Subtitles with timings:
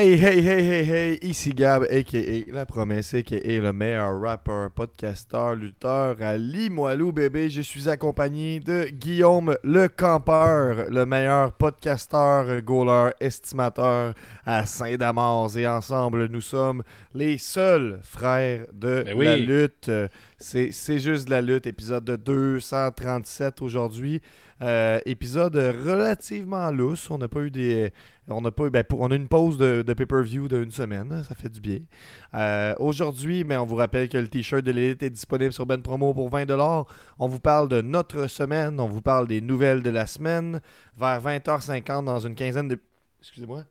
[0.00, 2.52] Hey, hey, hey, hey, hey, ici Gab, a.k.a.
[2.52, 3.60] La Promesse, a.k.a.
[3.60, 7.50] le meilleur rappeur, podcasteur, lutteur à Limoilou, bébé.
[7.50, 14.14] Je suis accompagné de Guillaume le Campeur, le meilleur podcasteur, goaler, estimateur
[14.46, 15.56] à Saint-Damas.
[15.56, 19.24] Et ensemble, nous sommes les seuls frères de Ben oui.
[19.24, 19.90] la lutte.
[20.38, 24.22] C'est c'est juste de la lutte, épisode de 237 aujourd'hui.
[24.60, 27.10] Euh, épisode relativement lousse.
[27.10, 27.92] On n'a pas eu des.
[28.30, 31.34] On a, pas, ben, pour- on a une pause de, de pay-per-view d'une semaine, ça
[31.34, 31.78] fait du bien.
[32.34, 35.80] Euh, Aujourd'hui, mais on vous rappelle que le t-shirt de l'élite est disponible sur Ben
[35.80, 36.84] Promo pour 20$.
[37.18, 40.60] On vous parle de notre semaine, on vous parle des nouvelles de la semaine.
[40.98, 42.78] Vers 20h50, dans une quinzaine de.
[43.20, 43.62] Excusez-moi.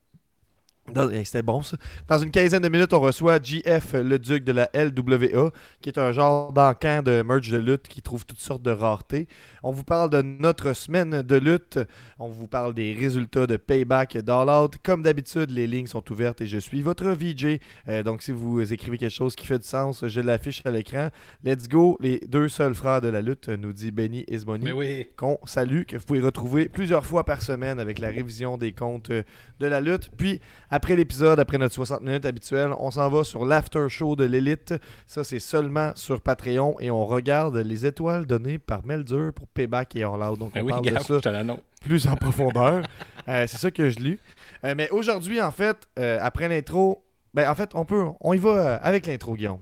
[1.11, 1.75] Eh, C'était bon ça.
[2.07, 5.99] Dans une quinzaine de minutes, on reçoit JF, le duc de la LWA, qui est
[5.99, 9.27] un genre d'encan de merch de lutte qui trouve toutes sortes de raretés.
[9.67, 11.77] On vous parle de notre semaine de lutte.
[12.19, 14.77] On vous parle des résultats de Payback et d'All Out.
[14.81, 17.59] Comme d'habitude, les lignes sont ouvertes et je suis votre VJ.
[17.89, 21.09] Euh, donc, si vous écrivez quelque chose qui fait du sens, je l'affiche à l'écran.
[21.43, 25.09] Let's go, les deux seuls frères de la lutte, nous dit Benny Isboni oui.
[25.17, 29.11] qu'on salue, que vous pouvez retrouver plusieurs fois par semaine avec la révision des comptes
[29.11, 30.09] de la lutte.
[30.15, 30.39] Puis,
[30.69, 34.75] après l'épisode, après notre 60 minutes habituelle, on s'en va sur l'after show de l'élite.
[35.07, 39.95] Ça, c'est seulement sur Patreon et on regarde les étoiles données par Meldur pour Payback
[39.95, 40.37] et All Out.
[40.39, 41.43] Donc, Mais on oui, parle Gab, de ça
[41.83, 42.83] plus en profondeur.
[43.29, 44.17] Euh, c'est ça que je lis.
[44.63, 47.03] Euh, mais aujourd'hui, en fait, euh, après l'intro,
[47.33, 49.59] ben, en fait, on peut, on y va euh, avec l'intro, Guillaume.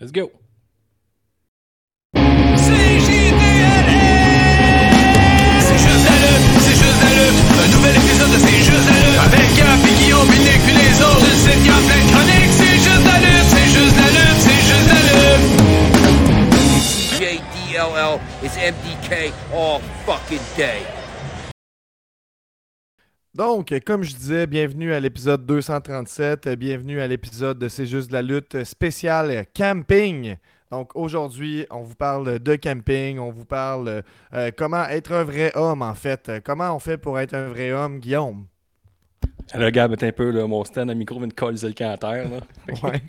[0.00, 0.30] Let's go.
[2.14, 2.22] C'est
[5.78, 7.42] juste la lutte, c'est juste la lutte.
[7.58, 9.18] Un nouvel épisode de C'est juste la lutte.
[9.18, 11.26] Avec Gap et Guillaume, puis Nick, puis les autres.
[11.26, 11.72] Une site qui a
[18.42, 20.82] Is MDK all fucking day.
[23.34, 26.46] Donc, comme je disais, bienvenue à l'épisode 237.
[26.46, 30.36] euh, Bienvenue à l'épisode de C'est juste de la lutte spéciale camping.
[30.70, 33.18] Donc, aujourd'hui, on vous parle de camping.
[33.18, 34.02] On vous parle
[34.34, 36.30] euh, comment être un vrai homme, en fait.
[36.44, 38.46] Comment on fait pour être un vrai homme, Guillaume?
[39.54, 41.96] Le est un peu, là, mon stand à micro vient de coller le camp à
[41.96, 42.28] terre.
[42.28, 42.40] Là.
[42.82, 43.02] Ouais.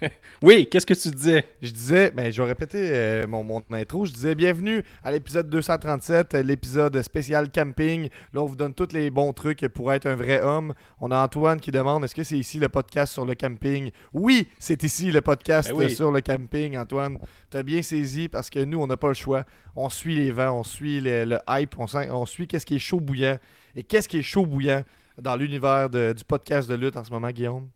[0.42, 1.44] Oui, qu'est-ce que tu disais?
[1.60, 4.06] Je disais, ben, je vais répéter euh, mon, mon intro.
[4.06, 8.08] Je disais bienvenue à l'épisode 237, euh, l'épisode spécial camping.
[8.32, 10.72] Là, on vous donne tous les bons trucs pour être un vrai homme.
[11.00, 13.90] On a Antoine qui demande est-ce que c'est ici le podcast sur le camping?
[14.14, 15.94] Oui, c'est ici le podcast Ben oui.
[15.94, 17.18] sur le camping, Antoine.
[17.50, 19.44] Tu as bien saisi parce que nous, on n'a pas le choix.
[19.76, 22.80] On suit les vents, on suit le, le hype, on, on suit qu'est-ce qui est
[22.80, 23.36] chaud bouillant.
[23.76, 24.82] Et qu'est-ce qui est chaud bouillant
[25.20, 27.68] dans l'univers du podcast de lutte en ce moment, Guillaume?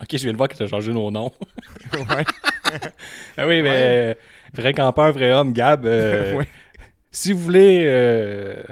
[0.00, 1.32] Ok, je viens de voir que tu as changé nos noms.
[1.94, 2.24] Ouais.
[3.36, 4.16] Ah oui, mais
[4.54, 5.84] vrai campeur, vrai homme, Gab.
[5.86, 6.46] euh, Ouais.
[7.10, 8.62] Si vous voulez, euh,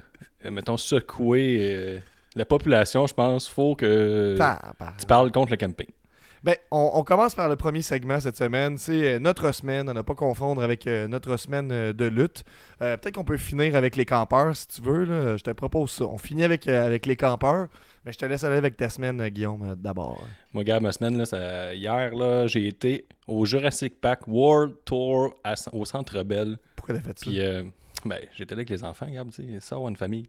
[0.44, 1.98] euh, mettons, secouer euh,
[2.36, 4.36] la population, je pense, faut que
[5.00, 5.88] tu parles contre le camping.
[6.44, 8.78] Ben, on, on commence par le premier segment cette semaine.
[8.78, 12.44] C'est notre semaine, à ne pas confondre avec notre semaine de lutte.
[12.78, 15.04] Peut-être qu'on peut finir avec les campeurs si tu veux.
[15.04, 15.36] là.
[15.36, 16.04] Je te propose ça.
[16.04, 17.66] On finit avec, avec les campeurs,
[18.08, 20.26] mais je te laisse aller avec ta semaine, Guillaume, euh, d'abord.
[20.54, 25.34] Moi, Gab, ma semaine, là, ça- hier, là, j'ai été au Jurassic Park World Tour
[25.44, 26.56] à- au Centre Bell.
[26.74, 27.26] Pourquoi t'as fait ça?
[27.26, 27.64] Puis, euh,
[28.06, 30.26] ben, j'étais là avec les enfants, Gab, tu sais, ça, une famille.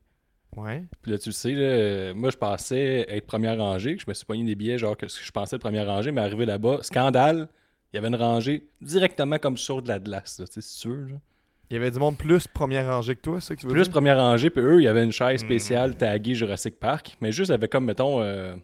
[0.58, 0.84] Ouais.
[1.02, 3.98] Puis là, tu le sais, là, moi, je pensais être première rangée.
[3.98, 6.12] Je me suis pogné des billets, genre, que ce que je pensais être première rangée,
[6.12, 7.48] mais arrivé là-bas, scandale,
[7.94, 10.90] il y avait une rangée directement comme sur de la glace, tu sais, si tu
[10.90, 11.08] veux.
[11.08, 11.20] genre.
[11.70, 13.74] Il y avait du monde plus première rangée que toi, c'est ça que tu veux
[13.74, 13.92] Plus dire?
[13.92, 15.14] première rangée, puis eux, il y avait une Hmm.
[15.14, 18.56] chaise spéciale taguée Jurassic Park, mais juste, avait comme, mettons, euh,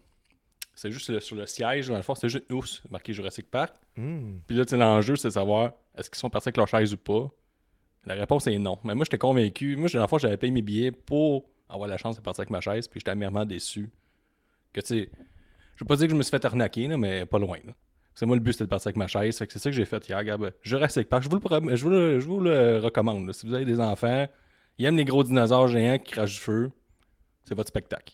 [0.73, 3.73] c'est juste le- sur le siège, dans le fond, c'était juste nous, marqué Jurassic Park.
[3.95, 4.39] Hmm.
[4.47, 6.93] Puis là, tu sais, l'enjeu, c'est de savoir est-ce qu'ils sont partis avec leur chaise
[6.93, 7.29] ou pas?
[8.07, 8.77] La réponse est non.
[8.83, 9.75] Mais moi, j'étais convaincu.
[9.77, 12.49] Moi, dans le fond, j'avais payé mes billets pour avoir la chance de partir avec
[12.51, 13.89] ma chaise, puis j'étais amèrement déçu.
[14.73, 15.09] Que tu sais,
[15.75, 17.57] je veux pas dire que je me suis fait arnaquer, là, mais pas loin.
[17.65, 17.73] là.
[18.15, 19.37] C'est moi le but, c'était de partir avec ma chaise.
[19.37, 20.49] Fait que c'est ça que j'ai fait hier, Gab.
[20.63, 21.23] Jurassic Park.
[21.23, 23.27] Je vous le, je vous le, je vous le recommande.
[23.27, 23.33] là.
[23.33, 24.25] Si vous avez des enfants,
[24.77, 26.71] ils aiment les gros dinosaures géants qui crachent du feu,
[27.43, 28.13] c'est votre spectacle.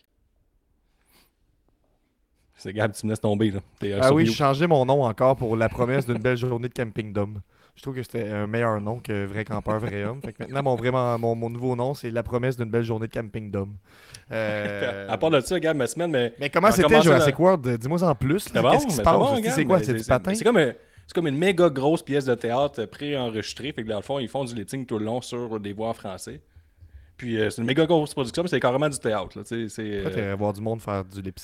[2.56, 3.50] C'est Gab, tu me laisses tomber.
[3.50, 3.60] Là.
[3.84, 6.74] Euh, Ah oui, j'ai changé mon nom encore pour la promesse d'une belle journée de
[6.74, 7.40] camping d'homme.
[7.74, 10.20] Je trouve que c'était un meilleur nom que vrai campeur, vrai homme.
[10.22, 13.06] Fait que maintenant, mon, vraiment, mon, mon nouveau nom, c'est la promesse d'une belle journée
[13.08, 13.74] de camping d'homme.
[14.30, 17.40] Euh, À part de ça, Gab, ma semaine, mais Mais comment c'était Jurassic là.
[17.44, 17.78] World?
[17.78, 18.46] Dis-moi en plus.
[18.52, 19.12] Bon, Qu'est-ce qui se passe?
[19.14, 19.78] c'est bon, C'est- regarde, c'est quoi?
[19.82, 20.34] C'est du patin?
[20.34, 20.72] C'est comme, un-
[21.06, 23.72] c'est comme une méga grosse pièce de théâtre pré-enregistrée.
[23.72, 25.94] Fait que dans le fond, ils font du letting tout le long sur des voix
[25.94, 26.40] français.
[27.16, 29.38] Puis euh, c'est une méga grosse production, mais c'est carrément du théâtre.
[29.38, 31.38] Là, c'est, euh, voir du monde faire du lip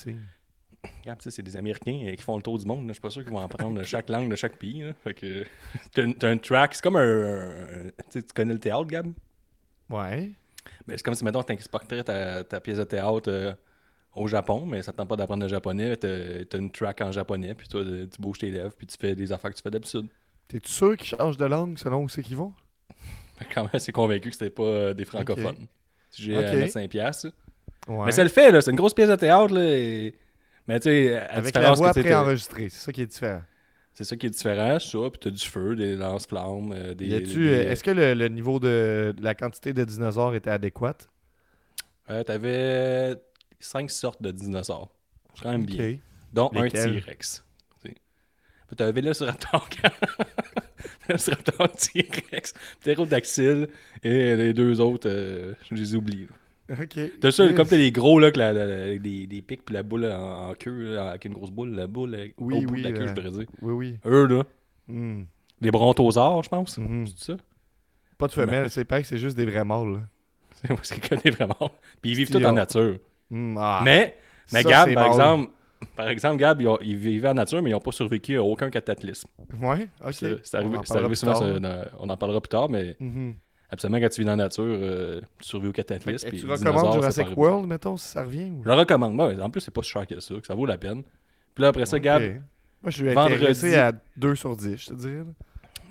[1.19, 2.81] c'est des Américains euh, qui font le tour du monde.
[2.81, 2.87] là.
[2.89, 4.81] Je suis pas sûr qu'ils vont apprendre de chaque langue de chaque pays.
[4.81, 4.93] là.
[5.03, 5.45] Fait que
[5.93, 6.75] t'as, un- t'as track.
[6.75, 7.49] C'est comme un.
[7.49, 9.07] un- tu connais le théâtre, Gab?
[9.89, 10.31] Ouais.
[10.87, 13.53] Mais c'est comme si, mettons, tu exporterais ta, ta pièce de théâtre euh,
[14.15, 15.97] au Japon, mais ça ne tente pas d'apprendre le japonais.
[15.97, 19.15] Tu as, une track en japonais, puis toi, tu bouges tes lèvres, puis tu fais
[19.15, 20.07] des affaires que tu fais d'habitude.
[20.47, 22.53] T'es-tu sûr qu'ils changent de langue selon où c'est qu'ils vont?
[23.39, 25.67] Que Quand même assez convaincu que c'était pas euh, des francophones.
[26.11, 26.55] Si j'ai à Ok.
[26.57, 27.27] mettre 5 piastres.
[27.87, 28.05] Ouais.
[28.07, 28.61] Mais ça le fait, là.
[28.61, 29.63] C'est une grosse pièce de théâtre, là.
[29.63, 30.13] et-
[30.69, 33.41] Mais tu sais, à Avec la voix t'as- préenregistrée, c'est ça qui est différent.
[33.93, 34.97] c'est ça qui est différent, ça.
[35.11, 37.11] Puis t'as du feu, des lance-flammes, euh, des.
[37.11, 41.09] Euh, Est-ce que le, le niveau de, de la quantité de dinosaures était adéquate?
[42.11, 43.15] Euh, T'avais
[43.59, 44.89] 5 sortes de dinosaures.
[45.35, 45.93] C'est quand même bien.
[45.93, 45.99] Ok.
[46.33, 47.43] Dont un T-Rex.
[47.81, 49.67] Puis t'avais Vélociraptor.
[51.07, 53.67] Vélociraptor T-Rex, Pterodactyle
[54.03, 56.27] et les deux autres, euh, je les oublie.
[56.69, 56.99] Ok.
[57.19, 57.55] T'as ça, Yes.
[57.55, 60.53] comme t'as les gros, là, que la- des, des pics, puis la boule en, en
[60.53, 62.93] queue, là, avec une grosse boule, la boule avec- Oui, au bout oui, de la
[62.97, 63.45] queue, je pourrais dire.
[63.61, 63.97] Oui, oui.
[64.05, 64.43] Eux, là,
[64.87, 65.23] Hmm.
[65.61, 66.79] les brontosaures, je pense.
[67.17, 67.37] C'est ça?
[68.17, 70.01] Pas de femelles, c'est pas que c'est juste des vrais mâles.
[70.61, 71.71] C'est moi, c'est connu vraiment.
[72.01, 72.97] Puis ils vivent tout en nature.
[73.29, 74.17] Hmm, ah, mais,
[74.51, 75.51] mais ça, Gab, par exemple,
[75.95, 78.43] par exemple, Gab, ils, ont- ils vivaient en nature, mais ils n'ont pas survécu à
[78.43, 79.29] aucun cataclysme.
[79.61, 80.11] Ouais, ok.
[80.13, 80.83] C'est On arrivé, en
[81.15, 81.41] souvent,
[81.99, 83.35] on en parlera plus tard, mais Mhm.
[83.71, 86.29] Absolument, quand tu vis dans la nature, euh, tu survis au cataclysme.
[86.31, 87.27] tu recommandes Jurassic.
[87.37, 88.51] World, mettons, si ça revient?
[88.51, 88.61] Ou...
[88.63, 89.19] Je le recommande.
[89.19, 91.03] Ouais, en plus, c'est pas si cher que ça, que ça vaut la peine.
[91.55, 92.03] Puis là, après ça, Ok.
[92.03, 92.39] Gab, Moi,
[92.87, 95.23] je suis vendredi- à 2 sur 10, je te dirais.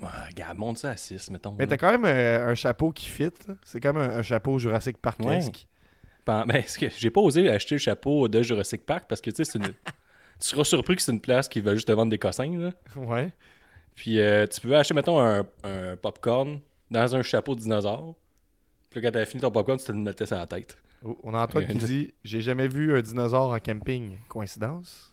[0.02, 1.54] ouais, Gab, monte ça à 6, mettons.
[1.58, 3.30] Mais t'as quand même euh, un chapeau qui fit.
[3.64, 5.66] C'est comme un, un chapeau Jurassic Park-esque.
[6.24, 9.30] Pen- Ben, est-ce que j'ai pas osé acheter le chapeau de Jurassic Park parce que
[9.30, 9.64] tu sais, c'est une...
[10.40, 12.54] tu seras surpris que c'est une place qui va juste te vendre des cossins.
[12.58, 12.70] Là.
[12.96, 13.32] Ouais.
[13.94, 18.14] Puis euh, tu peux acheter, mettons, un, un popcorn dans un chapeau de dinosaure.
[18.90, 20.78] Puis quand t'as fini ton popcorn, tu te le mettais sur la tête.
[21.04, 24.16] Oh, On a Antoine qui dit J'ai jamais vu un dinosaure en camping.
[24.28, 25.12] Coïncidence?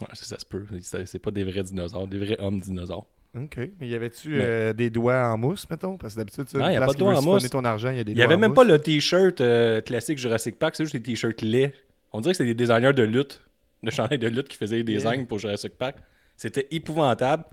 [0.00, 0.64] Ouais, ça, ça se peut.
[0.80, 3.06] C'est pas des vrais dinosaures, des vrais hommes dinosaures.
[3.36, 3.58] Ok.
[3.78, 5.96] Mais y avait-tu Mais- euh, des doigts en mousse, mettons?
[5.96, 7.48] Parce que d'habitude, tu Non, y a pas de doigts en mousse.
[7.48, 8.56] ton argent, il y a des Il y avait même mousse.
[8.56, 11.72] pas le t-shirt euh, classique Jurassic Park, c'est juste des t-shirts laids.
[12.12, 13.40] On dirait que c'est des designers de lutte,
[13.84, 14.96] de chandail de lutte qui faisaient les Yeah.
[15.12, 15.96] designs pour Jurassic Park.
[16.36, 17.44] C'était épouvantable.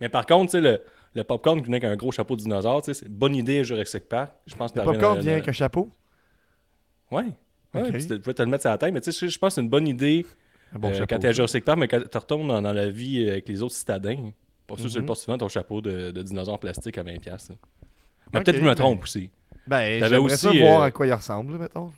[0.00, 0.82] Mais par contre, tu sais, le,
[1.14, 3.34] le popcorn qui venait avec un gros chapeau de dinosaure, tu sais, c'est une bonne
[3.36, 4.32] idée Jurassic Park.
[4.46, 5.90] Je pense que Le popcorn vient avec un chapeau
[7.10, 7.24] Ouais.
[7.74, 9.54] Ouais, tu pouvais te le mettre sur la tête, mais tu sais, je pense que
[9.56, 10.24] c'est une bonne idée
[10.74, 11.06] Un bon euh, chapeau.
[11.10, 11.36] quand t'es à ça.
[11.36, 14.30] Jurassic Park, mais quand tu retournes dans, dans la vie avec les autres citadins.
[14.66, 15.06] Pas sûr que tu le Mhm.
[15.06, 17.18] portes souvent ton chapeau de, de dinosaure plastique à 20$.
[17.20, 17.56] piastres, là.
[18.32, 19.28] Mais peut-être que je me ben- trompe aussi.
[19.66, 21.92] Ben, j'aimerais ça aussi, voir euh, à quoi il ressemble, mettons.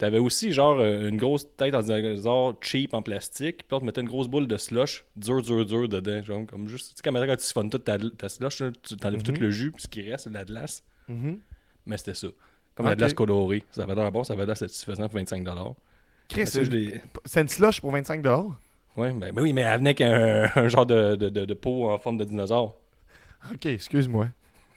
[0.00, 3.80] T'avais aussi genre euh, une grosse tête en dinosaure cheap en plastique, puis là, on
[3.80, 6.22] te mettait une grosse boule de slush dur, dur, dur dedans.
[6.22, 9.20] Genre, comme juste, tu sais, quand tu siphonnes toute ta, ta slush, là, tu t'enlèves
[9.20, 9.34] Mhm.
[9.34, 10.82] tout le jus, puis ce qui reste, c'est de la glace.
[11.06, 11.38] Mhm.
[11.84, 12.28] Mais c'était ça.
[12.74, 13.62] Comme de la glace colorée.
[13.72, 15.76] Ça avait l'air bon, ça avait l'air satisfaisant pour 25$.
[16.28, 18.24] Chris, l'ai- c'est une slush pour 25
[18.96, 21.54] Ouais, ben, ben oui, mais elle venait avec un, un genre de, de, de, de
[21.54, 22.74] peau en forme de dinosaure.
[23.52, 24.28] Ok, excuse-moi.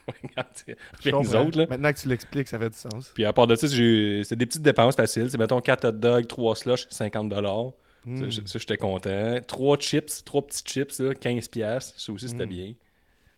[1.04, 1.66] Regarde, autres, là.
[1.70, 3.12] Maintenant que tu l'expliques, ça fait du sens.
[3.14, 5.30] Puis à part de ça, c'est des petites dépenses faciles.
[5.30, 7.74] C'est mettons 4 hot dogs, 3 slush, 50$.
[8.06, 8.30] Hmm.
[8.32, 9.40] Ça, ça, j'étais content.
[9.48, 11.50] 3 chips, 3 petits chips, là, 15$.
[11.50, 12.00] piastres.
[12.00, 12.50] Ça aussi, c'était Mm.
[12.50, 12.74] bien.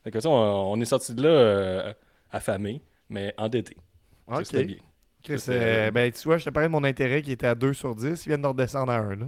[0.03, 1.93] Fait que ça, on, on est sorti de là euh,
[2.31, 3.77] affamé, mais endetté.
[4.27, 4.45] Ça, Ok.
[4.45, 4.77] c'était bien.
[5.49, 7.95] Euh, ben, tu vois, je te parlais de mon intérêt qui était à 2 sur
[7.95, 8.25] 10.
[8.25, 9.15] Il vient de redescendre à 1.
[9.15, 9.25] Là.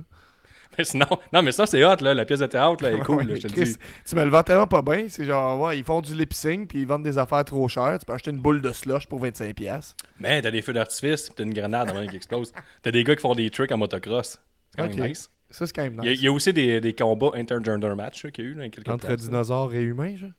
[0.78, 2.14] Mais sinon, non, mais ça, c'est hot, là.
[2.14, 3.76] La pièce de théâtre, là, est cool, là, je te dis.
[4.08, 5.06] Tu me le vends tellement pas bien.
[5.10, 7.98] C'est genre, ouais, ils font du lip sync puis ils vendent des affaires trop chères.
[8.00, 9.54] Tu peux acheter une boule de slush pour 25$.
[9.54, 9.96] piastres.
[10.20, 12.52] Mais t'as des feux d'artifice, t'as une grenade avant qui explose.
[12.82, 14.40] T'as des gars qui font des tricks en motocross.
[14.72, 15.30] C'est quand même nice.
[15.50, 16.20] Ça, c'est quand même Il y, a, nice.
[16.22, 18.90] il y a aussi des, des combats intergender match qu'il y a eu là, quelques
[18.90, 20.30] Entre places, dinosaures et humains, genre?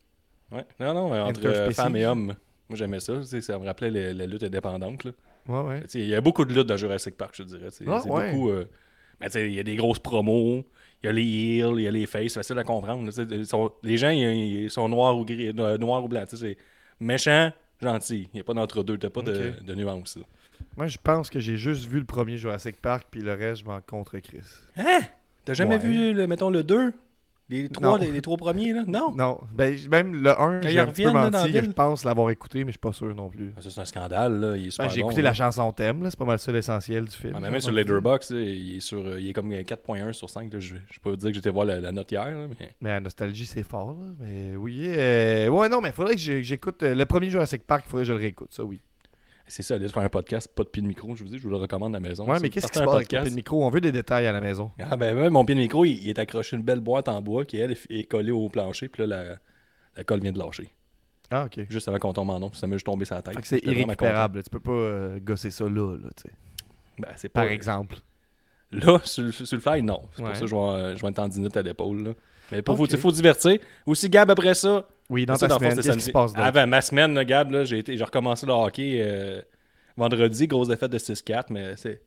[0.53, 0.65] Ouais.
[0.81, 2.35] Non, non, entre femmes et hommes.
[2.69, 3.23] Moi, j'aimais ça.
[3.23, 5.05] Ça me rappelait les- la lutte indépendante.
[5.05, 5.13] Là.
[5.49, 5.83] Ouais, ouais.
[5.95, 7.69] Il y a beaucoup de luttes dans Jurassic Park, je dirais.
[7.87, 8.33] Ah, c'est ouais.
[8.33, 8.51] beaucoup.
[8.51, 8.67] euh,
[9.21, 10.65] mais tu sais, il y a des grosses promos.
[11.03, 12.33] Il y a les heels, il y a les faces.
[12.33, 13.09] C'est facile à comprendre.
[13.45, 16.29] sont- les gens, ils, sont noirs ou gris, noirs ou blancs.
[16.29, 16.57] tu sais,
[16.99, 18.29] C'est méchant, gentil.
[18.33, 18.99] Il n'y a pas d'entre-deux.
[18.99, 20.17] T'as pas de, de nuance.
[20.17, 20.25] là.
[20.77, 23.67] Moi, je pense que j'ai juste vu le premier Jurassic Park puis le reste, je
[23.67, 24.41] m'en contre Chris.
[24.77, 25.01] Hein?
[25.45, 25.83] T'as jamais Ouais.
[25.87, 26.93] vu, le, mettons, le 2?
[27.51, 28.85] Les trois, les, les trois premiers, là?
[28.87, 29.11] Non?
[29.17, 32.05] Non, ben, même le 1, Quand j'ai ils un petit peu là, menti je pense
[32.05, 33.55] l'avoir écouté, mais je suis pas sûr non plus.
[33.57, 34.57] Ah, Ça, c'est un scandale, là.
[34.57, 35.31] Il est Ben, j'ai écouté là.
[35.31, 37.33] la chanson thème, là, c'est pas mal ça l'essentiel du film.
[37.37, 40.53] Ah, mais même sur Letterboxd, il est, sur, euh, il est comme 4.1 sur 5.
[40.53, 40.61] Là.
[40.61, 42.27] Je, je peux vous dire que j'étais voir la, la note hier.
[42.27, 42.71] là, mais...
[42.83, 44.13] Mais la nostalgie, c'est fort, là.
[44.21, 47.91] Mais oui, euh, ouais, non, mais faudrait que j'écoute euh, le premier Jurassic Park, il
[47.91, 48.81] faudrait que je le réécoute, ça, oui.
[49.51, 51.15] C'est ça, aller faire un podcast, pas de pied de micro.
[51.17, 52.25] Je vous dis, je vous le recommande à la maison.
[52.27, 52.95] Ouais, mais vous qu'est-ce qui se passe?
[52.95, 53.65] avec pied de micro?
[53.65, 54.71] On veut des détails à la maison.
[54.79, 57.21] Ah, ben, ouais, mon pied de micro, il, il est accroché une belle boîte en
[57.23, 58.89] bois qui, elle, est collée au plancher.
[58.89, 59.37] Puis là, la,
[59.97, 60.71] la colle vient de lâcher.
[61.31, 61.67] Ah, ok.
[61.71, 62.53] Juste avant qu'on tombe en nom.
[62.53, 63.37] Ça m'a juste tombé sur la tête.
[63.43, 64.37] C'est irrécupérable.
[64.39, 64.43] là.
[64.43, 66.35] Tu peux pas euh, gosser ça là, là, tu sais.
[66.99, 67.43] Ben, c'est pas...
[67.43, 67.97] Par exemple.
[68.71, 70.03] Là, sur, le- sur le fly, non.
[70.13, 70.29] C'est Ouais.
[70.29, 72.03] pour ça que je vais, je vais une tendinite à l'épaule.
[72.03, 72.11] là.
[72.53, 72.91] Mais pour vous, Ok.
[72.93, 73.59] il faut divertir.
[73.87, 76.33] Aussi, Gab, après ça, Oui, dans ta semaine, qu'est-ce qui se passe?
[76.35, 79.41] Avant ma semaine, là, Gab, là, j'ai, été, j'ai recommencé le hockey euh,
[79.97, 82.03] vendredi, grosse défaite de 6-4, mais c'est,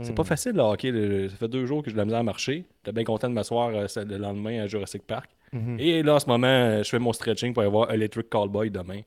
[0.00, 0.14] C'est Mm.
[0.14, 1.28] pas facile le hockey.
[1.28, 2.64] Ça fait deux jours que j'ai de la misère à marcher.
[2.78, 5.28] J'étais bien content de m'asseoir euh, le lendemain à Jurassic Park.
[5.52, 5.76] Mhm.
[5.80, 8.70] Et là, en ce moment, euh, je fais mon stretching pour aller voir Electric Callboy
[8.70, 9.00] demain.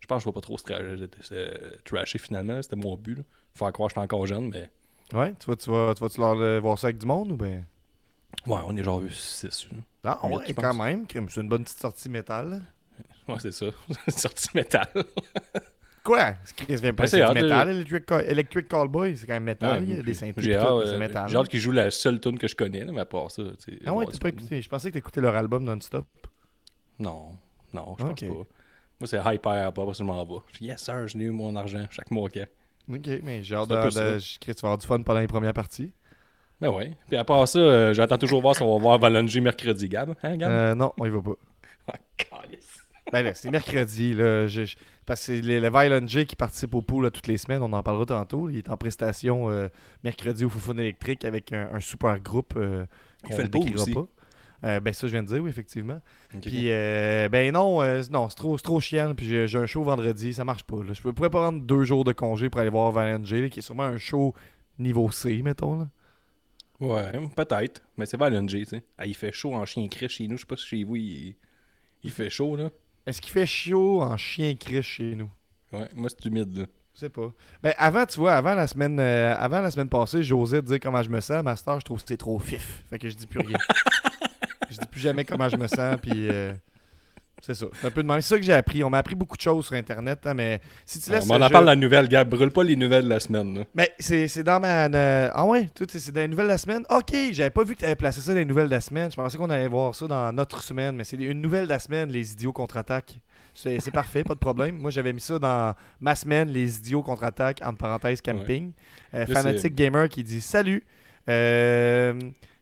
[0.00, 2.62] Je pense que je vais pas trop stra- trasher finalement.
[2.62, 3.16] C'était mon but.
[3.18, 3.22] Là.
[3.54, 4.70] Faut croire que je suis encore jeune, mais
[5.12, 7.64] Ouais, tu vas, tu vas, tu vas-tu leur voir ça avec du monde ou ben?
[8.46, 9.68] ouais, on est genre 6.
[10.04, 10.76] Ah, ouais, quand pense.
[10.78, 11.04] même.
[11.28, 12.62] C'est une bonne petite sortie métal.
[13.28, 13.66] Ouais, c'est ça.
[14.08, 14.88] Sortie métal.
[16.04, 16.34] Quoi?
[16.44, 19.44] C'est vient pas Ben, c'est c'est hâte, métal, Electric, Call- Electric Callboy, c'est quand même
[19.44, 19.82] métal.
[19.82, 20.40] Il y a des synthés.
[20.40, 21.28] J'ai hâte, euh, c'est métal.
[21.28, 23.42] j'ai hâte qu'ils jouent la seule tune que je connais, mais à part ça.
[23.84, 24.62] Ah ouais, t'as pas écouté.
[24.62, 26.06] Je pensais que t'écoutais leur album non-stop.
[26.98, 27.32] Non,
[27.74, 28.26] non, je pense pas.
[29.00, 30.40] Moi, c'est hyper, pas parce que je m'en vais.
[30.60, 32.24] Yes, sir, j'ai eu mon argent chaque mois.
[32.24, 32.38] ok.
[32.90, 34.14] Ok, mais j'ai hâte C'est de.
[34.14, 35.92] de- je crée, tu vas avoir du fun pendant les premières parties.
[36.60, 36.96] Ben ouais.
[37.06, 40.14] Puis à part ça, euh, j'attends toujours voir si on va voir Valonji mercredi, Gab.
[40.22, 40.50] Hein, Gab?
[40.50, 41.36] Euh, non, on y va pas.
[42.16, 42.67] Calice.
[43.12, 44.46] Ben là, c'est mercredi, là.
[44.46, 47.26] je- je- parce que c'est le, le Violent J qui participe au pool là, toutes
[47.26, 48.50] les semaines, on en parlera tantôt.
[48.50, 49.68] Il est en prestation euh,
[50.04, 52.54] mercredi au Foufoune électrique avec un, un super groupe.
[52.56, 52.84] euh,
[53.24, 53.94] qu'on fait le pool décrira aussi.
[53.94, 54.06] pas.
[54.64, 56.00] Euh, ben ça, je viens de dire, oui, effectivement.
[56.42, 59.14] Puis, euh, ben non, non c'est trop, c'est trop chiant.
[59.14, 60.82] Puis j'ai j'ai un show vendredi, ça marche pas.
[60.82, 60.92] là.
[60.92, 63.60] Je peux- pourrais pas prendre deux jours de congé pour aller voir Violent J, qui
[63.60, 64.34] est sûrement un show
[64.78, 65.78] niveau C, mettons.
[65.78, 65.88] Là.
[66.80, 67.82] Ouais, peut-être.
[67.96, 68.82] Mais c'est Valonji, tu sais.
[68.98, 70.36] Ah, il fait chaud en chien cri chez nous.
[70.36, 71.34] Je sais pas si chez vous, il,
[72.04, 72.70] il fait chaud, là.
[73.08, 75.30] Est-ce qu'il fait chaud en chien criche chez nous?
[75.72, 76.66] Ouais, moi, c'est humide, là.
[76.92, 77.32] Je sais pas.
[77.62, 81.02] Ben, avant, tu vois, avant la semaine, euh, avant la semaine passée, j'osais dire comment
[81.02, 81.42] je me sens.
[81.42, 82.84] Master, je trouve que c'est trop fif.
[82.90, 83.56] Fait que je dis plus rien.
[84.70, 85.96] je dis plus jamais comment je me sens.
[86.02, 86.52] Puis euh,
[87.40, 87.66] c'est ça.
[87.80, 88.20] C'est un peu de même.
[88.20, 88.82] C'est ça que j'ai appris.
[88.84, 90.20] On m'a appris beaucoup de choses sur Internet.
[90.26, 91.28] hein, mais si tu laisses.
[91.30, 92.28] on en parle la nouvelle, Gab.
[92.28, 93.64] Brûle pas les nouvelles de la semaine, là.
[93.74, 94.86] Mais c'est dans ma.
[94.86, 96.84] euh, Ah ouais, tout, c'est dans les nouvelles de la semaine.
[96.90, 99.10] Ok, j'avais pas vu que tu avais placé ça dans les nouvelles de la semaine.
[99.10, 100.96] Je pensais qu'on allait voir ça dans notre semaine.
[100.96, 103.18] Mais c'est une nouvelle de la semaine, les idiots contre-attaquent.
[103.54, 104.76] C'est parfait, pas de problème.
[104.78, 108.72] Moi, j'avais mis ça dans ma semaine, les idiots contre-attaquent, entre parenthèses, camping.
[109.14, 110.84] Euh, Fanatic Gamer qui dit Salut.
[111.28, 112.14] Euh,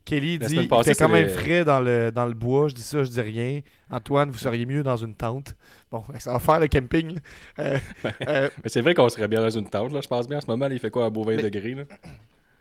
[0.07, 2.69] Kelly dit Il passée, fait quand même les- frais dans le, dans le bois.
[2.69, 3.61] Je dis ça, je dis rien.
[3.91, 5.55] Antoine, vous seriez mieux dans une tente.
[5.91, 7.19] Bon, ça va faire le camping.
[7.59, 7.79] Euh,
[8.29, 10.01] euh, Mais c'est vrai qu'on serait bien dans une tente, là.
[10.01, 11.75] Je pense bien en ce moment, là, il fait quoi à beau 20 Mais- degrés,
[11.75, 11.83] là?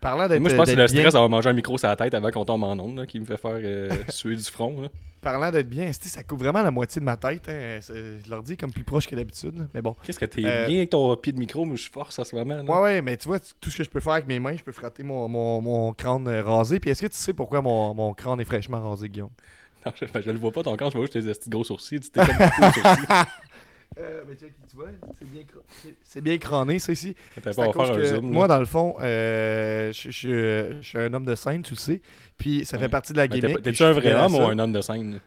[0.09, 1.95] Parlant d'être Moi, je pense que c'est le stress d'avoir mangé un micro sur la
[1.95, 4.81] tête avant qu'on tombe en onde, là, qui me fait faire euh, suer du front,
[4.81, 4.87] là.
[5.21, 7.49] Parlant d'être bien, ça couvre vraiment la moitié de ma tête.
[7.49, 7.79] hein.
[7.81, 9.67] Je leur dis comme plus proche que d'habitude.
[9.73, 9.95] Mais bon.
[10.03, 12.35] Qu'est-ce que t'es Euh, bien avec ton pied de micro, mais je force en ce
[12.35, 12.63] moment, là.
[12.63, 14.61] Ouais, ouais, mais tu vois, tout ce que je peux faire avec mes mains, je
[14.63, 16.79] peux frotter mon, mon, mon crâne euh, rasé.
[16.79, 19.31] Puis est-ce que tu sais pourquoi mon, mon crâne est fraîchement rasé, Guillaume?
[19.83, 21.99] Non, je, je le vois pas, ton corps, je vois juste tes gros sourcils.
[21.99, 22.35] Tu t'es comme
[22.73, 23.05] sourcils.
[23.97, 24.87] euh, mais tu vois,
[26.03, 27.15] c'est bien, crâné, ça ici.
[27.43, 30.97] Pas à cause que zoom, moi, dans le fond, euh, je je- je- je suis
[30.97, 32.01] un homme de scène, tu le sais.
[32.37, 33.61] Puis ça fait partie de la gimmick.
[33.61, 35.19] T'es-tu un vrai homme ou un homme de scène?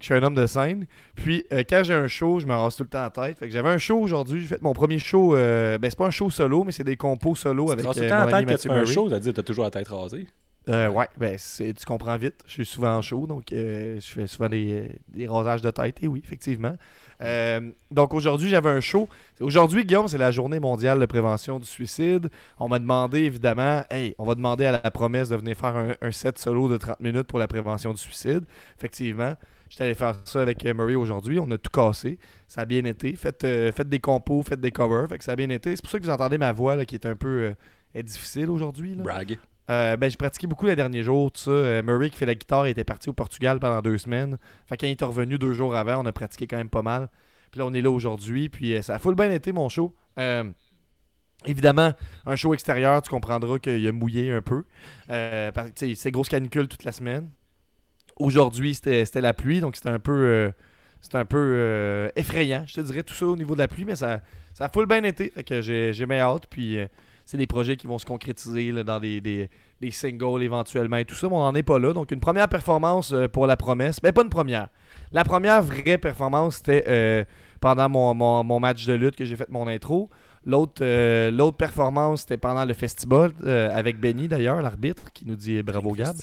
[0.00, 0.86] Je suis un homme de scène.
[1.14, 3.38] Puis euh, quand j'ai un show, je me rase tout le temps la tête.
[3.38, 4.40] Fait que j'avais un show aujourd'hui.
[4.42, 5.32] J'ai fait mon premier show.
[5.34, 8.34] ben, c'est pas un show solo, mais c'est des compos solo avec Avec euh, le
[8.34, 10.26] ami que tu fais un show, t'as dit t'as toujours la tête rasée.
[10.68, 12.42] Euh, ouais, ben tu comprends vite.
[12.46, 16.02] Je suis souvent en show, donc euh, je fais souvent des, des rasages de tête.
[16.02, 16.74] Et oui, effectivement.
[17.20, 19.08] Euh, donc aujourd'hui, j'avais un show.
[19.40, 22.28] Aujourd'hui, Guillaume, c'est la journée mondiale de prévention du suicide.
[22.58, 26.10] On m'a demandé, évidemment, hey, on va demander à la promesse de venir faire un,
[26.12, 28.44] set solo de 30 minutes pour la prévention du suicide.
[28.78, 29.34] Effectivement,
[29.68, 31.38] j'étais allé faire ça avec Murray aujourd'hui.
[31.40, 32.18] On a tout cassé.
[32.48, 33.14] Ça a bien été.
[33.16, 35.08] Faites, euh, faites des compos, faites des covers.
[35.08, 35.74] Fait que ça a bien été.
[35.76, 37.54] C'est pour ça que vous entendez ma voix là, qui est un peu
[37.96, 38.96] euh, difficile aujourd'hui.
[39.70, 41.32] Euh, ben, j'ai pratiqué beaucoup les derniers jours.
[41.48, 44.38] Euh, Murray qui fait la guitare était parti au Portugal pendant deux semaines.
[44.66, 47.08] Fait quand il est revenu deux jours avant, on a pratiqué quand même pas mal.
[47.50, 48.48] Puis là, on est là aujourd'hui.
[48.48, 49.94] Puis euh, ça a full bien été mon show.
[51.46, 51.92] Évidemment,
[52.24, 54.64] un show extérieur, tu comprendras qu'il a mouillé un peu.
[55.10, 57.30] Euh, c'est grosse canicule toute la semaine.
[58.16, 60.52] Aujourd'hui, c'était la pluie, donc c'était un peu,
[61.12, 64.22] un peu effrayant, je te dirais, tout ça au niveau de la pluie, mais ça,
[64.54, 65.30] ça a full bien été.
[65.44, 66.46] Que j'ai bien hâte.
[66.48, 66.78] Puis
[67.24, 69.48] c'est des projets qui vont se concrétiser là, dans des, des,
[69.80, 71.92] des singles éventuellement et tout ça, mais on n'en est pas là.
[71.92, 74.02] Donc une première performance euh, pour la promesse.
[74.02, 74.68] Mais pas une première.
[75.12, 77.24] La première vraie performance, c'était euh,
[77.60, 80.10] pendant mon, mon- mon match de lutte que j'ai fait mon intro.
[80.46, 85.62] L'autre euh, performance, c'était pendant le festival euh, avec Benny d'ailleurs, l'arbitre, qui nous dit
[85.62, 86.14] bravo Gab.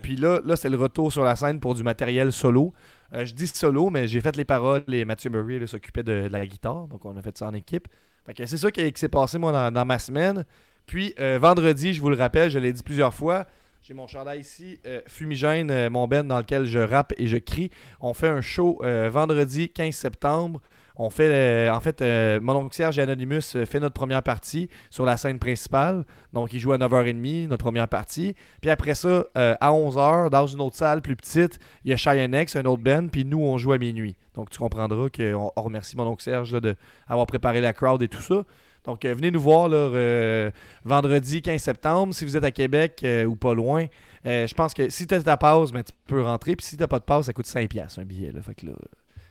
[0.00, 2.72] Puis là, là c'est le retour sur la scène pour du matériel solo.
[3.12, 6.46] Je dis solo, mais j'ai fait les paroles et Mathieu Murray s'occupait de, de la
[6.46, 6.88] guitare.
[6.88, 7.86] Donc on a fait ça en équipe.
[8.32, 10.44] C'est ça qui, s'est passé moi dans, ma semaine.
[10.86, 13.46] Puis euh, vendredi, je vous le rappelle, je l'ai dit plusieurs fois.
[13.82, 17.36] J'ai mon chandail ici, euh, Fumigène, euh, mon ben dans lequel je rappe et je
[17.36, 17.70] crie.
[18.00, 20.60] On fait un show vendredi 15 septembre.
[20.96, 24.22] On fait, euh, en fait, euh, mon oncle Serge et Anonymous euh, fait notre première
[24.22, 26.04] partie sur la scène principale.
[26.32, 28.34] Donc, il joue à 9h30, notre première partie.
[28.60, 32.34] Puis après ça, à 11h, dans une autre salle plus petite, il y a Cheyenne
[32.34, 34.16] X, un autre band, puis nous, on joue à minuit.
[34.34, 38.22] Donc, tu comprendras qu'on on remercie mon oncle Serge d'avoir préparé la crowd et tout
[38.22, 38.44] ça.
[38.84, 40.50] Donc, venez nous voir là,
[40.84, 42.14] vendredi 15 septembre.
[42.14, 43.86] Si vous êtes à Québec ou pas loin,
[44.24, 46.56] je pense que si tu as ta pause, ben, tu peux rentrer.
[46.56, 48.32] Puis si tu pas de pause, ça coûte 5$ piastres, un billet.
[48.42, 48.72] Fait que là,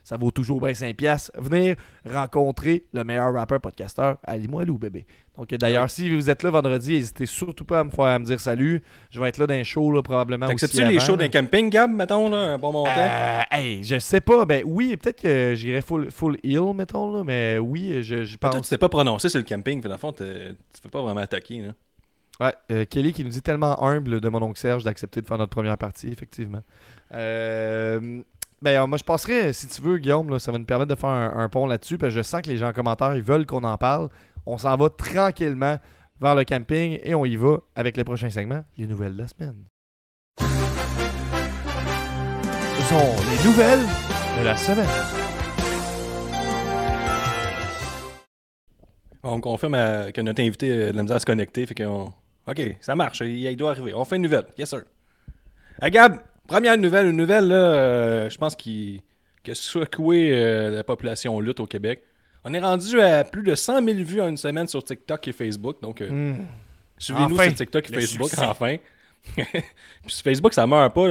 [0.04, 0.94] ça vaut toujours bien 5$.
[0.94, 1.32] piastres.
[1.36, 1.76] Venir
[2.08, 5.06] rencontrer le meilleur rappeur podcasteur, Ali Moilou, bébé.
[5.36, 8.24] Donc, d'ailleurs, si vous êtes là vendredi, n'hésitez surtout pas à me, faire, à me
[8.24, 8.82] dire salut.
[9.10, 10.46] Je vais être là dans un show, là, probablement.
[10.46, 12.90] aussi T'acceptes-tu les shows d'un camping, Gab, mettons, là, un bon montant?
[12.96, 14.44] Euh, hey, je sais pas.
[14.44, 18.38] Ben oui, peut-être que j'irais full, full heal, mettons, là, mais oui, je, je Mais
[18.38, 18.62] Toi, pense.
[18.62, 21.20] tu t'es pas prononcé sur le camping, puis dans le fond, tu fais pas vraiment
[21.22, 21.62] attaquer.
[21.62, 21.72] Là.
[22.40, 25.38] Ouais, euh, Kelly qui nous dit tellement humble de mon oncle Serge d'accepter de faire
[25.38, 26.62] notre première partie, effectivement.
[27.12, 28.22] Euh,
[28.62, 30.98] ben, euh, moi, je passerai, si tu veux, Guillaume, là, ça va nous permettre de
[30.98, 33.46] faire un, pont là-dessus, parce que je sens que les gens en commentaire, ils veulent
[33.46, 34.08] qu'on en parle.
[34.46, 35.78] On s'en va tranquillement
[36.20, 39.28] vers le camping et on y va avec le prochain segment, les nouvelles de la
[39.28, 39.64] semaine.
[42.76, 43.84] Ce sont les nouvelles
[44.38, 44.86] de la semaine.
[49.22, 51.74] On confirme euh, que notre invité euh, a de la misère à se connecter, fait
[51.74, 52.12] qu'on.
[52.46, 53.94] Ok, ça marche, il, il doit arriver.
[53.94, 54.82] On fait une nouvelle, yes sir.
[55.80, 59.00] Hey Gab, première nouvelle, une nouvelle, là, euh, je pense qu'il
[59.42, 62.02] qui a secoué euh, la population lutte au Québec.
[62.44, 65.32] On est rendu à plus de 100 000 vues en une semaine sur TikTok et
[65.32, 66.46] Facebook, donc euh, Hmm.
[66.98, 68.44] suivez-nous Enfin, sur TikTok et Facebook, succès.
[68.44, 68.76] enfin.
[69.36, 69.44] Puis
[70.08, 71.08] sur Facebook, ça meurt pas,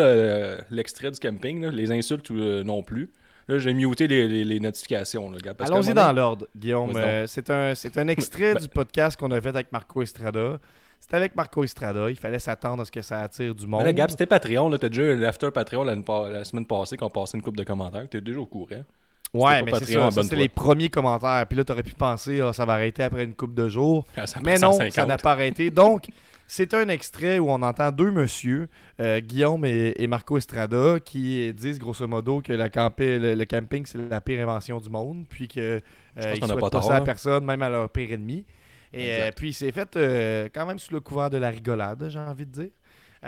[0.69, 3.09] l'extrait du camping, là, les insultes euh, non plus.
[3.47, 6.93] Là, j'ai muté les, les- les notifications, Allons-y dans l'ordre, Guillaume.
[6.95, 10.59] Euh, un, c'est un extrait Ben- du podcast qu'on a fait avec Marco Estrada.
[11.03, 12.09] C'était avec Marco Estrada.
[12.09, 13.81] Il fallait s'attendre à ce que ça attire du monde.
[13.81, 14.71] Mais là, Gab, c'était Patreon.
[14.77, 15.95] T'as déjà eu l'after Patreon la,
[16.29, 18.07] la semaine passée qu'on passait une coupe de commentaires.
[18.09, 18.85] T'es déjà au courant.
[19.33, 19.91] ouais, mais c'est Patreon, ça.
[19.91, 20.23] ça, abonne-toi.
[20.23, 21.45] c'est les premiers commentaires.
[21.45, 24.07] Puis là, t'aurais pu penser, ah, ça va arrêter après une coupe de jours.
[24.15, 24.93] Ah, Mais non, 150.
[24.93, 25.69] ça n'a pas arrêté.
[25.71, 26.05] Donc,
[26.47, 28.69] c'est un extrait où on entend deux messieurs,
[29.01, 33.85] euh, Guillaume et, et Marco Estrada, qui disent grosso modo que la le, le camping,
[33.85, 35.81] c'est la pire invention du monde, puis que euh,
[36.17, 37.01] ils souhaitent pas pas tort, ça à hein.
[37.01, 38.45] personne, même à leur pire ennemi.
[38.93, 42.19] Et euh, puis, c'est fait euh, quand même sous le couvert de la rigolade, j'ai
[42.19, 42.69] envie de dire.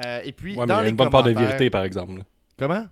[0.06, 2.22] Euh, et puis, Ouais, mais dans les une bonne part de vérité, par exemple.
[2.58, 2.86] Comment?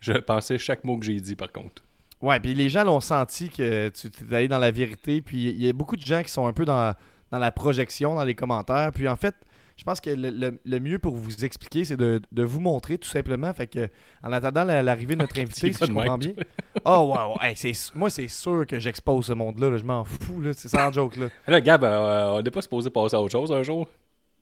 [0.00, 1.82] Je pensais chaque mot que j'ai dit, par contre.
[2.20, 5.20] Ouais, puis les gens l'ont senti que tu t'es allé dans la vérité.
[5.20, 6.94] Puis il y a beaucoup de gens qui sont un peu dans,
[7.30, 8.90] dans la projection, dans les commentaires.
[8.92, 9.34] Puis en fait,
[9.76, 12.96] je pense que le, le- le mieux pour vous expliquer, c'est de, de vous montrer
[12.98, 13.52] tout simplement.
[13.52, 13.88] Fait que
[14.22, 16.32] en attendant la- l'arrivée de notre invité, si je comprends bien.
[16.84, 19.70] Oh wow, hey, c'est- moi c'est sûr que j'expose ce monde-là.
[19.70, 19.76] là.
[19.76, 20.52] Je m'en fous, là.
[20.54, 21.16] c'est sans joke.
[21.16, 21.28] Là.
[21.46, 23.86] Là, Gab, euh, on n'est pas supposé passer à autre chose un jour?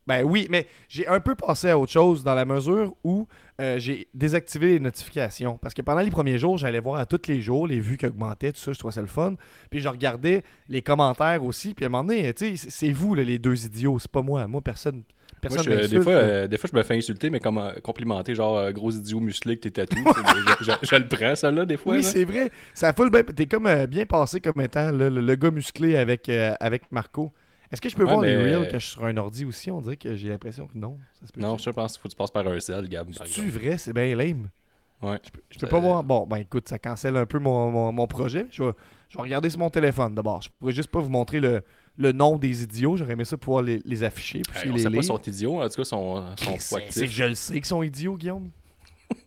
[0.07, 3.27] Ben oui, mais j'ai un peu passé à autre chose dans la mesure où
[3.59, 5.57] euh, j'ai désactivé les notifications.
[5.57, 8.05] Parce que pendant les premiers jours, j'allais voir à tous les jours les vues qui
[8.05, 9.35] augmentaient, tout ça, je trouvais ça le fun.
[9.71, 11.73] Puis je regardais les commentaires aussi.
[11.73, 14.11] Puis à un moment donné, tu sais, c'est- c'est vous, là, les deux idiots, c'est
[14.11, 14.47] pas moi.
[14.47, 15.05] Moi, personne.
[15.49, 18.35] Moi, je- des, fois, euh, des fois, je me fais insulter, mais comme euh, complimenter,
[18.35, 20.03] genre euh, gros idiot musclé que t'es tatoué.
[20.61, 21.95] je, je- je le prends, ça, là, des fois.
[21.95, 22.51] Oui, c'est vrai.
[22.75, 23.23] Ça bien.
[23.23, 27.33] T'es comme euh, bien passé comme étant le, le- le gars musclé avec, avec Marco.
[27.73, 29.71] Est-ce que je peux Ouais, voir les reels que je suis sur un ordi aussi?
[29.71, 30.99] On dirait que j'ai l'impression que non.
[31.21, 33.09] Ça se peut Non, je pense qu'il faut que tu passes par un sel, Gab.
[33.27, 34.49] C'est vrai, c'est bien lame.
[35.03, 35.19] Ouais.
[35.51, 36.05] Je peux Euh, pas voir.
[36.05, 38.47] Bon, ben écoute, ça cancelle un peu mon, mon- mon projet.
[38.53, 38.71] Je vais,
[39.09, 40.41] je vais regarder sur mon téléphone d'abord.
[40.43, 41.63] Je pourrais juste pas vous montrer le,
[41.97, 42.97] le nom des idiots.
[42.97, 44.43] J'aurais aimé ça pouvoir les, les afficher.
[44.43, 45.03] Puis Hey, on les sait pas lire.
[45.03, 48.17] si sont idiots, en tout cas, sont, sont C'est je le sais qu'ils sont idiots,
[48.17, 48.51] Guillaume.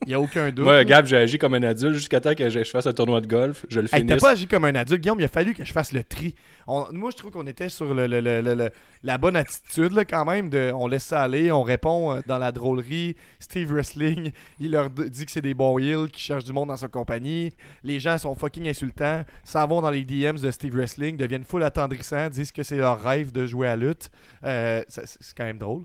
[0.06, 0.64] Il n'y a aucun doute.
[0.66, 0.84] Moi.
[0.86, 3.66] Gab, j'ai agi comme un adulte jusqu'à temps que je fasse un tournoi de golf.
[3.70, 4.16] Je le Hey, finisse.
[4.16, 5.20] T'as pas agi comme un adulte, Guillaume?
[5.20, 6.34] Il a fallu que je fasse le tri.
[6.66, 8.70] On- moi, je trouve qu'on était sur le, le- le-
[9.04, 10.50] la bonne attitude, là, quand même.
[10.50, 13.16] De, on laisse ça aller, on répond euh, dans la drôlerie.
[13.40, 16.78] Steve Wrestling, il leur dit que c'est des bons heels qui cherchent du monde dans
[16.78, 17.52] sa compagnie.
[17.84, 21.64] Les gens sont fucking insultants, s'en vont dans les DMs de Steve Wrestling, deviennent full
[21.64, 24.10] attendrissants, disent que c'est leur rêve de jouer à lutte.
[24.44, 25.84] Euh, c'est quand même drôle.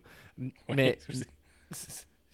[0.68, 0.98] Mais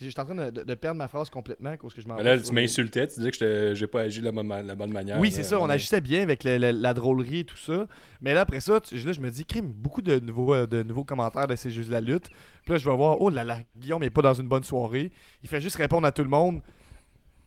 [0.05, 3.07] suis en train de, perdre ma phrase complètement parce que je m'en Là, tu m'insultais,
[3.09, 5.19] tu disais que j'étais- j'ai pas agi de la bonne, ma- la bonne manière.
[5.19, 5.59] oui, c'est ça.
[5.61, 7.87] On agissait bien avec le- le- la drôlerie et tout ça.
[8.21, 10.83] Mais là, après ça, tu- là, je me dis, crime, beaucoup de nouveaux, euh, de
[10.83, 12.29] nouveaux commentaires de C'est juste la lutte.
[12.65, 15.11] Puis là, je vais voir, oh là là, Guillaume n'est pas dans une bonne soirée.
[15.43, 16.61] Il fait juste répondre à tout le monde.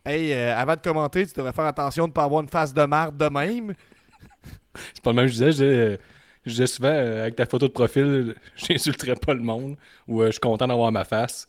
[0.04, 2.74] Hey, euh, avant de commenter, tu devrais faire attention de ne pas avoir une face
[2.74, 3.72] de marde de même.
[4.94, 5.52] C'est pas le même que je disais.
[5.52, 6.00] Je disais,
[6.44, 9.76] je disais souvent, euh, avec ta photo de profil, j'insulterais pas le monde
[10.08, 11.46] ou euh, je suis content d'avoir ma face.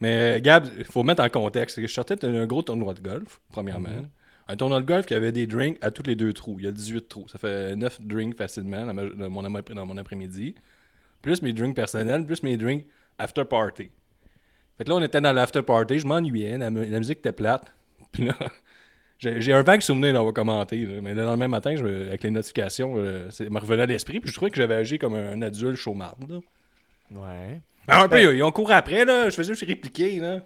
[0.00, 1.80] Mais euh, Gab, il faut mettre en contexte.
[1.80, 3.88] Je sortais d'un gros tournoi de golf, premièrement.
[3.88, 4.08] Mhm.
[4.50, 6.56] Un tournoi de golf qui avait des drinks à tous les deux trous.
[6.58, 7.28] Il y a 18 trous.
[7.28, 10.54] Ça fait 9 drinks facilement dans, mon, après- dans mon après-midi.
[11.20, 12.86] Plus mes drinks personnels, plus mes drinks
[13.18, 13.90] after party.
[14.78, 17.32] Fait que là, on était dans l'after party, je m'ennuyais, la, mu- la musique était
[17.32, 17.74] plate.
[18.12, 18.34] Puis là,
[19.18, 22.94] j'ai un vague souvenir d'avoir commenté, là, mais le lendemain matin, je avec les notifications,
[22.96, 25.74] euh, ça me revenait à l'esprit, puis je trouvais que j'avais agi comme un adulte
[25.76, 26.24] chaumarde.
[26.30, 26.38] là.
[27.10, 27.60] Ouais.
[27.88, 30.20] Ah, un peu, Ben- ils ont couru après, là, je faisais juste répliquer.
[30.20, 30.40] Là.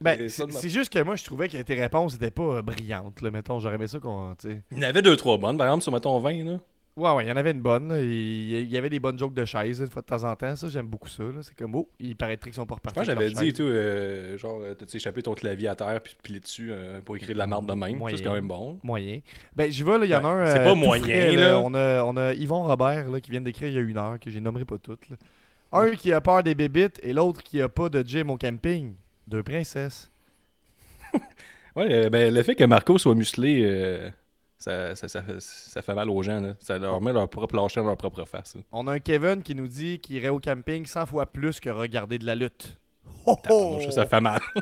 [0.00, 3.20] Ben, c'est juste que moi, je trouvais que tes réponses n'étaient pas euh, brillantes.
[3.22, 4.34] Là, mettons, j'aurais aimé ça qu'on.
[4.72, 6.44] Il y en avait deux, trois bonnes, par exemple, sur mettons 20.
[6.44, 6.58] Là.
[6.94, 7.88] Ouais, ouais, il y en avait une bonne.
[7.88, 8.00] là.
[8.02, 10.54] Il il y avait des bonnes jokes de chaises une fois de temps en temps.
[10.56, 11.22] Ça, j'aime beaucoup ça.
[11.22, 11.40] là.
[11.40, 12.98] C'est comme, oh, il paraîtrait qu'ils sont pas repartis.
[12.98, 13.56] Moi, avec j'avais leur dit et chaise.
[13.56, 17.16] tout, euh, genre, euh, t'as-tu échappé ton clavier à terre puis pilé dessus euh, pour
[17.16, 17.92] écrire de la merde de même.
[17.92, 18.16] Ça, Moyen.
[18.18, 18.78] c'est quand même bon.
[18.82, 19.20] Moyen.
[19.56, 20.04] Ben, j'y vais, là.
[20.04, 20.46] Il y en a un.
[20.52, 21.58] C'est pas tout moyen, là.
[21.60, 24.18] On a, on a Yvon Robert, là, qui vient d'écrire il y a une heure,
[24.20, 25.08] que je nommerai pas toutes.
[25.08, 25.16] là.
[25.72, 28.94] Un qui a peur des bébites et l'autre qui a pas de gym au camping.
[29.26, 30.10] Deux princesses.
[31.74, 34.10] Ouais, euh, ben, le fait que Marco soit musclé, euh,
[34.58, 36.38] ça, ça, ça, fait- ça fait mal aux gens.
[36.38, 36.52] Là.
[36.60, 38.56] Ça leur met leur propre lâcher dans leur propre face.
[38.56, 38.60] là.
[38.72, 41.70] On a un Kevin qui nous dit qu'il irait au camping 100 fois plus que
[41.70, 42.76] regarder de la lutte.
[43.24, 43.78] Oh, oh!
[43.86, 44.38] Ça, ça fait mal.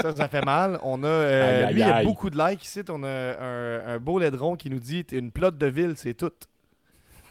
[0.00, 0.78] Ça, ça fait mal.
[0.82, 2.80] On a, euh, Aïe, aïe, lui, il y a beaucoup de likes ici.
[2.88, 6.14] On a un, un beau laidron qui nous dit T'es une plotte de ville, c'est
[6.14, 6.32] tout.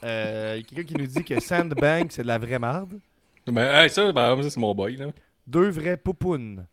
[0.04, 3.00] Euh, il y a Quelqu'un qui nous dit que Sandbank, c'est de la vraie marde.
[3.48, 4.96] Hey, ça, ça, c'est mon boy.
[4.98, 5.08] Là.
[5.48, 6.66] Deux vrais poupounes.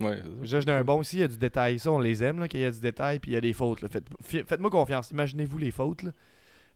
[0.00, 1.78] Ouais, J'ai un bon aussi, il y a du détail.
[1.78, 3.52] Ça, on les aime, là, qu'il y a du détail, puis il y a des
[3.52, 3.86] fautes.
[3.88, 5.10] Faites- Faites-moi confiance.
[5.12, 6.02] Imaginez-vous les fautes.
[6.02, 6.10] là.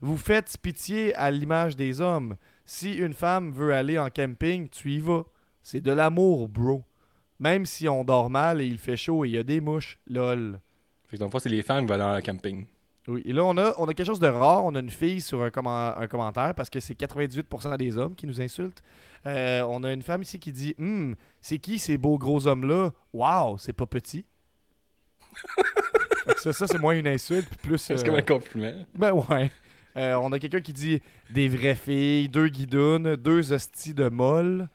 [0.01, 2.37] Vous faites pitié à l'image des hommes.
[2.67, 5.25] Si une femme veut aller en camping, tu y vas.
[5.63, 6.85] C'est de l'amour, bro.
[7.41, 9.99] Même si on dort mal et il fait chaud et il y a des mouches,
[10.07, 10.61] lol.
[11.09, 12.67] Fait que donc, fois, c'est les femmes qui vont aller en camping.
[13.09, 14.65] Oui, et là, on a, on a quelque chose de rare.
[14.65, 18.15] On a une fille sur un, comment- un commentaire parce que c'est 98% des hommes
[18.17, 18.83] qui nous insultent.
[19.27, 22.91] Euh, on a une femme ici qui dit Hum, c'est qui ces beaux gros hommes-là?
[23.13, 24.25] Waouh, c'est pas petit.
[26.39, 27.79] Ça, ça c'est moins une insulte, plus.
[27.79, 28.73] C'est euh, comme un compliment.
[28.95, 29.51] ben ouais.
[29.97, 34.69] Euh, on a quelqu'un qui dit des vraies filles, deux guidounes, deux hosties de molles.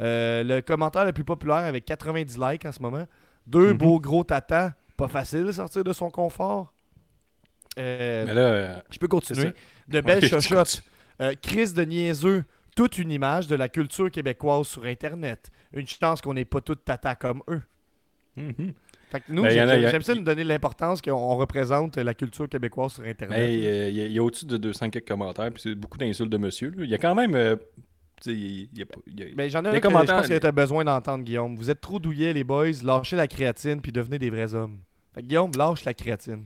[0.00, 3.06] Euh, le commentaire le plus populaire avec 90 likes en ce moment.
[3.46, 3.78] Deux Mhm.
[3.78, 4.72] beaux gros tatas.
[4.96, 6.72] Pas facile de sortir de son confort.
[7.78, 9.52] Euh, Mais là, euh, je peux continuer.
[9.88, 10.82] De belles Ouais, chochottes.
[11.20, 12.44] Euh, Chris de niaiseux.
[12.74, 15.50] Toute une image de la culture québécoise sur Internet.
[15.72, 17.62] Une chance qu'on n'est pas toutes tata comme eux.
[18.36, 18.74] mhm.
[19.10, 21.12] Fait que nous, Ben, y en a- j'aime y a- ça nous donner l'importance qu'on
[21.12, 23.38] on représente la culture québécoise sur Internet.
[23.38, 25.96] Mais euh, il y a, y a au-dessus de 200 quelques commentaires, puis c'est beaucoup
[25.96, 26.70] d'insultes de monsieur.
[26.70, 26.84] là.
[26.84, 27.34] Il y a quand même.
[27.36, 27.56] euh,
[28.26, 28.32] y a
[28.80, 31.54] y a- Ben, j'en ai un que je pense les- tu as besoin d'entendre, Guillaume.
[31.56, 32.72] Vous êtes trop douillets, les boys.
[32.82, 34.80] Lâchez la créatine puis devenez des vrais hommes.
[35.14, 36.44] Fait que, Guillaume, lâche la créatine.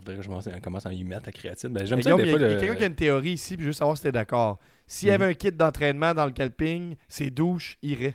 [0.00, 1.70] Faudrait que je commence à- à y mettre la créatine.
[1.70, 3.68] Ben, J'aime ça il y a, le- quelqu'un qui a une théorie ici, puis je
[3.70, 4.58] veux savoir si t'es d'accord.
[4.86, 5.30] S'il y avait Mhm.
[5.30, 8.14] un kit d'entraînement dans le camping, ses douches iraient.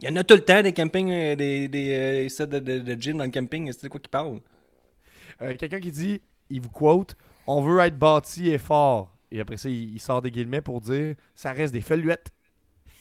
[0.00, 2.58] Il y en a tout le temps des campings, euh, des, des euh, sets de,
[2.58, 3.70] de, de gym dans le camping.
[3.72, 4.40] C'est de quoi qui parle
[5.42, 7.14] Euh, Quelqu'un qui dit, il vous quote,
[7.46, 9.14] on veut être bâti et fort.
[9.30, 12.30] Et après ça, il, il sort des guillemets pour dire, ça reste des feluettes.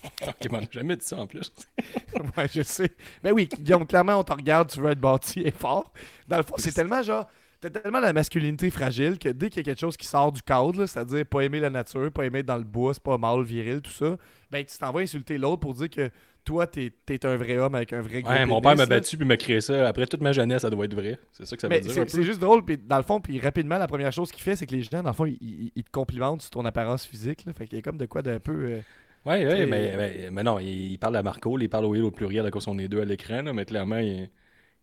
[0.28, 1.52] Ok, j'ai jamais dit ça en plus.
[2.38, 2.90] ouais, je sais.
[3.24, 5.94] Mais oui, Guillaume, clairement, on te regarde, tu veux être bâti et fort.
[6.28, 7.28] Dans le fond, c'est tellement genre.
[7.62, 10.42] T'as tellement la masculinité fragile que dès qu'il y a quelque chose qui sort du
[10.42, 13.44] cadre, c'est-à-dire pas aimer la nature, pas aimer être dans le bois, c'est pas mâle,
[13.44, 14.18] viril, tout ça,
[14.50, 16.10] ben tu t'en vas insulter l'autre pour dire que
[16.44, 19.18] toi, t'es es un vrai homme avec un vrai gros Ouais, mon père m'a battu
[19.18, 19.88] puis m'a créé ça.
[19.88, 21.20] Après toute ma jeunesse, ça doit être vrai.
[21.34, 21.94] C'est ça que ça veut Mais dire.
[22.08, 24.66] c'est juste drôle, puis dans le fond, puis rapidement, la première chose qu'il fait, c'est
[24.68, 27.46] que les gens, dans le fond, ils, ils- ils te complimentent sur ton apparence physique.
[27.46, 28.52] Là, fait qu'il y a comme de quoi d'un peu.
[28.66, 28.82] euh,
[29.26, 32.10] Ouais, mais, mais, mais non, il, il parle à Marco, il parle au il au
[32.12, 34.30] pluriel à cause on est deux à l'écran, mais clairement, il, il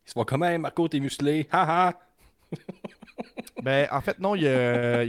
[0.06, 1.98] se voit comme Hey, Marco, t'es musclé, haha!
[3.62, 4.44] Ben, en fait, non, il y,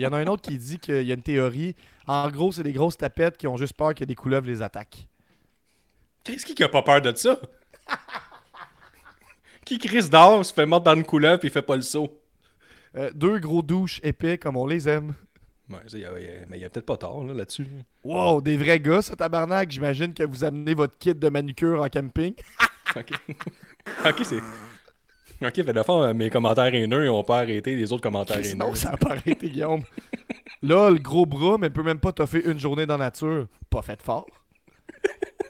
[0.01, 1.75] y en a un autre qui dit qu'il y a une théorie.
[2.07, 5.07] En gros, c'est des grosses tapettes qui ont juste peur que des couleuvres les attaquent.
[6.23, 7.39] Qu'est-ce qui a pas peur de ça?
[9.65, 12.19] qui crise d'or, se fait mordre dans une couleuvre il fait pas le saut?
[12.95, 15.13] Euh, deux gros douches épais comme on les aime.
[15.69, 17.67] Ouais, y a- il y a- mais il y a peut-être pas tort là, là-dessus.
[18.03, 19.69] Wow, des vrais gars, ça tabarnak.
[19.69, 22.33] J'imagine que vous amenez votre kit de manucure en camping.
[22.95, 23.11] ok.
[24.05, 24.41] ok, c'est.
[25.41, 28.37] Ok, fait de la fois, mes commentaires haineux, ils ont pas arrêté les autres commentaires
[28.37, 28.49] haineux.
[28.49, 29.83] Sinon, ça a pas arrêté, Guillaume.
[30.61, 33.47] Là, le gros bras, mais peut même pas t'offrir une journée dans la nature.
[33.69, 34.27] Pas fait fort.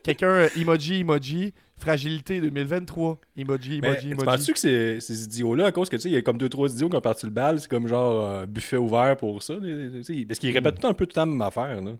[0.03, 3.19] Quelqu'un, euh, emoji, emoji, fragilité 2023.
[3.35, 4.25] Emoji, Mais emoji, tu emoji.
[4.25, 6.49] penses-tu que ces, ces idiots-là, à cause que tu sais, il y a comme deux,
[6.49, 9.55] trois idiots qui ont parti le bal, c'est comme genre euh, buffet ouvert pour ça.
[9.55, 11.81] Parce qu'ils répètent tout un peu tout le temps la même affaire.
[11.81, 11.91] Là.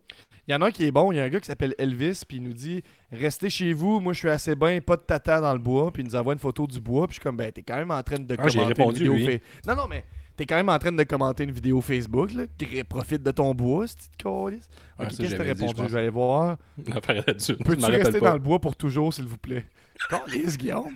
[0.50, 1.76] Il y en a un qui est bon, il y a un gars qui s'appelle
[1.78, 2.82] Elvis, puis il nous dit
[3.12, 6.02] Restez chez vous, moi je suis assez bien, pas de tata dans le bois, puis
[6.02, 7.92] il nous envoie une photo du bois, puis je suis comme Ben, t'es quand même
[7.92, 9.40] en train de Ah, commenter répondu, une vidéo.
[9.68, 10.04] Non, non, mais
[10.36, 12.46] t'es quand même en train de commenter une vidéo Facebook, là.
[12.90, 14.68] Profite de ton bois, cette petite calice.
[14.98, 16.58] Ok, ça, qu'est-ce que t'as répondu je vais aller voir.
[16.84, 19.68] Peux-tu rester dans le bois pour toujours, s'il vous plaît?
[20.10, 20.96] Calice, Guillaume.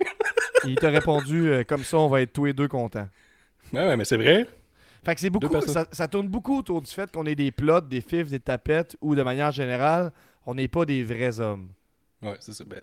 [0.64, 3.08] il t'a répondu euh, comme ça, on va être tous les deux contents.
[3.72, 4.48] Ouais, ouais, mais c'est vrai.
[5.04, 7.80] Fait que c'est beaucoup, ça, ça tourne beaucoup autour du fait qu'on est des plots,
[7.80, 10.12] des fifs, des tapettes, ou de manière générale,
[10.46, 11.68] on n'est pas des vrais hommes.
[12.22, 12.64] Ouais, c'est ça.
[12.64, 12.80] Ben...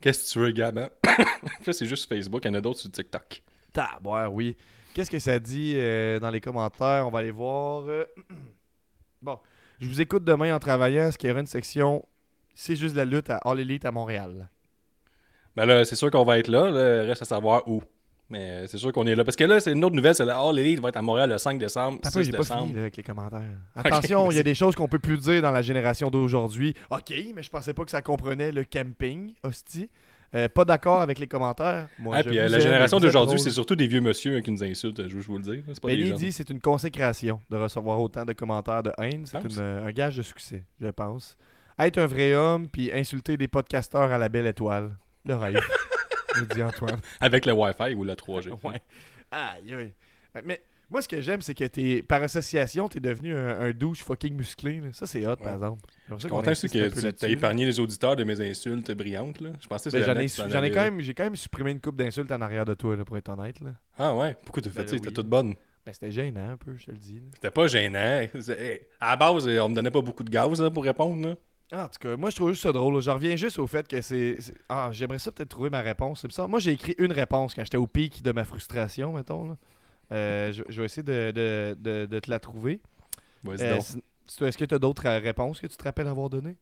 [0.00, 0.78] Qu'est-ce que tu veux, Gab?
[0.78, 0.90] hein?
[1.64, 2.42] Ça, c'est juste Facebook.
[2.44, 3.42] Il y en a d'autres sur TikTok.
[3.72, 4.56] Tabouère, oui.
[4.94, 7.06] Qu'est-ce que ça dit euh, dans les commentaires?
[7.06, 7.84] On va aller voir.
[7.88, 8.04] euh.
[9.22, 9.38] Bon,
[9.80, 11.08] je vous écoute demain en travaillant.
[11.08, 12.04] Est-ce qu'il y aura une section
[12.54, 14.48] C'est juste la lutte à All Elite à Montréal?
[15.56, 16.70] Ben là, c'est sûr qu'on va être là.
[16.70, 17.02] là.
[17.02, 17.82] Reste à savoir où.
[18.30, 19.24] Mais euh, c'est sûr qu'on est là.
[19.24, 21.30] Parce que là, c'est une autre nouvelle, c'est la All Elite va être à Montréal
[21.30, 21.98] le 5 décembre.
[22.02, 22.62] Attends, 6 j'ai pas décembre.
[22.62, 23.40] fini là, avec les commentaires.
[23.74, 26.74] Attention, il y a des choses qu'on peut plus dire dans la génération d'aujourd'hui.
[26.90, 29.88] OK, mais je pensais pas que ça comprenait le camping, hostie.
[30.34, 31.88] Euh, pas d'accord avec les commentaires.
[31.98, 34.40] Moi, Ah, puis euh, vous la génération vous d'aujourd'hui, c'est surtout des vieux monsieur euh,
[34.42, 35.62] qui nous insultent, je veux je vous le.
[35.66, 39.24] C'est pas Benny dit c'est une consécration de recevoir autant de commentaires de haine.
[39.24, 41.34] C'est un gage de succès, je pense.
[41.78, 44.98] Être un vrai homme puis insulter des podcasteurs à la belle étoile.
[45.24, 45.60] Le rêve.
[46.40, 47.00] nous dit Antoine.
[47.20, 48.50] Avec le Wi-Fi ou le 3G.
[48.64, 48.80] Ouais.
[49.30, 49.92] Aïe, aïe.
[50.44, 54.02] Mais moi, ce que j'aime, c'est que t'es, par association, t'es devenu un, un douche
[54.02, 54.80] fucking musclé.
[54.80, 54.88] là.
[54.92, 55.82] Ça, c'est hot, par exemple.
[56.10, 59.40] Je suis content que tu as épargné les auditeurs de mes insultes brillantes.
[59.40, 59.50] Là.
[59.60, 61.96] Je pensais que Ben, j'en ai, j'en quand même, j'ai quand même supprimé une coupe
[61.96, 63.60] d'insultes en arrière de toi, là, pour être honnête.
[63.60, 63.70] Là.
[63.98, 64.34] Ah ouais?
[64.44, 64.96] Pourquoi tu fais Ben ça?
[64.96, 65.54] C'était toute bonne.
[65.84, 67.20] Ben, c'était gênant un peu, je te le dis.
[67.34, 68.26] C'était pas gênant.
[69.00, 71.28] À la base, on me donnait pas beaucoup de gaz là, pour répondre.
[71.28, 71.34] Là.
[71.70, 72.94] Ah, En tout cas, moi, je trouve juste ça drôle.
[72.94, 73.00] là.
[73.00, 74.38] Je reviens juste au fait que c'est.
[74.68, 76.20] Ah, j'aimerais ça peut-être trouver ma réponse.
[76.22, 76.46] C'est ça.
[76.46, 79.48] Moi, j'ai écrit une réponse quand j'étais au pic de ma frustration, mettons.
[79.50, 79.56] là.
[80.12, 82.80] Euh, je, je vais essayer de, de- de- de te la trouver.
[83.42, 83.86] Vas-y Euh, donc.
[83.86, 86.56] si- si- Est-ce que tu as d'autres euh, réponses que tu te rappelles avoir données?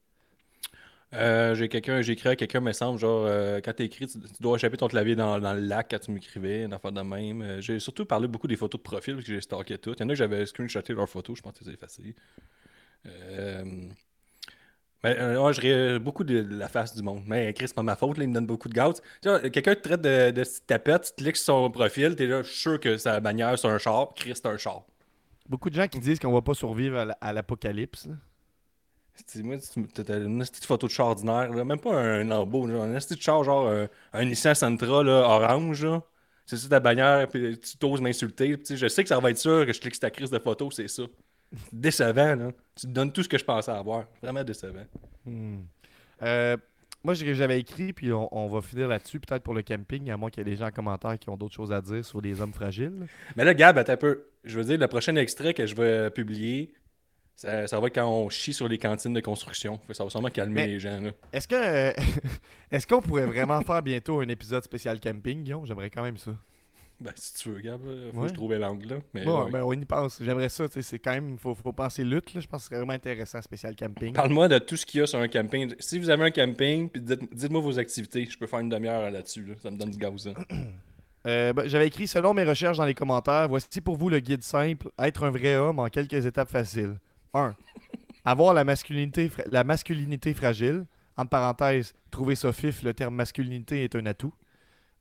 [1.15, 4.43] Euh, j'ai quelqu'un, j'ai écrit à quelqu'un, me semble, genre, euh, quand t'écris, tu, tu
[4.43, 7.43] dois échapper ton clavier dans, dans le lac quand tu m'écrivais, une affaire de même.
[7.43, 9.93] Euh, j'ai surtout parlé beaucoup des photos de profil parce que j'ai stalké tout.
[9.97, 12.15] Il y en a que j'avais screenshoté leurs photos, je pense que c'est facile.
[13.07, 13.89] Euh,
[15.15, 17.23] mais euh, ouais, je beaucoup de, de la face du monde.
[17.27, 19.01] Mais Chris, c'est pas ma faute, là, il me donne beaucoup de gaz.
[19.23, 22.49] Quelqu'un te traite de, de petite tapette, tu cliques sur son profil, t'es là, je
[22.49, 24.13] suis sûr que sa bannière, c'est un char.
[24.15, 24.83] Chris, c'est un char.
[25.49, 28.07] Beaucoup de gens qui disent qu'on va pas survivre à la- à l'apocalypse.
[28.07, 28.15] là.
[29.27, 29.57] C'est- Moi,
[29.95, 33.19] t'as une petite photo de char ordinaire, là, même pas un Lambo, genre, un petit
[33.21, 35.85] char, genre un, un Nissan Sentra là, orange.
[35.85, 36.03] là.
[36.45, 38.57] C'est ça ta bannière, puis tu t'oses m'insulter.
[38.69, 40.71] Je sais que ça va être ça, que je clique sur ta crise de photo,
[40.71, 41.03] c'est ça.
[41.73, 42.51] Décevant, là.
[42.75, 44.05] Tu te donnes tout ce que je pensais avoir.
[44.23, 44.85] Vraiment décevant.
[45.25, 45.61] Hmm.
[46.23, 46.57] Euh,
[47.05, 50.29] moi, j'avais écrit, puis on, on va finir là-dessus, peut-être pour le camping, à moins
[50.29, 52.41] qu'il y ait des gens en commentaire qui ont d'autres choses à dire sur les
[52.41, 53.07] hommes fragiles.
[53.37, 54.25] Mais là, Gab, attends un peu.
[54.45, 56.75] Je veux dire, le prochain extrait que je vais publier,
[57.37, 59.79] ça, ça va être quand on chie sur les cantines de construction.
[59.93, 61.01] Ça va sûrement calmer Mais- les gens.
[61.01, 61.11] Là.
[61.33, 61.93] Est-ce que euh,
[62.73, 65.67] est-ce qu'on pourrait vraiment faire bientôt un épisode spécial camping, Guillaume?
[65.67, 66.33] J'aimerais quand même ça.
[66.99, 68.23] Ben, si tu veux, Gab, là, faut Ouais.
[68.23, 68.89] que je trouve l'angle.
[68.89, 68.97] là.
[69.13, 69.51] Mais, Bon, ouais.
[69.51, 70.19] ben, on y pense.
[70.23, 70.67] J'aimerais ça.
[70.67, 72.33] tu sais, C'est quand même, il faut, faut penser lutte.
[72.33, 72.41] Là.
[72.41, 74.15] Je pense que ce serait vraiment intéressant, spécial camping.
[74.15, 75.75] Parle-moi de tout ce qu'il y a sur un camping.
[75.79, 78.27] Si vous avez un camping, puis dites- dites-moi vos activités.
[78.31, 79.45] Je peux faire une demi-heure là-dessus.
[79.45, 79.55] là.
[79.63, 80.27] Ça me donne du gaz.
[80.29, 80.35] hein.
[81.27, 84.45] Euh, ben, J'avais écrit, selon mes recherches dans les commentaires, voici pour vous le guide
[84.45, 87.01] simple, être un vrai homme en quelques étapes faciles.
[87.35, 87.57] 1.
[88.25, 90.87] Avoir la masculinité, fra- la masculinité fragile.
[91.17, 94.33] Entre parenthèses, trouver ça fif, le terme masculinité est un atout.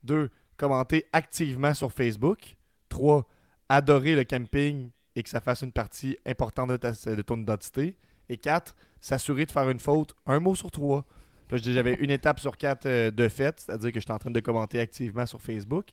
[0.03, 0.31] 2.
[0.57, 2.55] Commenter activement sur Facebook.
[2.89, 3.27] 3.
[3.69, 7.95] Adorer le camping et que ça fasse une partie importante de, ta- de ton identité.
[8.29, 8.75] Et 4.
[9.01, 11.05] S'assurer de faire une faute, un mot sur trois.
[11.51, 14.31] Là, je j'avais une étape sur quatre euh, de fait, c'est-à-dire que j'étais en train
[14.31, 15.85] de commenter activement sur Facebook.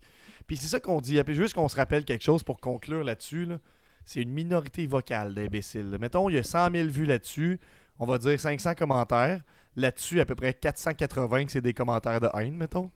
[0.47, 1.23] Puis c'est ça qu'on dit.
[1.25, 3.45] Puis juste qu'on se rappelle quelque chose pour conclure là-dessus.
[3.45, 3.59] là.
[4.07, 5.97] C'est une minorité vocale d'imbéciles.
[6.01, 7.61] Mettons, il y a 100 000 vues là-dessus.
[7.99, 9.41] On va dire 500 commentaires.
[9.77, 12.91] Là-dessus, à peu près 480 que c'est des commentaires de haine, mettons.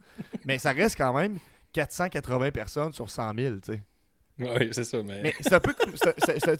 [0.46, 1.38] Mais ça reste quand même
[1.76, 3.82] 480 personnes sur 100 000, tu sais.
[4.38, 5.02] Oui, c'est ça.
[5.02, 5.32] Mais...
[5.40, 5.94] C'est un peu comme.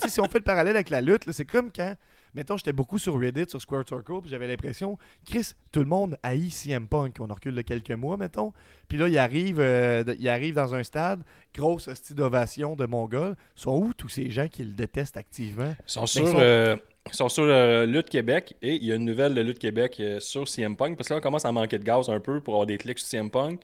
[0.09, 1.95] si on fait le parallèle avec la lutte, c'est comme quand.
[2.35, 6.19] Mettons, j'étais beaucoup sur Reddit, sur Square Circle, puis j'avais l'impression, Chris, tout le monde
[6.23, 7.17] haït CM Punk.
[7.21, 8.53] On en recule de quelques mois, mettons.
[8.89, 11.23] Puis là, il arrive, euh, il arrive dans un stade,
[11.55, 13.37] grosse hostie d'ovation de Mongol.
[13.55, 15.75] Sont où tous ces gens qui le détestent activement?
[15.79, 16.77] Ils sont Mais sur, ils sont- euh,
[17.07, 20.03] ils sont sur euh, Lutte Québec et il y a une nouvelle de Lutte Québec
[20.19, 22.55] sur CM Punk parce que là, on commence à manquer de gaz un peu pour
[22.55, 23.61] avoir des clics sur CM Punk.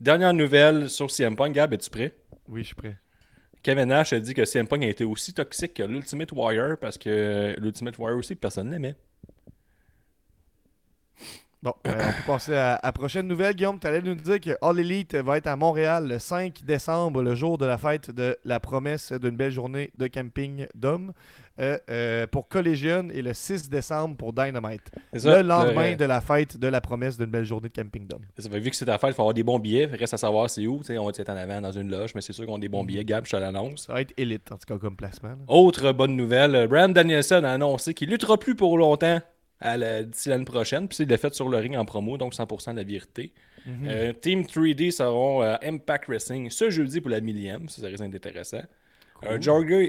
[0.00, 1.52] Dernière nouvelle sur CM Punk.
[1.52, 2.14] Gab, es-tu prêt?
[2.46, 2.96] Oui, je suis prêt.
[3.64, 6.96] Kevin Nash a dit que CM Punk a été aussi toxique que l'Ultimate Warrior parce
[6.96, 8.94] que l'Ultimate Warrior aussi, personne l'aimait.
[11.60, 13.56] Bon, euh, on peut passer à la prochaine nouvelle.
[13.56, 17.20] Guillaume, tu allais nous dire que All Elite va être à Montréal le 5 décembre,
[17.20, 21.12] le jour de la fête de la promesse d'une belle journée de camping d'hommes,
[21.60, 24.90] euh, euh, pour Collegian et le 6 décembre pour Dynamite.
[25.16, 25.42] Ça.
[25.42, 28.24] le lendemain Euh, de la fête de la promesse d'une belle journée de camping d'hommes.
[28.38, 29.86] Ça fait, vu que c'est ta fête, il faut avoir des bons billets.
[29.86, 30.80] Reste à savoir c'est où.
[30.88, 32.84] On va être en avant dans une loge, mais c'est sûr qu'on a des bons
[32.84, 33.04] billets.
[33.04, 33.86] Gab, je te l'annonce.
[33.86, 35.30] Ça va être élite, en tout cas, comme placement.
[35.30, 35.36] là.
[35.48, 39.20] Autre bonne nouvelle, euh, Brand Danielson a annoncé qu'il luttera plus pour longtemps
[39.60, 40.86] à la- d'ici l'année prochaine.
[40.86, 43.32] Puis c'est de fait sur le ring en promo, donc 100% de la vérité.
[43.66, 43.88] Mhm.
[43.88, 47.68] Euh, Team 3D seront à Impact Wrestling ce jeudi pour la millième.
[47.68, 48.62] Ça, ça risque d'être intéressant.
[49.24, 49.38] Euh,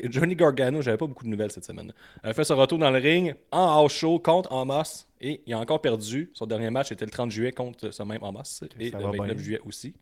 [0.10, 2.98] Johnny Gargano, j'avais pas beaucoup de nouvelles cette semaine, a fait son retour dans le
[3.00, 6.32] ring en house show contre Amos et il a encore perdu.
[6.34, 8.42] Son dernier match était le 30 juillet contre ce même Amos
[8.80, 9.38] et le va 29 bien.
[9.44, 9.94] juillet aussi.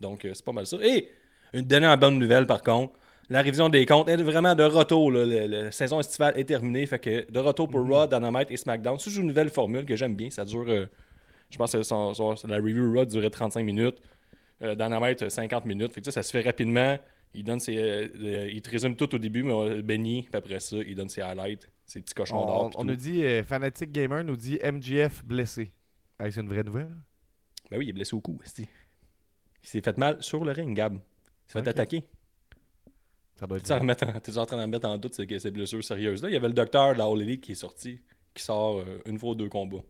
[0.00, 0.76] Donc euh, c'est pas mal ça.
[0.82, 1.08] Et
[1.52, 2.92] une dernière bonne nouvelle par contre,
[3.30, 5.10] la révision des comptes est vraiment de retour.
[5.12, 5.24] là.
[5.26, 6.86] Le- La saison estivale est terminée.
[6.86, 8.98] Fait que de retour pour Raw, Dynamite et SmackDown.
[8.98, 10.30] C'est une nouvelle formule que j'aime bien.
[10.30, 10.86] Ça dure, euh,
[11.50, 13.96] je pense que son- son- la review Raw durait 35 minutes.
[14.62, 15.92] euh, Dynamite euh, 50 minutes.
[15.92, 16.96] Fait que, ça se fait rapidement.
[17.34, 20.60] Il, donne ses, euh, il te résume tout au début, mais euh, Benny, puis après
[20.60, 22.70] ça, il donne ses highlights, ses petits cochons d'or.
[22.76, 25.72] On, nous dit, euh, Fanatic Gamer nous dit MGF blessé.
[26.18, 26.96] Hey, c'est une vraie nouvelle?
[27.70, 28.40] Ben oui, il est blessé au cou.
[28.58, 30.94] Il s'est fait mal sur le ring, Gab.
[30.94, 32.04] Il s'est fait attaquer.
[33.36, 36.22] Ça doit être T'es en, en- train de mettre en doute ces, ces blessures sérieuses.
[36.22, 38.00] Là, il y avait le docteur de la All Elite qui est sorti,
[38.34, 39.84] qui sort euh, une fois ou deux combats.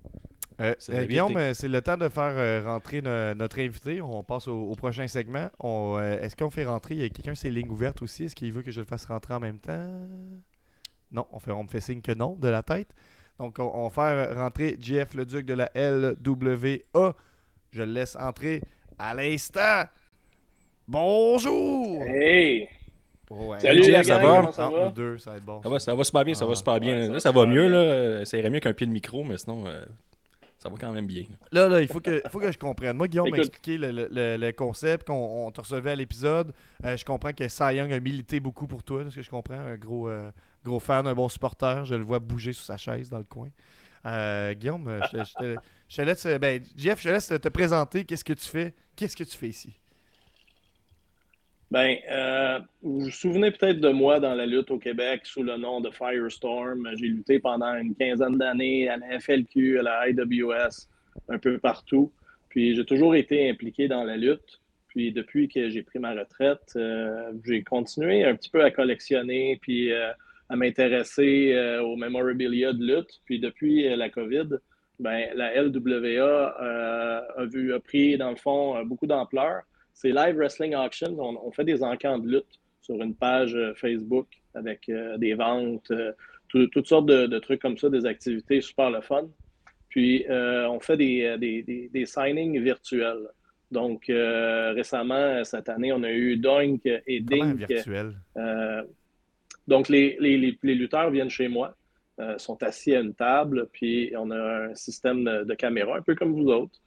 [0.60, 3.60] Euh, C'est euh, la Guillaume, euh, c'est le temps de faire euh, rentrer no- notre
[3.60, 4.00] invité.
[4.02, 5.48] On passe au, au prochain segment.
[5.64, 8.24] Euh, Est-ce qu'on fait rentrer Il y a quelqu'un ses lignes ouvertes aussi?
[8.24, 9.86] Est-ce qu'il veut que je le fasse rentrer en même temps?
[11.12, 12.88] Non, on, fait, on me fait signe que non de la tête.
[13.38, 17.14] Donc, on, on va faire rentrer JF le Duc de la LWA.
[17.70, 18.60] Je le laisse entrer
[18.98, 19.84] à l'instant.
[20.86, 22.68] Bonjour Hey!
[23.30, 23.60] Ouais.
[23.60, 24.36] Salut Jeff, ça va?
[24.38, 24.88] comment ça va?
[24.88, 25.62] deux, ça va être bon.
[25.62, 26.94] Ça va, ça va super bien, ça va Ah, super bien.
[26.94, 28.18] ça là, va ça va super mieux, bien.
[28.18, 28.24] là.
[28.24, 29.84] Ça irait mieux qu'un pied de micro, mais sinon, euh,
[30.58, 31.24] ça va quand même bien.
[31.52, 32.96] Là, là, il faut que, faut que je comprenne.
[32.96, 36.52] Moi, Guillaume m'a expliqué le, le- le- concept qu'on on te recevait à l'épisode.
[36.84, 39.30] Euh, je comprends que Cy Young a milité beaucoup pour toi, de ce que je
[39.30, 39.54] comprends.
[39.58, 40.30] Un gros, euh,
[40.64, 41.84] gros fan, un bon supporter.
[41.84, 43.48] Je le vois bouger sous sa chaise dans le coin.
[44.06, 46.26] Euh, Guillaume, je te, je te- je te laisse.
[46.40, 48.04] Ben, Jeff, je te laisse te présenter.
[48.04, 48.74] Qu'est-ce que tu fais?
[48.96, 49.78] Qu'est-ce que tu fais ici?
[51.70, 55.58] Ben, euh, vous vous souvenez peut-être de moi dans la lutte au Québec sous le
[55.58, 56.88] nom de Firestorm.
[56.96, 60.88] J'ai lutté pendant une quinzaine d'années à la FLQ, à la IWS,
[61.28, 62.10] un peu partout.
[62.48, 64.60] Puis j'ai toujours été impliqué dans la lutte.
[64.88, 69.58] Puis depuis que j'ai pris ma retraite, euh, j'ai continué un petit peu à collectionner
[69.60, 70.10] puis euh,
[70.48, 73.20] à m'intéresser euh, au memorabilia de lutte.
[73.26, 74.48] Puis depuis la COVID,
[74.98, 76.48] ben, la LWA
[77.36, 79.62] a, vu, a pris, dans le fond, beaucoup d'ampleur.
[80.00, 81.16] C'est Live Wrestling Auctions.
[81.18, 85.34] On, on fait des encans de lutte sur une page euh, Facebook avec euh, des
[85.34, 86.12] ventes, euh,
[86.48, 89.24] tout- toutes sortes de, de trucs comme ça, des activités super le fun.
[89.88, 93.26] Puis, on fait des, des, des, des signings virtuels.
[93.72, 97.56] Donc, euh, récemment, cette année, on a eu Doink et Dink.
[97.66, 98.12] virtuel?
[98.36, 98.82] Euh,
[99.66, 101.74] donc, les, les, les, les lutteurs viennent chez moi,
[102.20, 106.02] euh, sont assis à une table, puis on a un système de, de caméra, un
[106.02, 106.78] peu comme vous autres.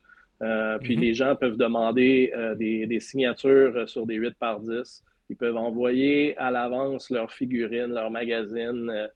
[0.41, 1.01] Euh, puis Mhm.
[1.01, 5.03] les gens peuvent demander euh, des, des signatures euh, sur des 8 par 10.
[5.29, 9.09] Ils peuvent envoyer à l'avance leurs figurines, leurs magazines,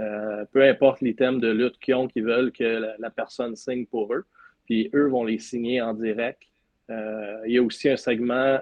[0.00, 3.54] euh, peu importe les thèmes de lutte qu'ils ont, qu'ils veulent que la, la personne
[3.56, 4.24] signe pour eux.
[4.64, 6.42] Puis eux vont les signer en direct.
[6.88, 8.58] Il y a aussi un segment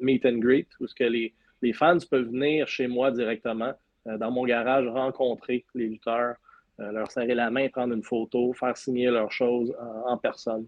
[0.00, 3.72] Meet and Greet où ce que les, les fans peuvent venir chez moi directement
[4.04, 6.36] dans mon garage, rencontrer les lutteurs,
[6.78, 10.66] leur serrer la main, prendre une photo, faire signer leurs choses en, en personne.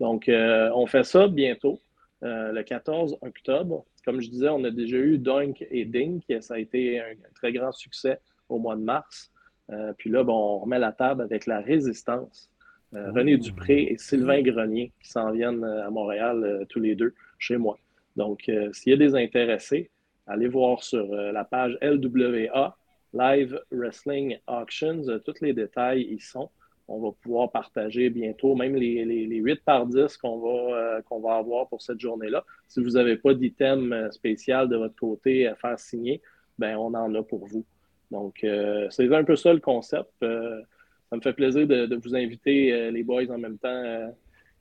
[0.00, 1.80] Donc, euh, on fait ça bientôt,
[2.24, 3.84] euh, le 14 octobre.
[4.04, 6.24] Comme je disais, on a déjà eu Dunk et Dink.
[6.40, 8.18] Ça a été un, très grand succès
[8.48, 9.30] au mois de mars.
[9.70, 12.50] Euh, puis là, bon, on remet la table avec la résistance.
[12.94, 17.56] Euh, René Dupré et Sylvain Grenier qui s'en viennent à Montréal tous les deux chez
[17.56, 17.78] moi.
[18.16, 19.90] Donc, s'il y a des intéressés,
[20.26, 22.76] allez voir sur la page LWA,
[23.12, 25.20] Live Wrestling Auctions.
[25.24, 26.50] Tous les détails y sont.
[26.88, 31.02] On va pouvoir partager bientôt même les, les, les 8 par 10 qu'on va, euh,
[31.02, 32.44] qu'on va avoir pour cette journée-là.
[32.66, 36.22] Si vous n'avez pas d'item euh, spécial de votre côté à faire signer,
[36.58, 37.64] ben on en a pour vous.
[38.10, 40.10] Donc, euh, c'est un peu ça le concept.
[40.20, 44.12] Ça me fait plaisir de, vous inviter, les boys, en même temps,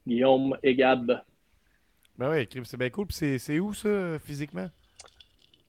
[0.06, 1.22] Guillaume et Gab.
[2.18, 3.08] Ben oui, c'est bien cool.
[3.10, 4.70] C'est où ça, physiquement?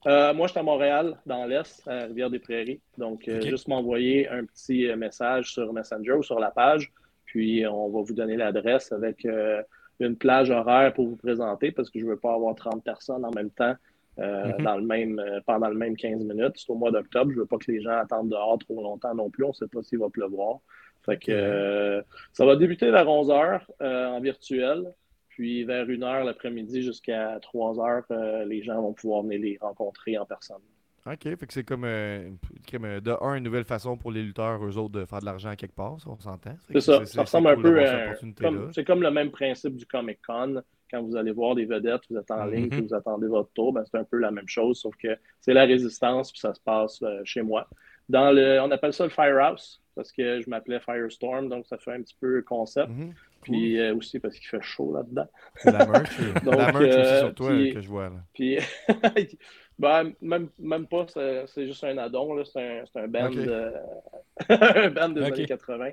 [0.07, 2.79] Euh, moi, je suis à Montréal, dans l'Est, à Rivière-des-Prairies.
[2.97, 6.91] Donc, euh, juste m'envoyer un petit euh, message sur Messenger ou sur la page.
[7.25, 9.61] Puis, on va vous donner l'adresse avec euh,
[9.99, 13.25] une plage horaire pour vous présenter parce que je ne veux pas avoir 30 personnes
[13.25, 13.75] en même temps
[14.17, 14.63] Mhm.
[14.63, 16.51] dans le même, pendant le même 15 minutes.
[16.55, 17.31] C'est au mois d'octobre.
[17.31, 19.45] Je ne veux pas que les gens attendent dehors trop longtemps non plus.
[19.45, 20.57] On ne sait pas s'il va pleuvoir.
[21.05, 24.93] Fait que, ça va débuter vers 11 h en virtuel.
[25.39, 29.57] Puis vers 1 h l'après-midi jusqu'à 3 h, euh, les gens vont pouvoir venir les
[29.61, 30.57] rencontrer en personne.
[31.05, 32.29] Ok, fait que c'est comme euh,
[32.73, 35.55] euh, de un, une nouvelle façon pour les lutteurs, eux autres, de faire de l'argent
[35.55, 36.55] quelque part, on s'entend.
[36.69, 37.05] C'est ça.
[37.05, 38.15] Ça ressemble un cool peu à.
[38.41, 40.61] comme- C'est comme le même principe du Comic Con.
[40.91, 42.69] Quand vous allez voir des vedettes, vous êtes en ligne, Mhm.
[42.71, 45.53] puis vous attendez votre tour, ben, c'est un peu la même chose, sauf que c'est
[45.53, 47.69] la résistance, puis ça se passe euh, chez moi.
[48.09, 51.91] Dans le, on appelle ça le Firehouse, parce que je m'appelais Firestorm, donc ça fait
[51.91, 52.87] un petit peu concept.
[52.87, 53.13] Mhm.
[53.41, 55.27] Puis euh, aussi parce qu'il fait chaud là-dedans.
[55.57, 58.05] C'est la merch, Donc, la merch aussi euh, sur toi puis- que je vois.
[58.05, 58.15] Là.
[58.33, 58.57] Puis,
[59.79, 61.05] ben, même, même pas,
[61.47, 63.29] c'est juste un addon, c'est un, un band,
[64.49, 65.89] un band des années 80.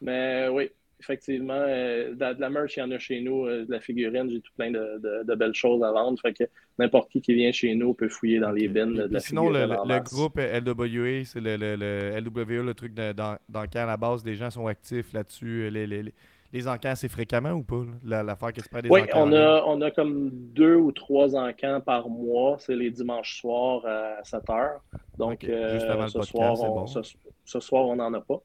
[0.00, 0.70] Mais oui,
[1.00, 3.80] effectivement, euh, de, de la merch, il y en a chez nous, euh, de la
[3.80, 6.18] figurine, j'ai tout plein de, de- de belles choses à vendre.
[6.20, 6.44] Fait que
[6.78, 9.66] n'importe qui qui vient chez nous peut fouiller dans les bins de, la sinon, le,
[10.02, 14.24] groupe LWA, c'est le, le, le LWA, le truc dans, dans lequel à la base,
[14.24, 15.70] les gens sont actifs là-dessus.
[15.70, 16.14] Les, les, les-
[16.52, 17.84] les encans assez fréquemment ou pas?
[18.04, 19.28] L'affaire qui se prend des Oui, encans.
[19.28, 22.56] on a, on a comme deux ou trois encans par mois.
[22.58, 24.80] C'est les dimanches soirs à 7 heures.
[25.16, 26.86] Donc, Ok, euh, juste avant le ce, podcast, soir, on, bon.
[26.88, 26.98] ce,
[27.44, 28.42] ce soir, on n'en a pas.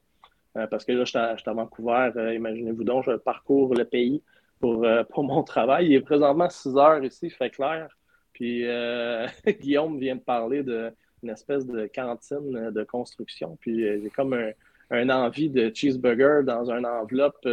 [0.56, 2.10] Euh, parce que là, à, j'étais à Vancouver.
[2.16, 4.22] euh, Imaginez-vous donc, je parcours le pays
[4.60, 5.86] pour, euh, pour mon travail.
[5.86, 7.88] Il est présentement 6 heures ici, il fait clair.
[8.32, 8.64] Puis
[9.60, 13.56] Guillaume vient de parler d'une espèce de cantine de construction.
[13.60, 14.50] Puis j'ai comme un,
[14.90, 17.46] un envie de cheeseburger dans une enveloppe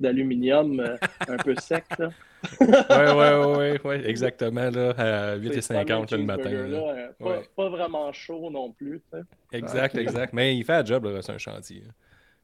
[0.00, 0.96] d'aluminium euh,
[1.28, 1.84] un peu sec.
[1.98, 2.10] Là.
[2.60, 2.66] Ouais,
[3.14, 6.50] ouais, ouais, ouais, exactement, là, à C'est ce 8h50 fameux le matin.
[6.50, 6.78] là.
[6.78, 7.48] euh, pas, Ouais.
[7.54, 9.00] pas vraiment chaud non plus.
[9.52, 10.32] Exact, exact.
[10.32, 11.84] Mais il fait un job, c'est un chantier.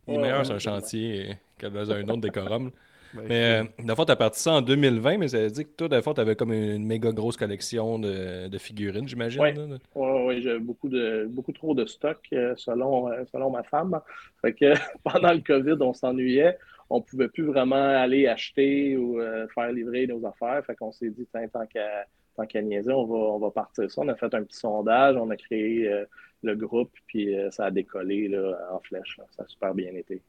[0.08, 2.70] Il est meilleur sur un chantier que dans un autre décorum.
[3.14, 5.86] Ben, Mais euh, fond, tu as parti ça en 2020, mais ça veut dire que
[5.86, 9.40] toi, fond, tu avais comme une méga grosse collection de, de figurines, j'imagine.
[9.40, 9.54] Ouais.
[9.54, 9.78] là.
[9.94, 13.98] Ouais, ouais, j'ai beaucoup de beaucoup trop de stock euh, selon, euh, selon ma femme.
[14.42, 16.58] Fait que pendant le COVID, on s'ennuyait.
[16.90, 20.64] On pouvait plus vraiment aller acheter ou euh, faire livrer nos affaires.
[20.66, 22.06] Fait qu'on s'est dit, Tiens, tant qu'à
[22.38, 24.00] tant qu'à niaiser, on va, on va partir ça.
[24.00, 26.04] On a fait un petit sondage, on a créé euh,
[26.42, 29.16] le groupe, puis euh, ça a décollé là, en flèche.
[29.18, 29.24] là.
[29.36, 30.22] Ça a super bien été.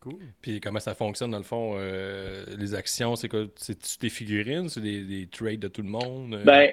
[0.00, 0.18] cool.
[0.40, 3.44] Puis comment ça fonctionne, dans le fond, euh, les actions, c'est quoi?
[3.56, 4.68] C'est-tu des figurines?
[4.68, 6.34] C'est des, des trades de tout le monde?
[6.34, 6.72] Euh, Ben,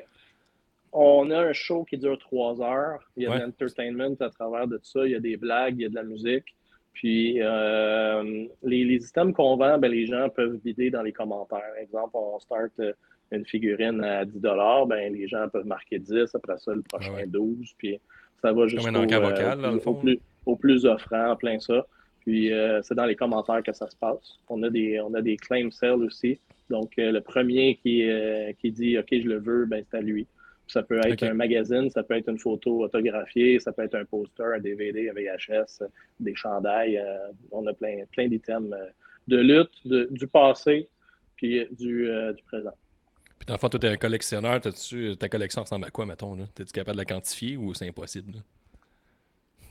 [0.92, 3.00] on a un show qui dure trois heures.
[3.16, 3.40] Il y a Ouais.
[3.40, 5.06] de l'entertainment à travers de tout ça.
[5.06, 6.46] Il y a des blagues, il y a de la musique.
[6.94, 11.76] Puis euh, les, les items qu'on vend, ben, les gens peuvent vider dans les commentaires.
[11.80, 12.94] Exemple, on start euh,
[13.32, 14.40] une figurine à 10
[14.88, 17.28] ben, les gens peuvent marquer 10, après ça, le prochain Ah ouais.
[17.28, 17.74] 12.
[17.78, 18.00] Puis
[18.42, 19.06] ça va jusqu'au euh,
[19.68, 21.86] au plus- au plus, au plus offrant, en plein ça.
[22.22, 24.40] Puis euh, c'est dans les commentaires que ça se passe.
[24.50, 26.40] On a des, on a des claim sales aussi.
[26.70, 28.08] Donc, euh, le premier qui,
[28.60, 30.24] qui dit OK, je le veux, ben, c'est à lui.
[30.66, 33.96] Puis Ça peut être un magazine, ça peut être une photo autographiée, ça peut être
[33.96, 35.84] un poster, un DVD, un VHS,
[36.20, 37.04] des chandails.
[37.52, 38.76] on a plein, plein d'items
[39.28, 40.88] de lutte, de- du passé,
[41.38, 42.06] puis du,
[42.36, 42.74] du présent.
[43.40, 44.60] Puis dans le fond, toi, t'es un collectionneur.
[44.60, 46.36] T'as-tu, ta collection ressemble à quoi, mettons?
[46.36, 46.44] Là?
[46.54, 48.34] T'es-tu capable de la quantifier ou c'est impossible?
[48.34, 48.42] là?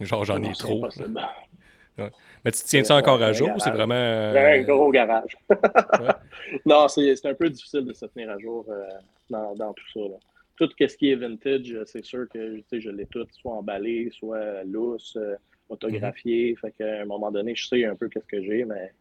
[0.00, 0.88] Genre, j'en ai trop.
[2.44, 3.94] Mais tu tiens ça encore à jour ou c'est vraiment.
[3.94, 5.36] Un gros garage.
[6.66, 8.86] non, c'est c'est un peu difficile de se tenir à jour euh,
[9.28, 10.00] dans, dans tout ça.
[10.00, 10.16] là.
[10.56, 14.10] Tout ce qui est vintage, c'est sûr que tu sais, je l'ai tout, soit emballé,
[14.12, 15.36] soit lousse, euh,
[15.68, 16.56] autographié.
[16.56, 18.92] Fait qu'à un moment donné, je sais un peu qu'est-ce que j'ai, mais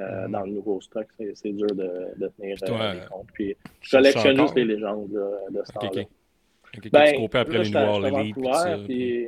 [0.00, 3.28] euh, dans le nouveau stock, c'est dur de, de tenir toi, euh, les comptes.
[3.32, 5.90] Puis je collectionne juste les légendes là, de ce Ok, temps-là.
[6.02, 6.08] ok.
[6.76, 9.26] Ok, ok, Ben, tu après là, les noirs, les livres, puis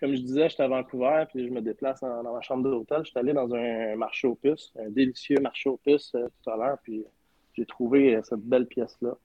[0.00, 3.02] comme je disais, j'étais à Vancouver, puis je me déplace dans, dans ma chambre d'hôtel.
[3.04, 6.56] J'étais allé dans un marché aux puces, un délicieux marché aux puces euh, tout à
[6.56, 7.04] l'heure, puis
[7.54, 9.16] j'ai trouvé euh, cette belle pièce-là.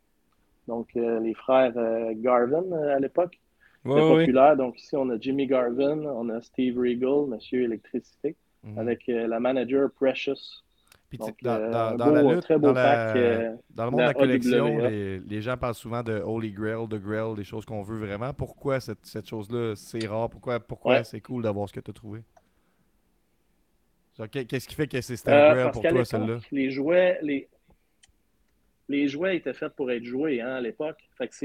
[0.68, 1.74] Donc, les frères
[2.18, 3.40] Garvin à l'époque,
[3.86, 4.20] ouais, ouais.
[4.20, 4.56] populaire.
[4.56, 8.78] Donc, ici, on a Jimmy Garvin, on a Steve Regal, Monsieur Électricité, Mhm.
[8.78, 10.64] avec euh, la manager Precious.
[11.10, 13.16] Puis Donc, dans, euh, dans- un dans beau- la lutte, très beau dans, la- pack,
[13.16, 16.52] euh, dans le monde de la la collection, les, les gens parlent souvent de Holy
[16.52, 18.32] Grail, de Grail, des choses qu'on veut vraiment.
[18.34, 20.30] Pourquoi cette, cette chose-là, c'est rare?
[20.30, 21.04] Pourquoi, pourquoi Ouais.
[21.04, 22.22] c'est cool d'avoir ce que tu as trouvé?
[24.32, 26.40] Qu'est-ce qui fait que c'est Euh, un Grail pour toi, celle-là?
[26.52, 27.48] Les jouets, les...
[28.90, 31.00] les jouets étaient faits pour être joués hein, à l'époque.
[31.18, 31.36] Fait que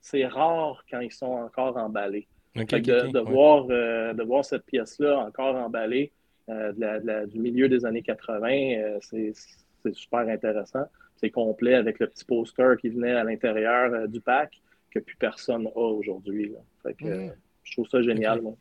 [0.00, 2.26] c'est, rare quand ils sont encore emballés.
[2.56, 3.30] Fait de, ok, de ouais.
[3.30, 7.68] voir, euh, de voir cette pièce-là encore emballée euh, de la- de la- du milieu
[7.68, 9.32] des années 80, euh, c'est,
[9.92, 10.84] super intéressant.
[11.16, 15.16] C'est complet avec le petit poster qui venait à l'intérieur euh, du pack que plus
[15.16, 16.48] personne a aujourd'hui.
[16.50, 16.58] là.
[16.82, 17.28] Fait que, euh,
[17.62, 18.40] je trouve ça génial.
[18.42, 18.54] Moi.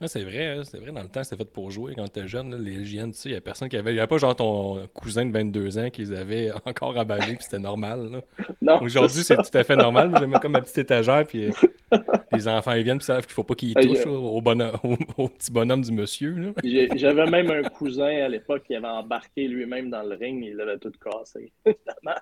[0.00, 2.26] Ah, c'est vrai, hein, c'est vrai, dans le temps, c'était fait pour jouer quand t'étais
[2.28, 2.50] jeune.
[2.50, 3.92] là, les JN, tu sais, il n'y a personne qui avait.
[3.92, 7.36] Il n'y avait pas genre ton cousin de 22 ans qui les avait encore emballés,
[7.36, 8.10] puis c'était normal.
[8.10, 8.20] là.
[8.60, 10.12] Non, Aujourd'hui, c'est tout à fait normal.
[10.18, 11.46] J'ai mis comme ma petite étagère, puis
[11.92, 11.98] euh,
[12.34, 14.76] les enfants ils viennent, puis savent qu'il faut pas qu'ils touchent euh, là, au, bonhomme-
[14.84, 16.54] au, au petit bonhomme du monsieur.
[16.96, 20.78] J'avais même un cousin à l'époque qui avait embarqué lui-même dans le ring, il l'avait
[20.78, 21.52] tout cassé.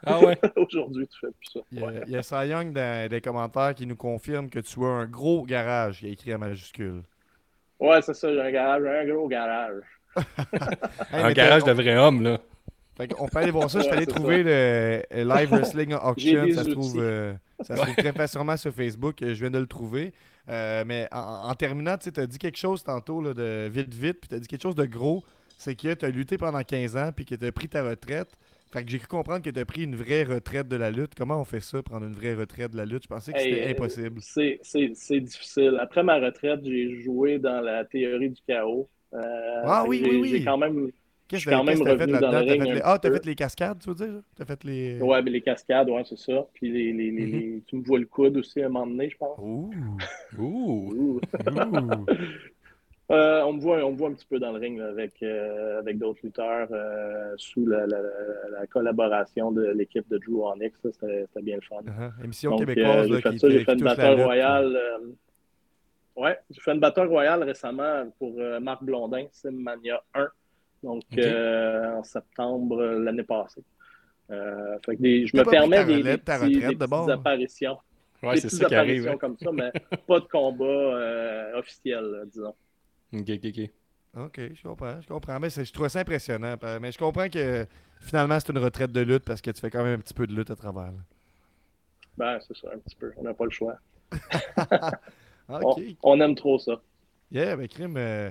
[0.05, 0.39] Ah ouais?
[0.57, 1.61] Aujourd'hui, tu fais plus ça.
[1.73, 2.01] Il y a, Ouais.
[2.07, 5.07] il y a Cy Young dans les commentaires qui nous confirme que tu as un
[5.07, 7.03] gros garage, il a écrit en majuscule.
[7.81, 9.83] Ouais, c'est ça, j'ai un garage, un gros garage.
[11.13, 12.39] Hey, un garage de vrai homme, là.
[12.97, 13.79] Fait qu'on peut aller voir ça.
[13.81, 16.45] Je suis allé trouver le euh, Live Wrestling Auction.
[16.45, 17.33] des Ça se trouve, euh,
[17.65, 19.17] ça se trouve très facilement sur Facebook.
[19.21, 20.13] Je viens de le trouver.
[20.49, 24.21] Euh, mais en, en terminant, tu as dit quelque chose tantôt là, de vite, vite.
[24.21, 25.23] Puis tu as dit quelque chose de gros.
[25.59, 28.31] C'est que tu as lutté pendant 15 ans puis que tu as pris ta retraite.
[28.73, 31.13] Fait que j'ai cru comprendre que tu as pris une vraie retraite de la lutte.
[31.15, 33.03] Comment on fait ça, prendre une vraie retraite de la lutte?
[33.05, 34.21] Je pensais que Hey, c'était euh, impossible.
[34.23, 35.77] C'est difficile.
[35.79, 38.89] Après ma retraite, j'ai joué dans la théorie du chaos.
[39.13, 39.21] Euh,
[39.65, 40.29] Ah oui, oui, oui.
[40.31, 40.91] J'ai quand même.
[41.33, 42.81] Qu'est-ce que quand qu'est-ce que même t'as fait là-dedans?
[42.85, 43.15] Ah, t'as peu.
[43.17, 44.21] fait les cascades, tu veux dire?
[44.37, 45.01] T'as fait les.
[45.01, 46.47] Ouais, mais les cascades, ouais, c'est ça.
[46.53, 47.33] Puis les, les, les, Mhm.
[47.33, 49.39] les- tu me vois le coude aussi à un moment donné, je pense.
[49.41, 49.71] Ouh!
[50.39, 51.01] Ouh.
[53.11, 55.23] Euh, on, me voit, on me voit un petit peu dans le ring là, avec,
[55.23, 60.45] euh, avec d'autres lutteurs euh, sous la, la- la- la collaboration de l'équipe de Drew
[60.47, 60.79] Onyx.
[60.83, 61.83] C'était bien le fun.
[61.83, 62.25] Uh-huh.
[62.25, 63.99] Émission Donc, québécoise j'ai fait ça, j'ai fait une lutte.
[64.25, 64.79] royale.
[66.17, 70.29] ouais, j'ai fait une battle royale récemment pour Marc Blondin, Simmania 1.
[70.83, 73.63] Donc, euh, en septembre euh, l'année passée.
[74.31, 77.07] Euh, fait que des- je me permets des, relève, des ta petits- retraite des d'abord?
[77.07, 77.79] petites apparitions.
[78.23, 79.07] Ouais, des c'est petites ça qui arrive.
[79.09, 79.19] apparitions hein.
[79.19, 79.73] comme ça, mais
[80.07, 82.55] pas de combat euh, officiel, disons.
[83.13, 83.71] Ok, ok, ok.
[84.15, 85.41] Ok, je comprends, je comprends.
[85.41, 86.55] Mais c'est- je trouve ça impressionnant.
[86.81, 87.67] Mais je comprends que
[88.01, 90.27] finalement, c'est une retraite de lutte parce que tu fais quand même un petit peu
[90.27, 90.85] de lutte à travers.
[90.93, 90.99] là.
[92.19, 93.13] Ben, c'est ça, un petit peu.
[93.17, 93.77] On n'a pas le choix.
[95.49, 96.81] On, on aime trop ça.
[97.31, 98.31] Yeah, ben crime, euh,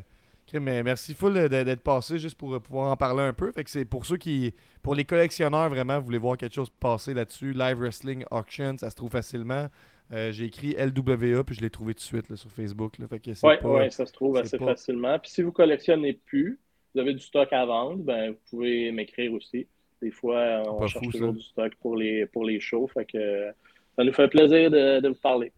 [0.54, 3.52] euh, merci full d'être passé juste pour euh, pouvoir en parler un peu.
[3.52, 6.70] Fait que c'est pour ceux qui, pour les collectionneurs vraiment, vous voulez voir quelque chose
[6.80, 9.68] passer là-dessus, Live Wrestling Auction, ça se trouve facilement.
[10.14, 12.98] Euh, J'ai écrit LWA puis je l'ai trouvé tout de suite là, sur Facebook.
[13.00, 15.18] Là, fait que c'est Oui, pas- ouais, ça se trouve assez pas- facilement.
[15.20, 16.60] Puis si vous collectionnez plus,
[16.94, 19.68] vous avez du stock à vendre, ben, vous pouvez m'écrire aussi.
[20.02, 21.38] Des fois, on cherche fou, toujours ça.
[21.38, 22.88] du stock pour les, pour les shows.
[22.94, 23.52] Fait que euh,
[23.96, 25.54] ça nous fait plaisir de, de vous parler.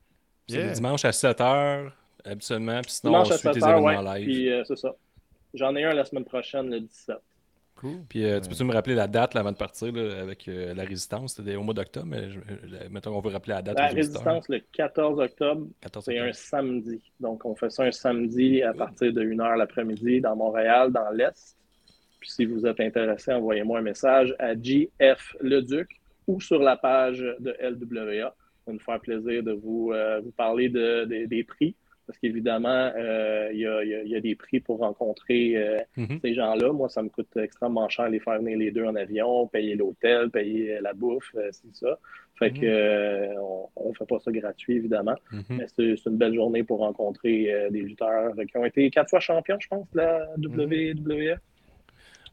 [0.47, 1.91] C'est le dimanche à 7h,
[2.25, 2.81] habituellement.
[2.81, 4.19] Puis sinon, Dimanche on suit tes 7 heures, événements ouais.
[4.19, 4.25] live.
[4.27, 4.95] Puis euh, c'est ça.
[5.53, 7.15] J'en ai un la semaine prochaine, le 17.
[7.75, 7.97] Cool.
[8.07, 10.73] Puis euh, tu peux-tu me rappeler la date là, avant de partir là, avec euh,
[10.73, 11.33] la résistance?
[11.35, 14.47] C'était au mois d'octobre, mais je, je- mettons qu'on veut rappeler la date La résistance,
[14.47, 16.29] le 14 octobre, 14 c'est octobre.
[16.29, 17.01] un samedi.
[17.19, 21.57] Donc, on fait ça un samedi à partir de 1h l'après-midi dans Montréal, dans l'Est.
[22.19, 25.89] Puis, si vous êtes intéressé, envoyez-moi un message à JF Leduc
[26.25, 28.29] ou sur la page de LWA.
[28.29, 28.33] Ça
[28.67, 31.75] va nous faire plaisir de vous, euh, vous parler de, de- des prix.
[32.05, 34.79] Parce qu'évidemment, euh, il y, a, il y a- il y a des prix pour
[34.79, 36.19] rencontrer euh, Mhm.
[36.21, 36.73] ces gens-là.
[36.73, 40.29] Moi, ça me coûte extrêmement cher les faire venir les deux en avion, payer l'hôtel,
[40.29, 41.97] payer la bouffe, euh, c'est ça.
[42.37, 43.33] Fait que euh,
[43.75, 45.15] on ne fait pas ça gratuit, évidemment.
[45.31, 45.43] Mhm.
[45.51, 49.19] Mais c'est une belle journée pour rencontrer euh, des lutteurs qui ont été quatre fois
[49.21, 51.37] champions, je pense, de la WWE.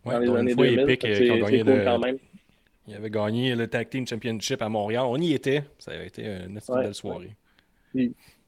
[0.05, 0.81] Ouais, dans les années une fois 2000.
[0.81, 2.19] Epic Fait que euh, qui ont C'est gagné c'est cool le- quand même.
[2.89, 5.05] Il avait gagné le Tag Team Championship à Montréal.
[5.07, 5.63] On y était.
[5.79, 6.83] Ça a été une, une Ouais.
[6.83, 7.31] belle soirée.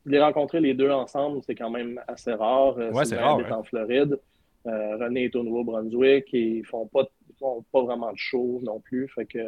[0.05, 2.77] Les rencontrer les deux ensemble, c'est quand même assez rare.
[2.79, 3.59] Euh, Ouais, c'est rare, habite hein.
[3.59, 4.19] en Floride.
[4.67, 8.61] Euh, René est au Nouveau-Brunswick et ils font pas, ils font pas vraiment de show
[8.63, 9.09] non plus.
[9.09, 9.39] Fait que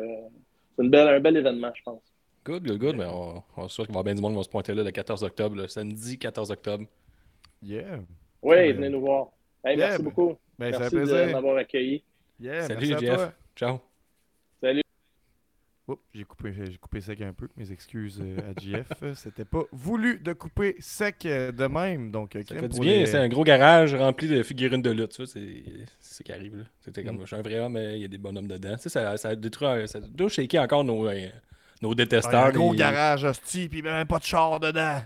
[0.77, 2.03] c'est une belle, un bel événement, je pense.
[2.45, 2.97] Good, good, good.
[2.97, 4.49] Mais on, on est sûr qu'il va y avoir bien du monde qui va se
[4.49, 6.85] pointer là le 14 octobre, le samedi 14 octobre.
[7.63, 7.99] Yeah.
[8.43, 8.73] Oui, Ouais.
[8.73, 9.29] venez nous voir.
[9.65, 10.35] Hey, Yeah, merci ben- beaucoup.
[10.59, 12.03] Ben, merci de m'avoir accueilli.
[12.41, 13.15] Yeah, Salut, merci à Jeff.
[13.17, 13.33] toi.
[13.57, 13.94] Ciao.
[15.87, 17.47] Oups, j'ai coupé, j'ai coupé sec un peu.
[17.59, 18.89] Mes excuses euh, à JF.
[19.17, 22.11] C'était pas voulu de couper sec euh, de même.
[22.11, 22.93] Donc, euh, Ça fait du bien.
[23.01, 25.13] les- C'est un gros garage rempli de figurines de lutte.
[25.27, 25.27] C'est
[26.01, 26.57] ce qui arrive.
[26.57, 26.65] là.
[26.81, 28.77] C'était comme, je suis un vrai homme, mais il y a des bonhommes dedans.
[28.79, 31.29] Ça, ça détruit, ça doit shaker encore nos, euh,
[31.83, 32.45] nos Ah, détesteurs.
[32.47, 35.03] un gros les- garage hostie, puis même pas de char dedans.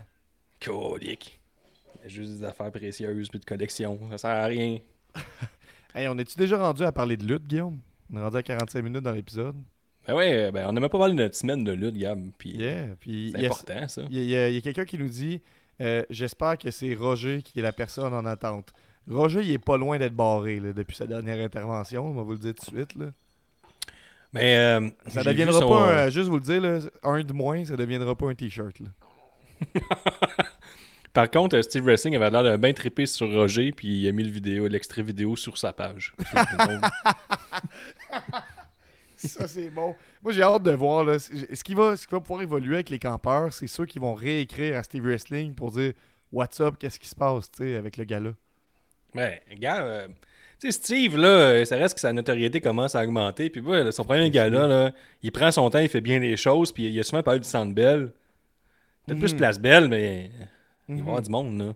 [0.64, 1.40] Colique.
[1.96, 3.98] Il y a juste des affaires précieuses puis de collection.
[4.12, 4.78] Ça sert à rien.
[5.94, 7.80] Hey, on est-tu déjà rendu à parler de lutte, Guillaume?
[8.12, 9.56] On est rendu à 45 minutes dans l'épisode.
[10.08, 12.20] Ben ouais, ben on n'a même pas parlé de notre semaine de lutte, Gab.
[12.38, 12.86] Puis Yeah.
[12.98, 14.02] Puis c'est a, important, ça.
[14.10, 15.40] il y a- a- quelqu'un qui nous dit
[15.80, 18.72] euh, J'espère que c'est Roger qui est la personne en attente.
[19.08, 22.06] Roger, il est pas loin d'être barré là, depuis sa dernière intervention.
[22.06, 22.94] On va vous le dire tout de suite.
[22.96, 23.06] Là.
[24.32, 27.64] Mais euh, Ça deviendra son- pas, un- juste vous le dire, là, un de moins,
[27.64, 28.76] ça deviendra pas un t-shirt.
[31.14, 34.12] Par contre, euh, Steve Wrestling avait l'air de bien triper sur Roger, puis il a
[34.12, 36.14] mis le vidéo, l'extrait vidéo sur sa page.
[39.26, 39.94] Ça, c'est bon.
[40.22, 41.04] Moi, j'ai hâte de voir.
[41.04, 43.98] Là, ce, qui va, ce qui va pouvoir évoluer avec les campeurs, c'est ceux qui
[43.98, 45.92] vont réécrire à Steve Wrestling pour dire
[46.32, 48.30] What's up, qu'est-ce qui se passe avec le gars-là?
[49.14, 50.06] Mais, gars, euh,
[50.60, 53.48] tu sais, Steve, là, euh, ça reste que sa notoriété commence à augmenter.
[53.50, 54.92] Puis, ouais, son premier gars-là, là,
[55.22, 56.70] il prend son temps, il fait bien les choses.
[56.72, 58.12] Puis, il a souvent parlé du centre belle.
[59.06, 59.38] Peut-être plus Mhm.
[59.38, 60.30] place belle, mais
[60.88, 61.74] il va y avoir du monde, là.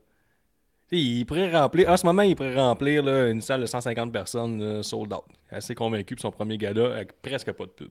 [0.95, 4.63] Il pourrait remplir, en ce moment, il pourrait remplir là, une salle de 150 personnes
[4.63, 5.25] là, sold out.
[5.51, 7.91] Assez convaincu pour son premier gars-là, avec presque pas de pub.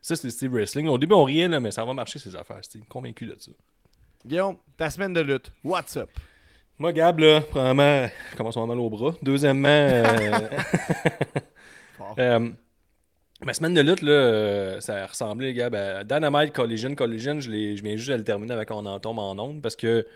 [0.00, 0.88] Ça, c'est Steve Wrestling.
[0.88, 2.84] Au début, on riait, là, mais ça va marcher, ces affaires, Steve.
[2.88, 3.52] Convaincu de ça.
[4.24, 6.10] Guillaume, ta semaine de lutte, what's up?
[6.78, 9.14] Moi, Gab, là, premièrement, je commence à avoir mal au bras.
[9.22, 10.48] Deuxièmement, euh,
[12.18, 12.50] euh,
[13.44, 16.94] ma semaine de lutte, là, euh, ça ressemblait, Gab, à Dynamite Collision.
[16.94, 19.76] Collision, je, je viens juste de le terminer avec On en tombe en ondes parce
[19.76, 20.06] que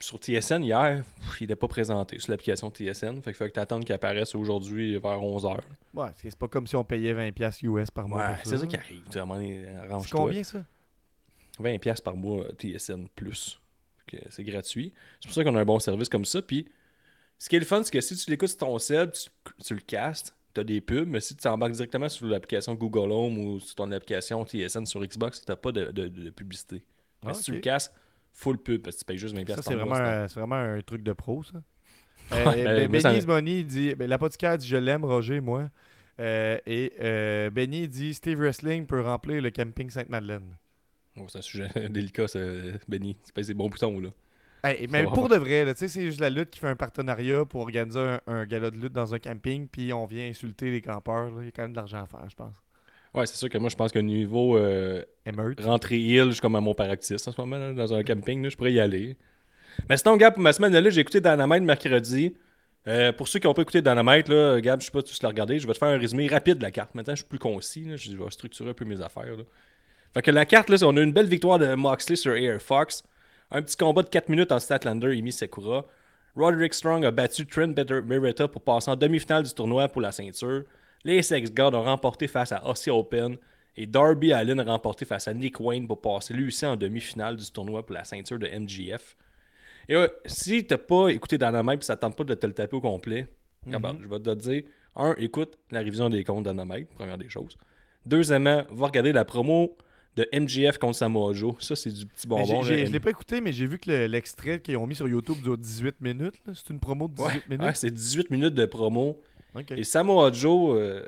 [0.00, 1.02] sur TSN, hier,
[1.40, 3.16] il n'était pas présenté sur l'application TSN.
[3.22, 5.58] Fait qu'il faut que tu attendes qu'il apparaisse aujourd'hui vers 11h.
[5.94, 8.18] Ouais, c'est pas comme si on payait 20$ US par mois.
[8.28, 9.02] Ouais, c'est ça qui arrive.
[9.10, 9.66] Tu donné,
[10.02, 10.64] C'est combien ça?
[11.60, 13.58] 20$ par mois euh, TSN plus.
[14.30, 14.92] C'est gratuit.
[15.20, 16.40] C'est pour ça qu'on a un bon service comme ça.
[16.42, 16.68] Puis,
[17.38, 19.28] ce qui est le fun, c'est que si tu l'écoutes sur ton cell, tu,
[19.64, 23.10] tu le castes, tu as des pubs, mais si tu embarques directement sur l'application Google
[23.10, 26.84] Home ou sur ton application TSN sur Xbox, tu n'as pas de, de- de publicité.
[27.24, 27.92] Mais Ah, si tu le casses,
[28.36, 31.02] full pub, parce que tu payes juste 20$ Ça, c'est vraiment, un- vraiment un truc
[31.02, 31.58] de pro, ça.
[32.32, 35.70] Euh, ben, Benny's Money dit ben, L'apothicaire dit Je l'aime, Roger, moi.
[36.18, 40.56] Euh, et euh, Benny dit Steve Wrestling peut remplir le camping Sainte-Madeleine.
[41.18, 42.40] Oh, c'est un sujet délicat, ça,
[42.88, 43.16] Benny.
[43.22, 44.08] C'est pas des bons boutons, là.
[44.64, 47.44] Hey, mais pour de vrai, tu sais, c'est juste la lutte qui fait un partenariat
[47.44, 50.80] pour organiser un, un gala de lutte dans un camping, puis on vient insulter les
[50.82, 51.30] campeurs.
[51.30, 51.42] là.
[51.42, 52.54] Il y a quand même de l'argent à faire, je pense.
[53.16, 55.02] Ouais, c'est sûr que moi, je pense qu'au niveau euh,
[55.58, 58.42] rentrer île, je suis comme à mon paractiste en ce moment, là, dans un camping,
[58.42, 59.16] là, je pourrais y aller.
[59.88, 62.36] Mais sinon, Gab, pour ma semaine de là, j'ai écouté Dynamite mercredi.
[62.86, 65.22] Euh, pour ceux qui n'ont pas écouté Dynamite, là, Gab, je sais pas si tu
[65.22, 66.94] l'as regardé, je vais te faire un résumé rapide de la carte.
[66.94, 69.36] Maintenant, je suis plus concis, là, je vais structurer un peu mes affaires.
[69.36, 69.44] là.
[70.12, 73.02] Fait que la carte, là, on a une belle victoire de Moxley sur Air Fox.
[73.50, 75.84] Un petit combat de 4 minutes en Statlander, Emi Sekura.
[76.36, 80.64] Roderick Strong a battu Trent Beretta pour passer en demi-finale du tournoi pour la ceinture.
[81.06, 83.36] Les Sex Gods ont remporté face à Aussie Open.
[83.76, 87.36] Et Darby Allin a remporté face à Nick Wayne pour passer lui aussi en demi-finale
[87.36, 89.16] du tournoi pour la ceinture de MGF.
[89.88, 92.52] Et ouais, si t'as pas écouté Dynamite et ça te tente pas de te le
[92.54, 93.28] taper au complet,
[93.64, 94.62] regarde, je vais te dire
[94.96, 97.56] un, écoute la révision des comptes Dynamite, première des choses.
[98.04, 99.76] Deuxièmement, va regarder la promo
[100.16, 101.54] de MGF contre Samoa Joe.
[101.60, 102.62] Ça, c'est du petit bonbon.
[102.62, 102.84] là.
[102.86, 105.36] je l'ai pas écouté, mais j'ai vu que le- l'extrait qu'ils ont mis sur YouTube
[105.42, 106.34] dure 18 minutes.
[106.54, 107.62] C'est une promo de 18 Ouais, minutes.
[107.66, 109.20] ouais, c'est 18 minutes de promo.
[109.78, 111.02] Et Samoa Joe, euh,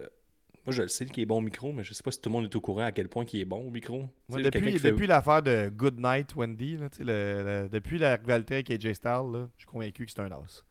[0.67, 2.29] moi je le sais qu'il est bon au micro, mais je sais pas si tout
[2.29, 4.05] le monde est au courant à quel point il est bon au micro.
[4.81, 7.05] Depuis fait- l'affaire de Good Night Wendy, là, le-
[7.65, 10.65] le- depuis la rivalité avec AJ Styles, là, je suis convaincu que c'est un as.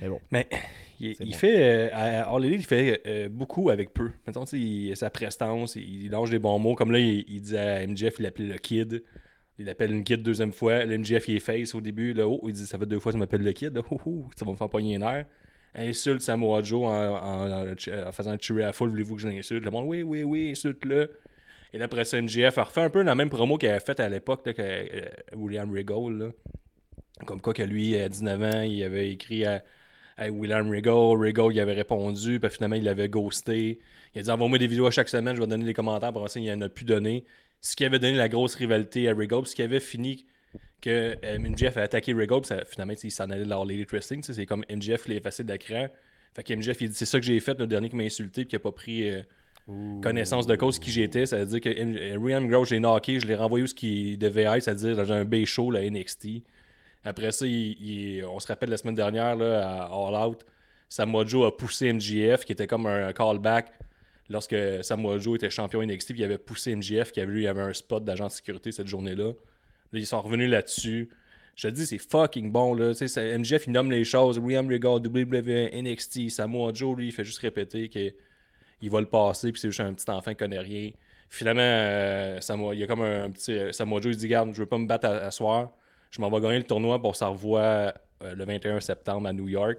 [0.00, 0.20] Mais bon.
[0.30, 0.48] Mais
[0.98, 1.36] il, C'est il bon.
[1.36, 4.10] fait, euh, à il fait euh, beaucoup avec peu.
[4.26, 6.74] Mettons, il- sa prestance, il, il lâche des bons mots.
[6.74, 9.04] Comme là, il, il dit à MJF, il l'appelait le kid.
[9.58, 10.84] Il l'appelle une kid deuxième fois.
[10.86, 12.14] Le MJF, il est face au début.
[12.14, 13.74] Là, oh, il dit, ça fait deux fois tu m'appelles le kid.
[13.74, 15.26] Là, oh, oh, ça va me faire pogner les nerfs.
[15.74, 18.90] Insulte Samoa Joe en, faisant tuer à foule.
[18.90, 19.64] Voulez-vous que je l'insulte?
[19.64, 21.10] Le monde, oui, oui, oui, insulte-le.
[21.72, 24.00] Et là, après ça, MJF a refait un peu la même promo qu'il avait faite
[24.00, 24.84] à l'époque euh,
[25.34, 26.32] William Regal.
[27.24, 29.62] Comme quoi que lui, à 19 ans, il avait écrit à,
[30.28, 30.92] William Regal.
[30.94, 33.80] Regal, il avait répondu, puis finalement, il avait ghosté.
[34.14, 36.12] Il a dit Envoie-moi des vidéos à chaque semaine, je vais donner des commentaires.
[36.12, 37.24] Pour ça, il en a plus donné.
[37.62, 40.26] Ce qui avait donné la grosse rivalité à Regal, ce qui avait fini
[40.80, 43.84] que euh, MJF a attaqué Regal, puis ça- finalement, il s'en allait de la Lady
[43.90, 44.22] Wrestling.
[44.22, 45.86] C'est comme MJF, est facile d'écran.
[46.34, 48.42] Fait que MJF, il dit C'est ça que j'ai fait, le dernier qui m'a insulté,
[48.42, 49.08] puis qui a pas pris.
[49.10, 49.22] euh,
[50.02, 51.24] connaissance de cause qui j'étais.
[51.24, 53.74] Ça veut dire que M- Ryan Gross, je l'ai knocké, je l'ai renvoyé où ce
[53.74, 56.42] qu'il devait être, c'est-à-dire dans un B show, la NXT.
[57.04, 60.44] Après ça, il- il- on se rappelle la semaine dernière, là, à All Out,
[60.88, 63.72] Samoa Joe a poussé MJF, qui était comme un callback
[64.28, 67.46] lorsque Samoa Joe était champion NXT, puis il avait poussé MJF, qui avait, lui, il
[67.46, 69.32] avait un spot d'agent de sécurité cette journée-là.
[69.92, 71.08] Ils sont revenus là-dessus.
[71.54, 72.74] Je te dis, c'est fucking bon.
[72.74, 72.92] Là.
[72.92, 74.38] MJF, il nomme les choses.
[74.38, 78.12] William Regal, WWE, NXT, Samoa Joe, lui, il fait juste répéter que
[78.80, 80.90] il va le passer, puis c'est juste un petit enfant qui connaît rien.
[81.30, 82.40] Finalement, euh,
[82.72, 83.52] il y a comme un petit.
[83.52, 85.70] euh, Samoa Joe, il dit Garde, je veux pas me battre à, à soir.
[86.10, 87.60] Je m'en vais gagner le tournoi pour ça revoit
[88.22, 89.78] euh, le 21 septembre à New York.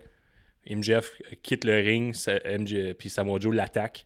[0.69, 1.11] MJF
[1.41, 2.15] quitte le ring,
[2.97, 4.05] puis Samoa Joe l'attaque.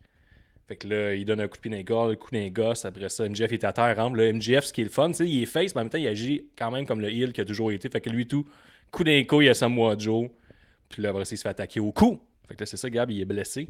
[0.68, 2.84] Fait que là, il donne un coup de pied gars, un coup dans les gosses.
[2.84, 4.18] Après ça, MJF est à terre, rampe.
[4.18, 6.08] Là, MJF, ce qui est le fun, il est face, mais en même temps, il
[6.08, 7.90] agit quand même comme le heel qui a toujours été.
[7.90, 8.46] Fait que lui, tout,
[8.92, 10.30] coup dans les couilles à Samoa Joe.
[10.90, 12.20] Puis là, après il se fait attaquer au cou.
[12.48, 13.70] Fait que là, c'est ça, Gab, il est blessé.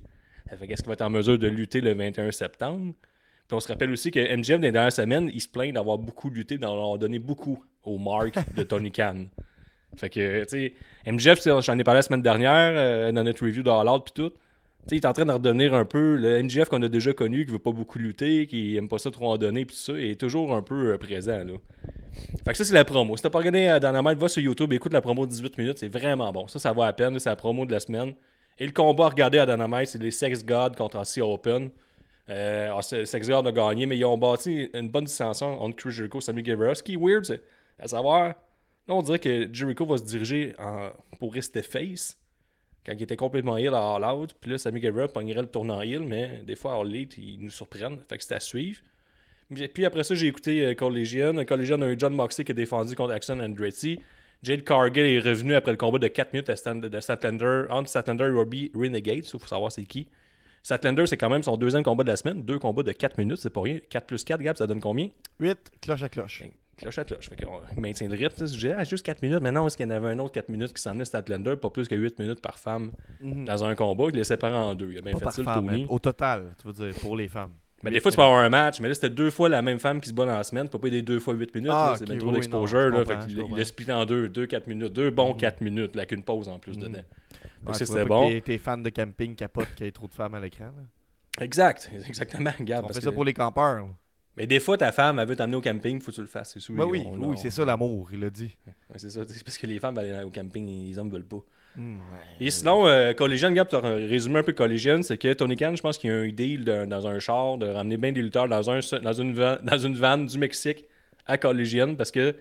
[0.49, 2.93] Fait qu'est-ce qu'il va être en mesure de lutter le 21 septembre?
[3.47, 5.97] Puis on se rappelle aussi que MJF, dans les dernières semaines, il se plaint d'avoir
[5.97, 9.25] beaucoup lutté, d'en avoir donné beaucoup au Mark de Tony Khan.
[9.97, 10.73] Fait que, tu sais,
[11.05, 14.23] MJF, j'en ai parlé la semaine dernière euh, dans notre review de All Out puis
[14.23, 14.33] tout.
[14.87, 17.11] Tu sais, il est en train de redevenir un peu le MJF qu'on a déjà
[17.11, 19.81] connu, qui veut pas beaucoup lutter, qui aime pas ça trop en donner, puis tout
[19.81, 21.53] ça, il est toujours un peu euh, présent, là.
[22.45, 23.17] Fait que ça, c'est la promo.
[23.17, 25.77] Si t'as pas regardé euh, Dynamite, va sur YouTube, écoute la promo de 18 minutes,
[25.79, 26.47] c'est vraiment bon.
[26.47, 28.13] Ça, ça vaut la peine, c'est la promo de la semaine.
[28.57, 31.69] Et le combat à regarder à Dynamite, c'est les Sex Gods contre Aussie Open.
[32.29, 35.91] Euh, c'est- Sex Gods a gagné, mais ils ont bâti une bonne dissension entre Chris
[35.91, 36.73] Jericho et Sammy Guevara.
[36.75, 37.41] Ce qui est weird, c'est
[37.77, 38.33] à savoir, là,
[38.87, 40.53] on dirait que Jericho va se diriger
[41.19, 42.17] pour rester face
[42.87, 44.33] quand il était complètement heal à All Out.
[44.39, 47.39] Puis là, Sammy Guevara pognerait le tournant heal, mais des fois, à All Elite, ils
[47.39, 47.99] nous surprennent.
[48.09, 48.79] Fait que c'est à suivre.
[49.73, 51.43] Puis après ça, j'ai écouté euh, Collegian.
[51.45, 53.99] Collegian a eu John Moxley qui a défendu contre Axon Andretti.
[54.43, 57.89] Jade Cargill est revenu après le combat de 4 minutes à Stand- de Statlander, entre
[57.89, 59.17] Statlander et Robbie Renegade.
[59.17, 60.07] Il faut savoir c'est qui.
[60.63, 62.43] Statlander, c'est quand même son deuxième combat de la semaine.
[62.43, 63.79] Deux combats de 4 minutes, c'est pas rien.
[63.89, 65.09] 4 plus 4, Gab, ça donne combien?
[65.39, 66.43] 8, cloche à cloche.
[66.77, 67.29] Ben, Cloche à cloche.
[67.29, 68.45] Fait qu'on maintient le rythme.
[68.47, 69.39] Je disais, ah, juste 4 minutes.
[69.41, 71.55] Mais non, est-ce qu'il y en avait un autre 4 minutes qui s'en venait Statlander
[71.55, 74.05] Pas plus que 8 minutes par femme dans un combat?
[74.09, 74.91] Il les sépare en deux.
[74.91, 75.85] Il a bien Pas fait par femme, Tony.
[75.89, 77.53] Au total, tu veux dire, pour les femmes.
[77.83, 79.79] Mais des fois, tu peux avoir un match, mais là, c'était deux fois la même
[79.79, 80.65] femme qui se bat dans la semaine.
[80.65, 81.71] Tu peux pas aider deux fois 8 minutes.
[81.71, 82.89] Ah, là, c'est bien trop oui, d'exposure.
[82.89, 83.05] là.
[83.05, 84.93] Fait il l'a splitté en deux, deux 4 minutes.
[84.93, 86.83] Deux bons 4 minutes, là, avec une pause en plus Mhm.
[86.83, 86.93] dedans.
[86.93, 87.03] Ouais,
[87.65, 88.39] Donc, c'était bon.
[88.43, 90.65] T'es, fan de camping capote qu'il y ait trop de femmes à l'écran.
[90.65, 91.43] là.
[91.43, 92.51] Exact, exactement.
[92.57, 93.87] Regarde, On fait ça pour les campeurs.
[94.37, 96.57] Mais des fois, ta femme, elle veut t'amener au camping, faut que tu le fasses.
[96.59, 96.73] C'est.
[96.73, 98.55] Ben oui, on- oui, on- c'est ça l'amour, il a dit.
[98.67, 99.21] Ouais, c'est ça.
[99.43, 101.41] Parce que les femmes, aller au camping, les hommes veulent pas.
[101.75, 101.97] Hmm,
[102.39, 105.81] Et sinon, euh, Collision, Gap, pour résumer un peu Collision, c'est que Tony Khan, je
[105.81, 108.47] pense qu'il y a un deal de- dans un char de ramener bien des lutteurs
[108.47, 110.85] dans, un, une, van, dans une van du Mexique
[111.27, 112.35] à Collision parce que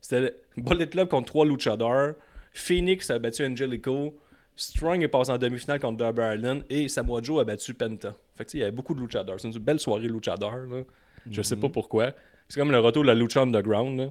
[0.00, 2.12] c'était Bullet Club contre trois luchadors.
[2.52, 4.16] Phoenix a battu Angelico.
[4.56, 8.14] Strong est passé en demi-finale contre Darby Allin et Samoa Joe a battu Penta.
[8.36, 9.38] Fait que, tu sais, il y avait beaucoup de luchadors.
[9.38, 10.56] C'est une belle soirée luchador.
[10.68, 10.82] Là.
[11.30, 12.12] Je sais pas pourquoi.
[12.48, 13.98] C'est comme le retour de la lucha underground.
[13.98, 14.10] là.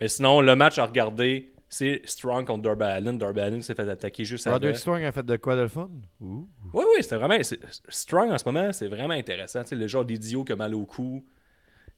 [0.00, 3.14] Mais sinon, le match à regarder, c'est Strong contre Darby Allin.
[3.14, 4.54] Darby Allin s'est fait attaquer juste avant.
[4.56, 5.90] Roderick Strong a fait de quoi de le fun?
[6.20, 6.48] Ouh.
[6.72, 7.36] Oui, oui, c'était vraiment.
[7.88, 9.62] Strong en ce moment, c'est vraiment intéressant.
[9.62, 11.24] Tu sais, le genre d'idiot qui a mal au cou.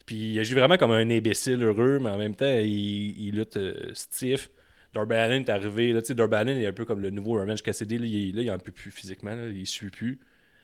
[0.04, 3.56] Puis il agit vraiment comme un imbécile heureux, mais en même temps, il, il lutte
[3.56, 4.50] euh, stiff.
[4.94, 5.92] Darby Allin est arrivé.
[5.92, 7.98] Là, Darby Allin est un peu comme le nouveau Revenge Cassidy.
[7.98, 9.34] Là, il, là, il en peut plus physiquement.
[9.34, 10.20] là, il ne suit plus.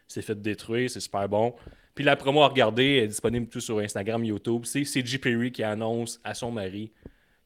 [0.09, 0.89] Il s'est fait détruire.
[0.89, 1.55] C'est super bon.
[1.95, 4.63] Puis la promo à regarder est disponible tout sur Instagram, YouTube.
[4.65, 6.91] C'est CG Perry qui annonce à son mari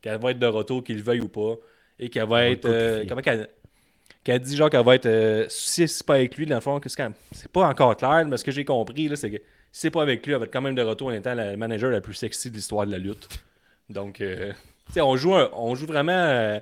[0.00, 1.54] qu'elle va être de retour, qu'il le veuille ou pas.
[1.98, 2.66] Et qu'elle va être.
[2.66, 3.48] euh, comment qu'elle
[4.22, 6.80] qu'elle dit genre qu'elle va être euh, si c'est pas avec lui dans le fond
[7.32, 9.42] c'est pas encore clair mais ce que j'ai compris là, c'est que si
[9.82, 11.90] c'est pas avec lui elle va être quand même de retour en étant la manager
[11.90, 13.28] la plus sexy de l'histoire de la lutte
[13.88, 14.52] donc euh,
[14.88, 16.58] tu sais on joue un- on joue vraiment euh,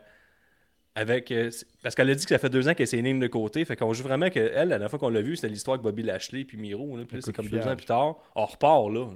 [0.94, 1.50] avec euh,
[1.82, 3.76] parce qu'elle a dit que ça fait deux ans qu'elle s'est née de côté fait
[3.76, 6.02] qu'on joue vraiment que elle la dernière fois qu'on l'a vu c'était l'histoire avec Bobby
[6.04, 9.08] Lashley puis Miro là, puis là, c'est comme deux ans plus tard on repart là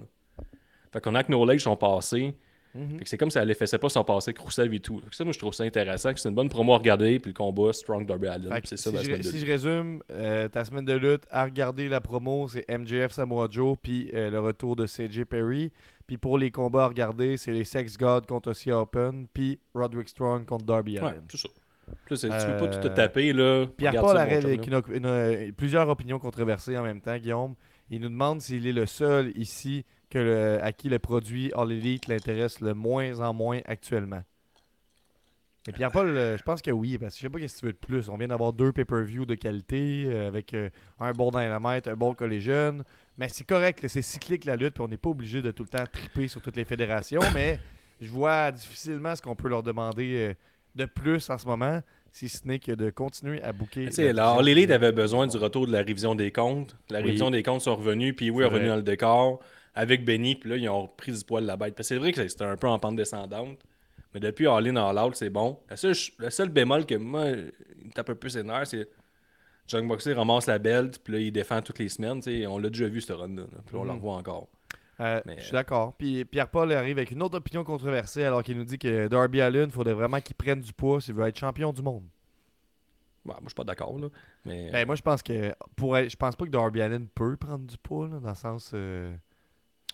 [0.93, 2.35] fait qu'on a que nos legs sont passés
[2.75, 2.99] Mhm.
[2.99, 5.01] fait que c'est comme si elle effaçait pas son passé Rousseff et tout.
[5.01, 6.13] Fait que ça, moi, je trouve ça intéressant.
[6.13, 7.19] que C'est une bonne promo à regarder.
[7.19, 9.47] Puis le combat, Strong puis que C'est ça si, la je, semaine de si lutte.
[9.47, 13.75] je résume, euh, ta semaine de lutte, à regarder la promo, c'est MJF Samoa Joe,
[13.83, 15.73] puis euh, le retour de CJ Perry.
[16.07, 20.11] Puis pour les combats à regarder, c'est les Sex Gods contre Ossie Open, puis Roderick
[20.11, 21.23] Strong contre Darby Ouais, Allin.
[21.27, 21.49] tout ça.
[22.07, 23.67] Plus, tu peux pas tout te Euh, taper, là.
[23.77, 24.83] Pierre Regarde Paul ça, mon arrête chum, avec là.
[24.89, 27.55] une- une- euh, plusieurs opinions controversées en même temps, Guillaume.
[27.91, 31.71] Il nous demande s'il est le seul ici que le- à qui le produit All
[31.73, 34.23] Elite l'intéresse le moins en moins actuellement.
[35.67, 37.67] Et Pierre-Paul, euh, je pense que oui, parce que je sais pas qu'est-ce que tu
[37.67, 38.09] veux de plus.
[38.09, 40.55] On vient d'avoir deux pay-per-view de qualité avec
[40.99, 42.85] un bon dynamite, un bon collégienne.
[43.19, 45.65] Mais c'est correct, là, c'est cyclique la lutte, puis on n'est pas obligé de tout
[45.65, 47.21] le temps triper sur toutes les fédérations.
[47.35, 47.59] mais
[48.01, 50.37] je vois difficilement ce qu'on peut leur demander
[50.79, 53.87] de plus en ce moment, si ce n'est que de continuer à bouquer.
[53.89, 54.17] Division.
[54.39, 56.75] All Elite avait besoin du retour de la révision des comptes.
[56.89, 57.07] La Oui.
[57.07, 59.41] révision des comptes sont revenus, puis oui, est revenu dans le décor
[59.75, 61.75] avec Benny, puis là, ils ont pris du poil de la bête.
[61.75, 63.59] Parce que c'est vrai que c'était un peu en pente descendante.
[64.15, 65.59] Mais depuis All In, All Out, c'est bon.
[65.71, 68.89] Le seul, le seul bémol que moi, il me tape un peu ses nerfs, c'est
[69.67, 72.21] John Boxley ramasse la belt, puis là, il défend toutes les semaines.
[72.49, 73.43] On l'a déjà vu, ce run-là.
[73.43, 74.49] là, Puis là, on le revoit encore.
[75.01, 75.95] Euh, Mais- Je suis d'accord.
[75.97, 79.65] Puis Pierre-Paul arrive avec une autre opinion controversée alors qu'il nous dit que Darby Allin,
[79.65, 82.03] il faudrait vraiment qu'il prenne du poids s'il veut être champion du monde.
[83.25, 84.09] Ouais, moi, je suis pas d'accord, là.
[84.45, 84.71] Mais...
[84.73, 87.67] Ben, moi, je pense que pour être- je pense pas que Darby Allin peut prendre
[87.67, 88.71] du poids, là, dans le sens.
[88.75, 89.15] euh,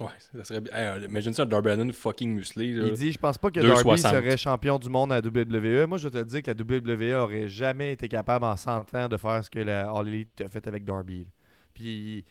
[0.00, 0.72] Ouais, ça serait bien.
[0.74, 2.72] Hey, imagine ça, Darby Allin fucking musclé.
[2.72, 2.86] là.
[2.88, 3.84] il dit Je pense pas que 2,60.
[3.84, 5.86] Darby serait champion du monde à la WWE.
[5.86, 9.16] Moi, je te dire que la WWE aurait jamais été capable en 100 ans de
[9.16, 11.26] faire ce que la All Elite a fait avec Darby.
[11.74, 12.24] Puis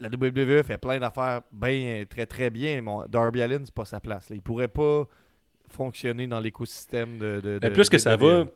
[0.00, 2.80] la WWE fait plein d'affaires bien, très très bien.
[2.82, 4.30] mais Darby Allin, c'est pas sa place.
[4.30, 4.36] là.
[4.36, 5.06] Il pourrait pas
[5.68, 8.20] fonctionner dans l'écosystème de, de, de plus que ça WWE.
[8.24, 8.46] va,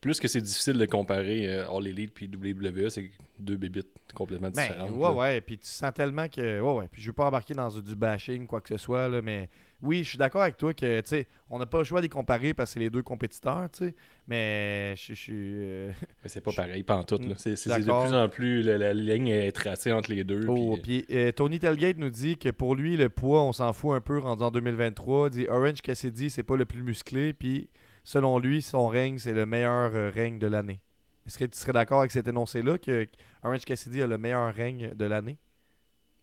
[0.00, 4.50] plus que c'est difficile de comparer euh, All Elite puis WWE, c'est deux bébites complètement
[4.50, 4.90] Ben, différentes.
[4.92, 5.12] ouais, là.
[5.12, 5.40] ouais.
[5.40, 6.60] Puis tu sens tellement que.
[6.60, 6.88] Ouais, ouais.
[6.90, 9.48] Puis je veux pas embarquer dans du bashing, quoi que ce soit, là, mais
[9.82, 12.04] oui, je suis d'accord avec toi que, tu sais, on n'a pas le choix de
[12.04, 13.94] les comparer parce que c'est les deux compétiteurs, tu sais.
[14.28, 15.32] Mais je suis.
[15.34, 15.92] euh,
[16.26, 17.18] c'est pas pareil, pas en tout.
[17.18, 17.34] là.
[17.36, 20.46] C'est de plus en plus, la, la ligne est tracée entre les deux.
[20.48, 23.72] Oh, puis, puis euh, Tony Telgate nous dit que pour lui, le poids, on s'en
[23.72, 25.28] fout un peu rendu en 2023.
[25.28, 27.32] Il dit Orange Cassidy, c'est pas le plus musclé.
[27.32, 27.68] Puis
[28.04, 30.80] selon lui, son règne, c'est le meilleur euh, règne de l'année.
[31.26, 33.06] Est-ce que tu serais d'accord avec cet énoncé-là que
[33.44, 35.38] Orange Cassidy a le meilleur règne de l'année?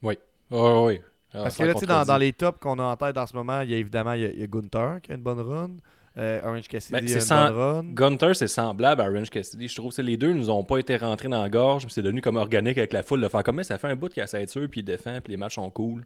[0.02, 0.18] Ouais,
[0.52, 1.02] ouais, ouais.
[1.34, 3.36] Ah, Parce que là, tu sais, dans, les tops qu'on a en tête en ce
[3.36, 5.22] moment, il y a évidemment il y a, il y a Gunther qui a une
[5.22, 5.72] bonne run.
[6.18, 7.84] Euh, Orange Cassidy Ben, a une sans- bonne run.
[7.94, 9.68] Gunter, c'est semblable à Orange Cassidy.
[9.68, 11.86] Je trouve que les deux nous ont pas été rentrés dans la gorge.
[11.86, 13.22] puis C'est devenu comme organique avec la foule.
[13.22, 15.32] De faire comme ça fait un bout qu'il a sa ceinture, puis il défend, puis
[15.32, 16.06] les matchs sont cool.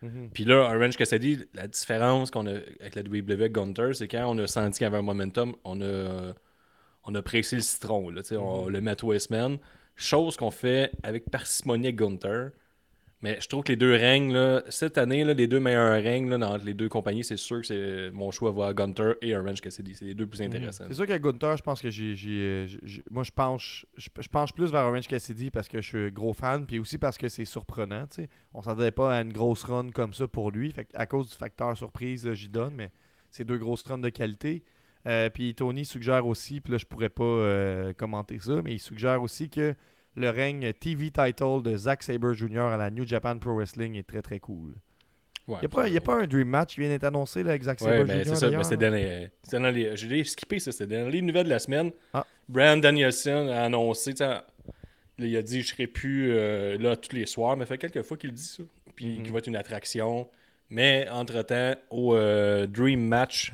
[0.00, 0.30] Mhm.
[0.32, 4.24] Puis là, Orange Cassidy, la différence qu'on a avec la WWE avec Gunter, c'est quand
[4.26, 6.32] on a senti qu'il y avait un momentum, on a,
[7.04, 8.10] on a pressé le citron.
[8.10, 9.58] Là, On le met à semaines.
[9.94, 12.48] Chose qu'on fait avec parcimonie avec Gunter.
[13.22, 16.28] Mais je trouve que les deux règnes, là, cette année, là, les deux meilleurs règnes
[16.28, 19.36] là, dans les deux compagnies, c'est sûr que c'est mon choix va à Gunter et
[19.36, 19.94] Orange Cassidy.
[19.94, 20.84] C'est les deux plus intéressants.
[20.88, 22.66] C'est sûr qu'à Gunther, je pense que j'ai.
[23.10, 26.32] Moi, je penche, je, je penche plus vers Orange Cassidy parce que je suis gros
[26.32, 28.06] fan, puis aussi parce que c'est surprenant.
[28.54, 30.72] On s'attendait pas à une grosse run comme ça pour lui.
[30.72, 32.90] Fait à cause du facteur surprise, j'y donne, mais
[33.30, 34.64] c'est deux grosses runs de qualité.
[35.06, 38.78] Euh, puis Tony suggère aussi, puis là, je pourrais pas euh, commenter ça, mais il
[38.78, 39.74] suggère aussi que
[40.16, 42.60] le règne TV title de Zack Sabre Jr.
[42.60, 44.74] à la New Japan Pro Wrestling est très très cool.
[45.48, 47.80] Ouais, Il n'y a, pas un Dream Match qui vient d'être annoncé là, avec Zack
[47.80, 48.36] Ouais, Sabre mais Jr.
[48.64, 49.28] c'est dans les.
[49.42, 50.70] c'est dans les J'ai skippé ça.
[50.70, 51.90] C'est dans les nouvelles de la semaine.
[52.12, 52.24] Ah.
[52.48, 54.14] Brand Danielson a annoncé,
[55.18, 58.02] il a dit je serai plus euh, là tous les soirs, mais ça fait quelques
[58.02, 58.62] fois qu'il dit ça.
[58.94, 59.22] Puis Mhm.
[59.24, 60.28] qu'il va être une attraction.
[60.70, 63.52] Mais entre-temps, au euh, Dream Match,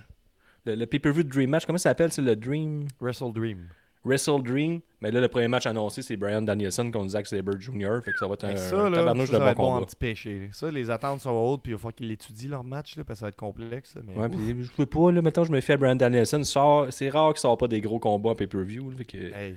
[0.67, 2.87] le, le pay-per-view Dream Match, comment ça s'appelle C'est le Dream?
[3.01, 3.69] Wrestle Dream.
[4.05, 4.81] Wrestle Dream.
[5.01, 8.01] Mais là, le premier match annoncé, c'est Brian Danielson contre Zack Sabre Jr.
[8.05, 9.87] Fait que ça va être un, ça, là, tabarnouche ça, de ça bon combat.
[9.87, 10.39] petit péché.
[10.41, 10.47] là.
[10.53, 13.19] Ça, les attentes sont hautes, puis il va falloir qu'ils l'étudient leur match, là, parce
[13.19, 13.95] que ça va être complexe.
[14.05, 16.43] Mais Ouais, puis je peux pas, là, maintenant je me fie à Brian Danielson.
[16.43, 18.93] Sort- C'est rare qu'il sort pas des gros combats en pay-per-view.
[19.07, 19.57] que- Hey.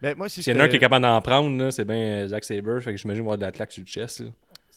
[0.00, 1.96] Ben, moi, si S'il y en a un qui est capable d'en prendre, c'est bien
[1.96, 2.78] euh, Zack Sabre.
[2.78, 4.20] Fait que j'imagine avoir de la claque sur le chest.
[4.20, 4.26] là.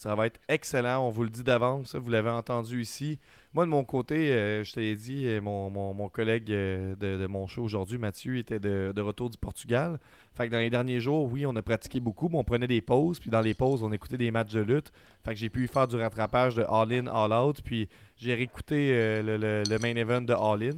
[0.02, 3.20] Ça va être excellent, on vous le dit d'avance, vous l'avez entendu ici.
[3.54, 7.46] Moi, de mon côté, euh, je t'ai dit, euh, mon, mon- collègue euh, de, mon
[7.46, 10.00] show aujourd'hui, Mathieu, était de, de retour du Portugal.
[10.34, 12.82] Fait que dans les derniers jours, oui, on a pratiqué beaucoup, mais on prenait des
[12.82, 14.92] pauses, puis dans les pauses, on écoutait des matchs de lutte.
[15.24, 17.88] Fait que j'ai pu faire du rattrapage de All In, All Out, puis
[18.18, 20.78] j'ai réécouté euh, le, le- le main event de All In.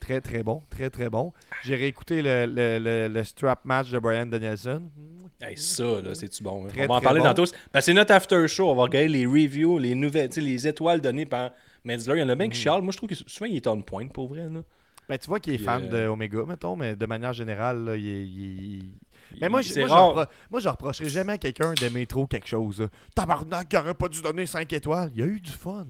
[0.00, 1.32] Très, très bon, très, très bon.
[1.62, 4.90] J'ai réécouté le- le strap match de Brian Danielson.
[5.40, 6.64] Hey, ça, là, c'est-tu bon.
[6.64, 6.68] hein?
[6.68, 7.26] Très, on va en parler bon.
[7.26, 7.52] dans tous.
[7.72, 8.70] Ben, c'est notre after show.
[8.70, 11.50] On va regarder les reviews, les nouvelles, les étoiles données par
[11.84, 12.16] Metzler.
[12.16, 12.50] Il y en a bien Mm.
[12.50, 12.82] qui chialent.
[12.82, 14.48] Moi, je trouve que souvent, il est on point pour vrai.
[14.50, 14.60] Là.
[15.08, 17.96] Ben, tu vois qu'il est fan euh, de Omega, mettons, mais de manière générale, là,
[17.96, 18.22] il est.
[18.24, 18.74] il-
[19.32, 22.88] il- Mais moi, je, moi, je moi, reprocherai jamais à quelqu'un d'aimer trop quelque chose.
[23.14, 25.10] Tabarnak, il aurait pas dû donner 5 étoiles.
[25.14, 25.84] Il y a eu du fun.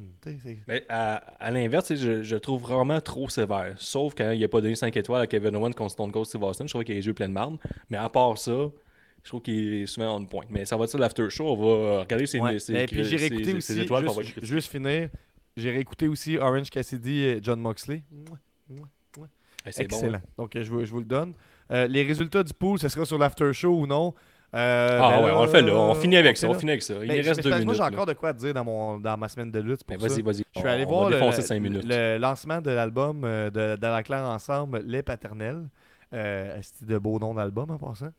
[0.66, 3.74] Mais à, à l'inverse, je, je trouve vraiment trop sévère.
[3.76, 6.42] Sauf quand il n'a pas donné 5 étoiles à Kevin Owens contre Stone Cold Steve
[6.42, 6.64] Austin.
[6.66, 7.58] Je trouve qu'il a les yeux pleins de marde.
[7.90, 8.52] Mais à part ça,
[9.26, 10.44] je trouve qu'il est souvent on point.
[10.50, 11.48] Mais ça va être ça l'after show.
[11.48, 12.60] On va regarder ses, Ouais.
[12.60, 14.06] ses- Et puis j'ai réécouté ses- aussi, ses étoiles.
[14.40, 15.08] juste, finir,
[15.56, 18.02] j'ai réécouté aussi Orange Cassidy et John Moxley.
[19.64, 20.18] Hey, c'est bon, Excellent.
[20.18, 20.22] hein.
[20.38, 21.32] Donc, euh, je, vous, je vous le donne.
[21.72, 24.14] Euh, les résultats du pool, ce sera sur l'after show ou non?
[24.54, 25.74] Euh, Ah ben ouais, là, on le fait là.
[25.74, 26.48] On finit avec ça.
[26.48, 26.94] On finit avec ça.
[27.02, 27.64] Il Ben, reste deux minutes.
[27.64, 29.80] Moi, j'ai encore de quoi te dire dans, mon, dans ma semaine de lutte.
[29.88, 30.44] Ben, vas-y, vas-y.
[30.54, 34.82] Je suis allé on voir le, lancement de l'album euh, de, de la claire ensemble,
[34.86, 35.64] Les Paternels.
[36.14, 38.10] Euh, c'est de beau nom d'album en passant?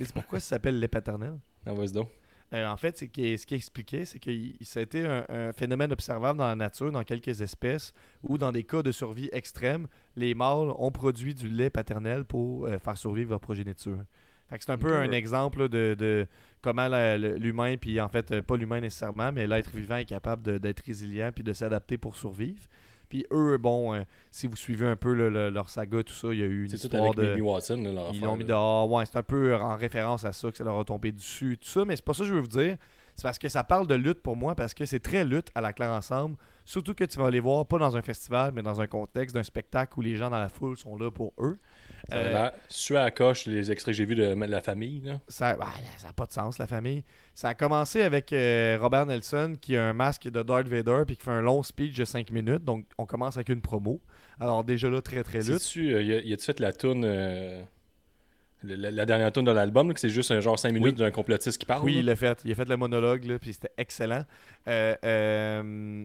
[0.00, 1.38] Tu sais pourquoi ça s'appelle Les Paternels?
[1.66, 2.08] Ah, vas-y donc.
[2.54, 4.30] Euh, en fait, c'est que, ce qu'il expliquait, c'est que
[4.62, 7.92] ça a été un, un phénomène observable dans la nature, dans quelques espèces,
[8.22, 12.64] où dans des cas de survie extrême, les mâles ont produit du lait paternel pour
[12.64, 13.98] euh, faire survivre leur progéniture.
[14.58, 16.26] C'est un peu un exemple là, de, de
[16.62, 21.30] comment l'humain, puis en fait, pas l'humain nécessairement, mais l'être vivant est capable d'être résilient
[21.32, 22.62] puis de s'adapter pour survivre.
[23.10, 26.28] Puis eux, bon, euh, si vous suivez un peu le- le- leur saga, tout ça,
[26.32, 27.40] il y a eu une C'est tout histoire avec de...
[27.42, 27.76] Watson.
[27.82, 28.90] là, leur Ils l'ont mis dehors.
[28.90, 31.68] Ouais, c'est un peu en référence à ça que ça leur a tombé dessus, tout
[31.68, 31.84] ça.
[31.84, 32.76] Mais c'est pas ça que je veux vous dire.
[33.16, 35.60] C'est parce que ça parle de lutte pour moi, parce que c'est très lutte à
[35.60, 36.36] la claire ensemble.
[36.64, 39.42] Surtout que tu vas les voir pas dans un festival, mais dans un contexte d'un
[39.42, 41.58] spectacle où les gens dans la foule sont là pour eux.
[42.08, 45.00] Ça Euh, sué à la coche les extraits que j'ai vus de la famille.
[45.00, 45.20] Là.
[45.26, 47.02] ça n'a pas de sens, la famille.
[47.40, 51.16] Ça a commencé avec euh, Robert Nelson qui a un masque de Darth Vader puis
[51.16, 52.64] qui fait un long speech de 5 minutes.
[52.66, 53.98] Donc, on commence avec une promo.
[54.38, 55.60] Alors, déjà là, très très lutte.
[55.60, 57.62] Sais-tu, euh, y a- y fait la toune, euh,
[58.62, 61.64] la, dernière toune de l'album, que c'est juste un genre 5 minutes d'un complotiste qui
[61.64, 61.82] parle?
[61.82, 62.00] Oui, là?
[62.00, 62.42] il l'a fait.
[62.44, 64.26] Il a fait le monologue, là, puis c'était excellent.
[64.68, 66.04] Euh,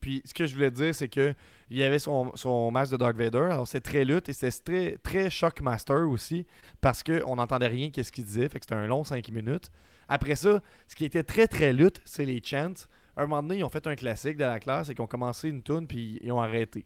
[0.00, 1.34] puis ce que je voulais dire, c'est que
[1.68, 3.48] il y avait son, son masque de Dark Vader.
[3.50, 6.46] Alors c'est très lutte et c'était très, très Shockmaster aussi,
[6.80, 8.48] parce qu'on n'entendait rien qu'est-ce qu'il disait.
[8.48, 9.68] Fait que c'était un long 5 minutes.
[10.08, 12.72] Après ça, ce qui était très très lutte, c'est les chants.
[13.16, 15.48] Un moment donné, ils ont fait un classique de la classe et qu'ils ont commencé
[15.48, 16.84] une tune puis ils ont arrêté.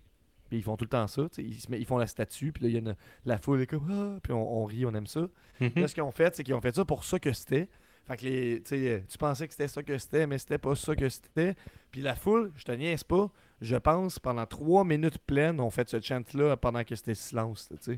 [0.49, 1.27] Puis ils font tout le temps ça.
[1.39, 3.61] Ils, se met- ils font la statue, puis là, il y a une- la foule
[3.63, 5.29] est comme Ah puis on, on rit, on aime ça.
[5.61, 5.73] Mhm.
[5.77, 7.69] Là, ce qu'ils ont fait, c'est qu'ils ont fait ça pour ça que c'était.
[8.07, 10.75] Fait que les, tu euh, tu pensais que c'était ça que c'était, mais c'était pas
[10.75, 11.55] ça que c'était.
[11.93, 15.89] Puis la foule, je te niaise pas, je pense, pendant trois minutes pleines, ont fait
[15.89, 17.77] ce chant-là pendant que c'était silence, là.
[17.83, 17.97] Fait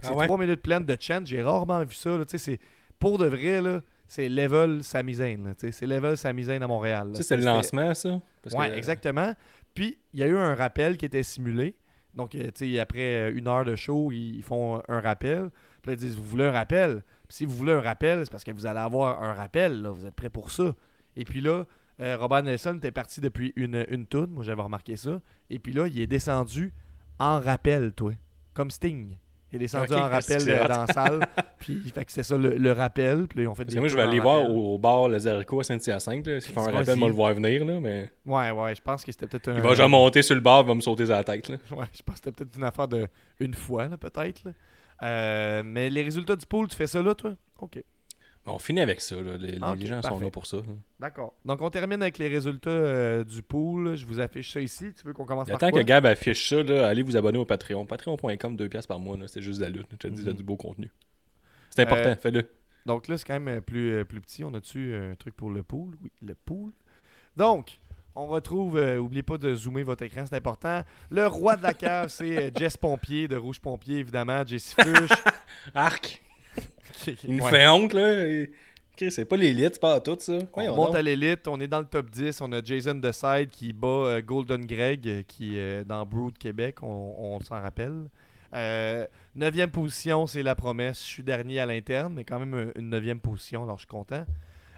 [0.00, 0.26] que Ah c'est ouais?
[0.26, 2.58] trois minutes pleines de chant, j'ai rarement vu ça, là, c'est,
[2.98, 7.10] pour de vrai, là, c'est level sais, c'est level Samizaine à Montréal.
[7.14, 8.20] c'est le lancement, ça?
[8.44, 9.34] Que- exactement.
[9.74, 11.76] Puis, il y a eu un rappel qui était simulé.
[12.14, 12.50] Donc, euh,
[12.80, 15.50] après euh, une heure de show, ils font un rappel.
[15.82, 17.02] Puis ils disent, vous voulez un rappel?
[17.28, 19.82] Puis si vous voulez un rappel, c'est parce que vous allez avoir un rappel.
[19.82, 19.90] Là.
[19.90, 20.74] Vous êtes prêts pour ça.
[21.14, 21.64] Et puis là,
[22.00, 24.30] euh, Robert Nelson était parti depuis une, une toune.
[24.30, 25.20] Moi, j'avais remarqué ça.
[25.50, 26.72] Et puis là, il est descendu
[27.18, 28.12] en rappel, toi.
[28.54, 29.16] Comme Sting.
[29.56, 31.26] Il est descendu en rappel dans la salle.
[31.58, 33.26] puis, fait que c'est ça, le, le rappel.
[33.26, 35.26] Puis là, ils ont fait des moi, je vais aller voir au, au bar Les
[35.26, 36.26] Haricots à Saint-Hyacinthe.
[36.26, 36.40] là.
[36.40, 39.12] S'il fait un rappel, moi le voir venir, là, mais Ouais, ouais, je pense que
[39.12, 39.56] c'était peut-être un...
[39.56, 41.48] il va genre monter sur le bar, il va me sauter sur la tête.
[41.48, 41.56] Là.
[41.70, 43.06] Ouais, je pense que c'était peut-être une affaire de
[43.40, 44.42] une fois, peut-être.
[45.02, 47.32] Euh, mais les résultats du pool, tu fais ça là, toi?
[47.60, 47.82] OK.
[48.46, 49.16] On finit avec ça.
[49.16, 49.36] Là.
[49.36, 50.58] Les, gens sont là pour ça.
[51.00, 51.34] D'accord.
[51.44, 53.96] Donc, on termine avec les résultats euh, du pool.
[53.96, 54.92] Je vous affiche ça ici.
[54.94, 55.80] Tu veux qu'on commence Le par temps quoi?
[55.80, 57.84] que Gab affiche ça, là, allez vous abonner au Patreon.
[57.86, 59.16] Patreon.com, 2$ piastres par mois.
[59.26, 59.88] C'est juste de la lutte.
[59.92, 60.36] Je te dis, il y a Mhm.
[60.38, 60.90] du beau contenu.
[61.70, 62.48] C'est important, Euh, fais-le.
[62.86, 64.44] Donc là, c'est quand même euh, plus, plus petit.
[64.44, 65.96] On a-tu un truc pour le pool?
[66.02, 66.70] Oui, le pool.
[67.36, 67.78] Donc,
[68.18, 70.80] On retrouve, euh, oubliez pas de zoomer votre écran, c'est important.
[71.10, 75.10] Le roi de la cave, c'est Jess Pompier, de Rouge Pompier, évidemment, Jesse Fush.
[75.74, 76.22] Arc.
[77.24, 77.50] Il me Ouais.
[77.50, 78.26] fait honte, là.
[78.26, 78.50] Et-
[79.10, 80.38] c'est pas l'élite, c'est pas tout ça.
[80.54, 80.96] On monte donc.
[80.96, 82.40] à l'élite, on est dans le top 10.
[82.40, 86.82] On a Jason Decide qui bat euh, Golden Greg, euh, qui est dans Brood Québec,
[86.82, 88.04] on, on s'en rappelle.
[88.54, 91.00] Euh, neuvième position, c'est la promesse.
[91.00, 93.86] Je suis dernier à l'interne, mais quand même euh, une neuvième position, alors je suis
[93.88, 94.24] content.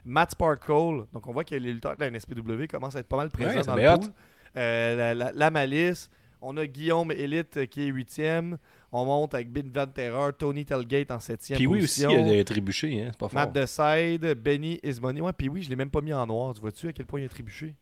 [0.05, 3.19] Matt Sparkle, donc on voit que les lutteurs de la NSPW commencent à être pas
[3.19, 4.11] mal présents Ouais, dans le pool.
[4.57, 6.11] Euh, la, la- la Malice,
[6.41, 8.59] on a Guillaume Elite euh, qui est huitième.
[8.91, 12.45] On monte avec Bin Van Terror, Tony Telgate en septième Puis oui, aussi, il a
[12.45, 13.09] trébuché, hein.
[13.11, 13.35] C'est pas fort.
[13.41, 15.21] Matt Decide, Benny Ismoney.
[15.21, 16.55] Ouais, puis oui, je l'ai même pas mis en noir.
[16.55, 17.75] Tu vois-tu à quel point il a trébuché?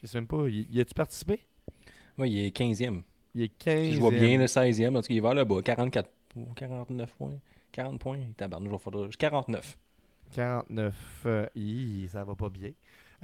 [0.00, 0.48] Je sais même pas.
[0.48, 1.40] Y, y a-tu participé?
[2.16, 3.02] Ouais, il est 15e.
[3.34, 5.62] Il est 15 Je vois bien le 16e, en tout cas, il va là-bas.
[5.62, 7.38] 44 points, 49 points.
[7.72, 8.18] 40 points.
[8.38, 9.78] Vais faudra- 49.
[10.34, 10.94] 49.
[11.26, 12.70] euh, hi, ça va pas bien.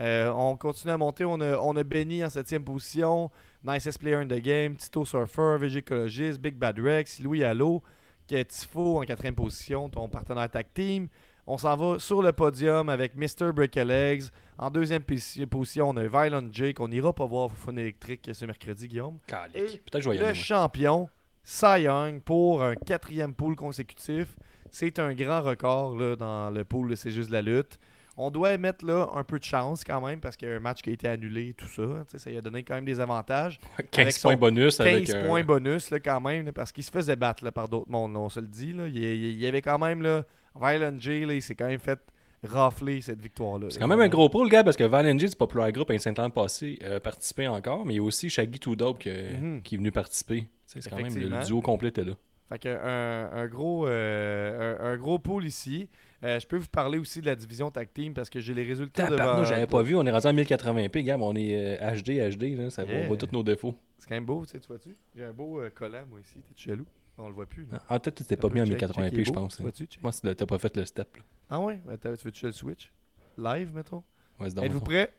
[0.00, 1.24] Euh, on continue à monter.
[1.24, 3.30] On a, on a Benny en 7 position.
[3.64, 4.76] Nicest player in the game.
[4.76, 7.82] Tito Surfer, Végécologiste, Big Bad Rex, Louis Allo,
[8.26, 11.08] qui est Tifo en 4 position, ton partenaire tag team.
[11.46, 13.52] On s'en va sur le podium avec Mr.
[13.54, 14.24] Break-a-Legs.
[14.58, 16.78] En deuxième posi- position, on a Violent Jake.
[16.78, 19.18] On n'ira pas voir Fun électrique ce mercredi, Guillaume.
[19.54, 21.08] Et je Le champion,
[21.42, 24.36] Cy Young, pour un quatrième pool consécutif.
[24.70, 27.78] C'est un grand record là, dans le pool C'est juste de la lutte.
[28.20, 30.60] On doit mettre là un peu de chance quand même parce qu'il y a un
[30.60, 31.82] match qui a été annulé et tout ça.
[32.18, 33.60] Ça lui a donné quand même des avantages.
[33.92, 35.10] 15 avec son points bonus 15 avec.
[35.10, 37.90] euh, points bonus là, quand même là, parce qu'il se faisait battre là, par d'autres
[37.90, 38.72] mondes, on se le dit.
[38.72, 38.88] Là.
[38.88, 40.24] Il, y- il avait quand même là,
[40.60, 42.00] Violent J, il s'est quand même fait
[42.44, 43.66] rafler cette victoire-là.
[43.70, 46.30] C'est quand même un gros pool, gars, parce que Valenji du Populaire Group, un Saint-Laurent
[46.30, 49.62] passé, a participé encore, mais il y a aussi Shaggy Too Dope que- Mhm.
[49.62, 50.46] qui est venu participer.
[50.66, 52.12] C'est quand même le, le duo complet était là.
[52.48, 55.88] Fait que un, un gros, euh, un, un gros pool ici.
[56.24, 58.64] Euh, je peux vous parler aussi de la division tag team parce que j'ai les
[58.64, 59.18] résultats devant.
[59.18, 62.34] Tabarnak, j'avais pas vu, on est rendu en 1080p, gars, mais on est euh, HD,
[62.36, 63.04] HD, là, ça va- Yeah.
[63.04, 63.74] on voit tous nos défauts.
[63.98, 64.96] C'est quand même beau, tu sais, tu vois-tu?
[65.14, 66.34] J'ai un beau euh, collant, moi, ici.
[66.40, 66.86] T'es jaloux?
[67.18, 67.66] On le voit plus.
[67.70, 67.78] là.
[67.88, 69.56] Ah, peut-être que t'étais pas mis en peu check, check, il 1080p, est je pense.
[69.56, 69.64] Tu hein.
[69.64, 69.86] vois-tu?
[69.86, 70.02] check?
[70.02, 71.16] Moi, t'as pas fait le step.
[71.16, 71.22] Là.
[71.50, 71.80] Ah ouais?
[71.88, 72.92] Attends, tu veux-tu le switch?
[73.36, 74.02] Live, mettons?
[74.40, 75.12] Ouais, c'est Êtes-vous prêts?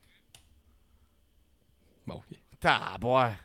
[2.07, 2.37] Bon, ok.
[2.59, 3.35] Taboire!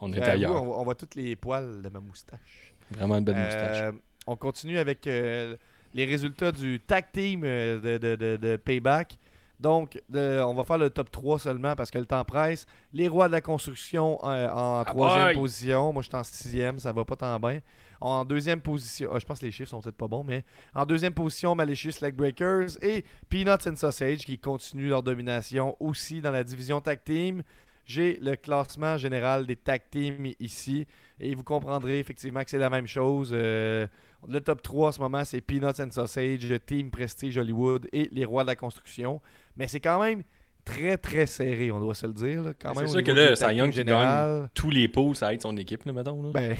[0.00, 0.62] On est ailleurs.
[0.62, 2.69] On, on voit tous les poils de ma moustache.
[2.90, 3.82] Vraiment une belle moustache.
[3.82, 3.92] Euh,
[4.26, 5.56] on continue avec euh,
[5.94, 9.16] les résultats du tag team euh, de, de- de- de Payback.
[9.58, 12.64] Donc, de- on va faire le top 3 seulement parce que le temps presse.
[12.92, 15.92] Les rois de la construction euh, en troisième position.
[15.92, 17.60] Moi, je suis en sixième, ça va pas tant bien.
[18.02, 20.42] En deuxième position, ah, je pense que les chiffres sont peut-être pas bons, mais
[20.74, 26.22] en deuxième position, Malicious Leg Breakers et Peanuts and Sausage qui continuent leur domination aussi
[26.22, 27.42] dans la division tag team.
[27.90, 30.86] J'ai le classement général des tag teams ici
[31.18, 33.30] et vous comprendrez effectivement que c'est la même chose.
[33.32, 33.88] Euh,
[34.28, 38.24] le top 3 en ce moment, c'est Peanuts and Sausage, Team Prestige Hollywood et les
[38.24, 39.20] rois de la construction.
[39.56, 40.22] Mais c'est quand même
[40.64, 42.42] très très serré, on doit se le dire.
[42.44, 44.48] là, quand C'est sûr que là, du Cy Young général.
[44.54, 46.22] Tous les pools, ça aide son équipe, là, mettons.
[46.22, 46.30] Là.
[46.32, 46.56] Ben,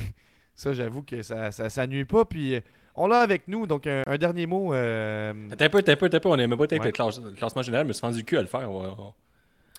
[0.57, 2.24] ça, j'avoue que ça, ça, ça nuit pas.
[2.24, 2.61] Puis euh,
[2.97, 3.68] on l'a avec nous.
[3.68, 4.74] Donc, un, un dernier mot.
[4.74, 6.28] euh, T'as un peu, t'as un peu, t'as un peu.
[6.28, 6.78] On même pas Ouais.
[6.85, 8.68] le, classe- le classement général, mais c'est rendu le cul à le faire.
[8.68, 9.14] On va, on-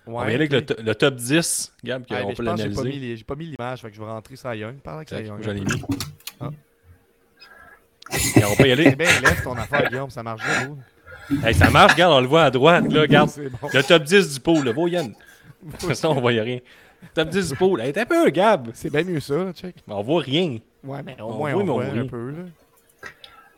[0.06, 2.34] on va ouais, y aller avec le, to- le top 10, Gab, Ouais, qu'on mais
[2.34, 3.16] peut l'analyser.
[3.16, 4.76] j'ai pas mis l'image, fait que je vais rentrer Cy Young.
[4.76, 5.40] Parle avec Young.
[5.42, 5.82] J'en ai mis.
[6.40, 6.50] Ah.
[8.36, 8.84] Et on peut y aller.
[8.90, 10.76] C'est bien, lève ton affaire, Guillaume, ça marche bien.
[11.46, 13.30] Hey, ça marche, regarde, on le voit à droite, là, regarde.
[13.62, 13.68] Bon.
[13.72, 15.08] Le top 10 du pool, là, va Yann.
[15.62, 16.58] De toute façon, on voit rien.
[17.14, 17.80] Top 10 du pool.
[17.80, 18.68] Hey, t'es un peu, Gab.
[18.74, 19.76] C'est bien mieux ça, check.
[19.86, 20.58] Mais on voit rien.
[20.84, 22.06] Ouais, mais au On moins, voit, on mais on voit voit un rien.
[22.06, 22.38] peu, là.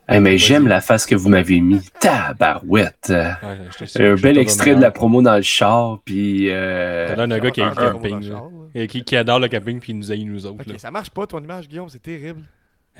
[0.07, 1.81] Hey, mais j'aime la face que vous m'avez mis.
[1.99, 3.11] Tabarouette.
[3.11, 6.49] Ouais, Un bel extrait de la promo dans le char, puis...
[6.51, 8.29] euh, donne un gars qui aime Un- le camping.
[8.29, 8.43] là.
[8.75, 10.57] Et qui, qui adore le camping puis il nous haït nous autres.
[10.61, 10.77] Ok, là.
[10.77, 12.41] ça marche pas ton image, Guillaume, c'est terrible.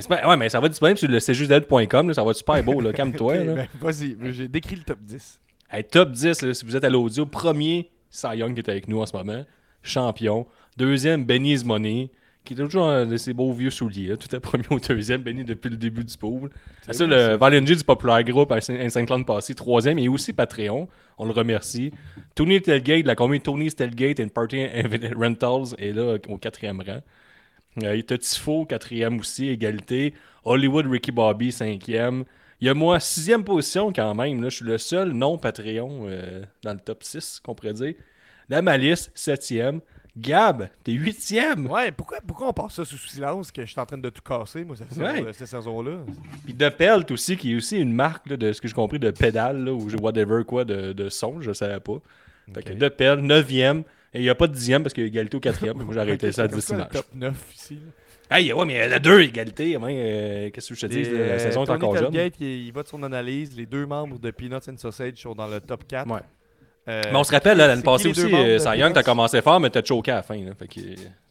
[0.09, 2.13] Ouais, mais ça va être disponible sur le cjusdel.com.
[2.13, 2.81] Ça va être super beau.
[2.81, 2.91] là.
[2.93, 3.35] Calme-toi.
[3.35, 3.53] Là.
[3.53, 5.39] ben, Vas-y, j'ai décrit le top 10.
[5.71, 8.87] Hey, top 10, là, si vous êtes à l'audio, premier, Cy Young qui est avec
[8.87, 9.43] nous en ce moment,
[9.83, 10.47] champion.
[10.77, 12.09] Deuxième, Benny's Money,
[12.45, 14.07] qui est toujours un de ses beaux vieux souliers.
[14.07, 14.17] là.
[14.17, 16.13] Tout est premier au deuxième, Benny depuis le début du.
[16.85, 20.87] C'est ça, le Valenji du Populaire Group, un Saint-Claude passé, troisième, et aussi Patreon.
[21.17, 21.91] On le remercie.
[22.35, 24.65] Tony Telgate, la compagnie Tony's Telgate and Party
[25.15, 27.01] Rentals est là au quatrième rang.
[27.83, 30.13] Euh, il y a Tifo, quatrième aussi, égalité.
[30.43, 32.23] Hollywood Ricky Bobby, cinquième.
[32.61, 34.41] Il y a moi, sixième position quand même.
[34.41, 37.93] Là, je suis le seul non Patreon euh, dans le top 6, qu'on pourrait dire.
[38.47, 39.81] La Malice, septième.
[40.17, 41.67] Gab, t'es huitième.
[41.69, 44.21] Ouais, pourquoi, pourquoi on passe ça sous silence que je suis en train de tout
[44.21, 45.15] casser, moi, cette, Ouais.
[45.17, 45.97] saison- cette saison-là?
[46.45, 48.97] Puis De Pelt aussi, qui est aussi une marque là, de ce que j'ai compris
[48.99, 51.97] de pédale là, ou whatever quoi de, de son, je savais pas.
[52.53, 52.73] Fait que.
[52.73, 53.83] De Pelt, neuvième.
[54.13, 55.75] Et il n'y a pas de dixième parce qu'il y a égalité au quatrième.
[55.83, 56.91] Moi j'ai arrêté ça à c'est 10 quoi le images.
[56.93, 57.79] top 9 ici.
[58.31, 59.75] Hey, ouais, mais il y en a deux égalités.
[59.75, 61.03] hein, euh, Qu'est-ce que je te dis?
[61.03, 62.13] La euh, saison est encore jeune.
[62.39, 63.55] Il, il va de son analyse.
[63.55, 66.09] Les deux membres de Peanuts and Sausage sont dans le top 4.
[66.09, 66.21] Ouais.
[66.87, 69.59] Euh, Mais on se rappelle, là, l'année passée aussi, euh, Cy Young, t'as commencé fort,
[69.59, 70.37] mais t'as choqué à la fin.
[70.37, 70.79] Là, fait que,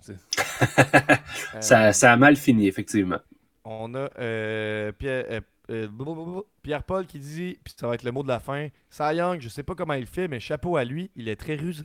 [0.01, 0.17] c'est-
[1.61, 3.19] Ça, ça a mal fini, effectivement.
[3.65, 5.41] On a euh, Pierre, euh,
[5.71, 9.41] euh, Pierre-Paul qui dit, puis ça va être le mot de la fin, Cy Young,
[9.41, 11.85] je sais pas comment il fait, mais chapeau à lui, il est très rusé.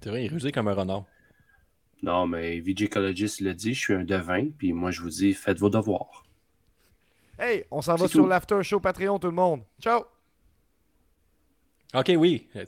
[0.00, 1.04] c'est vrai, il est rusé comme un renard.
[2.02, 5.34] Non, mais VJ Ecologist l'a dit, je suis un devin, puis moi je vous dis,
[5.34, 6.24] faites vos devoirs.
[7.38, 9.62] Hey, on s'en va sur l'after show Patreon, tout le monde.
[9.82, 10.04] Ciao!
[11.94, 12.46] Ok, oui.
[12.52, 12.60] C'est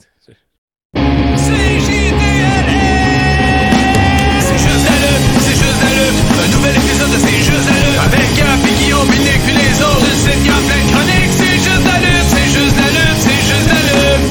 [4.58, 6.16] juste la lutte, c'est juste la lutte.
[6.40, 8.00] Un nouvel épisode de C'est juste la lutte.
[8.00, 10.00] Avec Gap et Guillaume, puis Nick, puis les autres.
[10.00, 11.34] Sur le site, y a plein de chroniques.
[11.36, 14.24] C'est juste la lutte, c'est juste la lutte, c'est juste la lutte.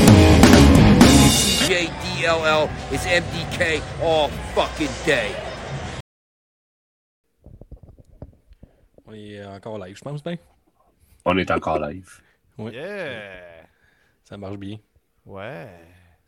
[1.69, 3.61] CJDLL is MDK
[4.01, 5.29] all fucking day.
[9.05, 10.37] On est encore live, je pense bien.
[11.25, 12.21] On est encore live.
[12.57, 12.71] Oui.
[12.73, 13.58] Yeah!
[14.29, 14.77] Ça marche bien.
[15.25, 15.79] Ouais,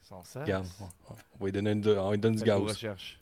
[0.02, 0.42] sans ça.
[0.42, 2.60] Regarde, on on va lui donner, une- on lui donne du gaz.
[2.62, 3.21] recherches.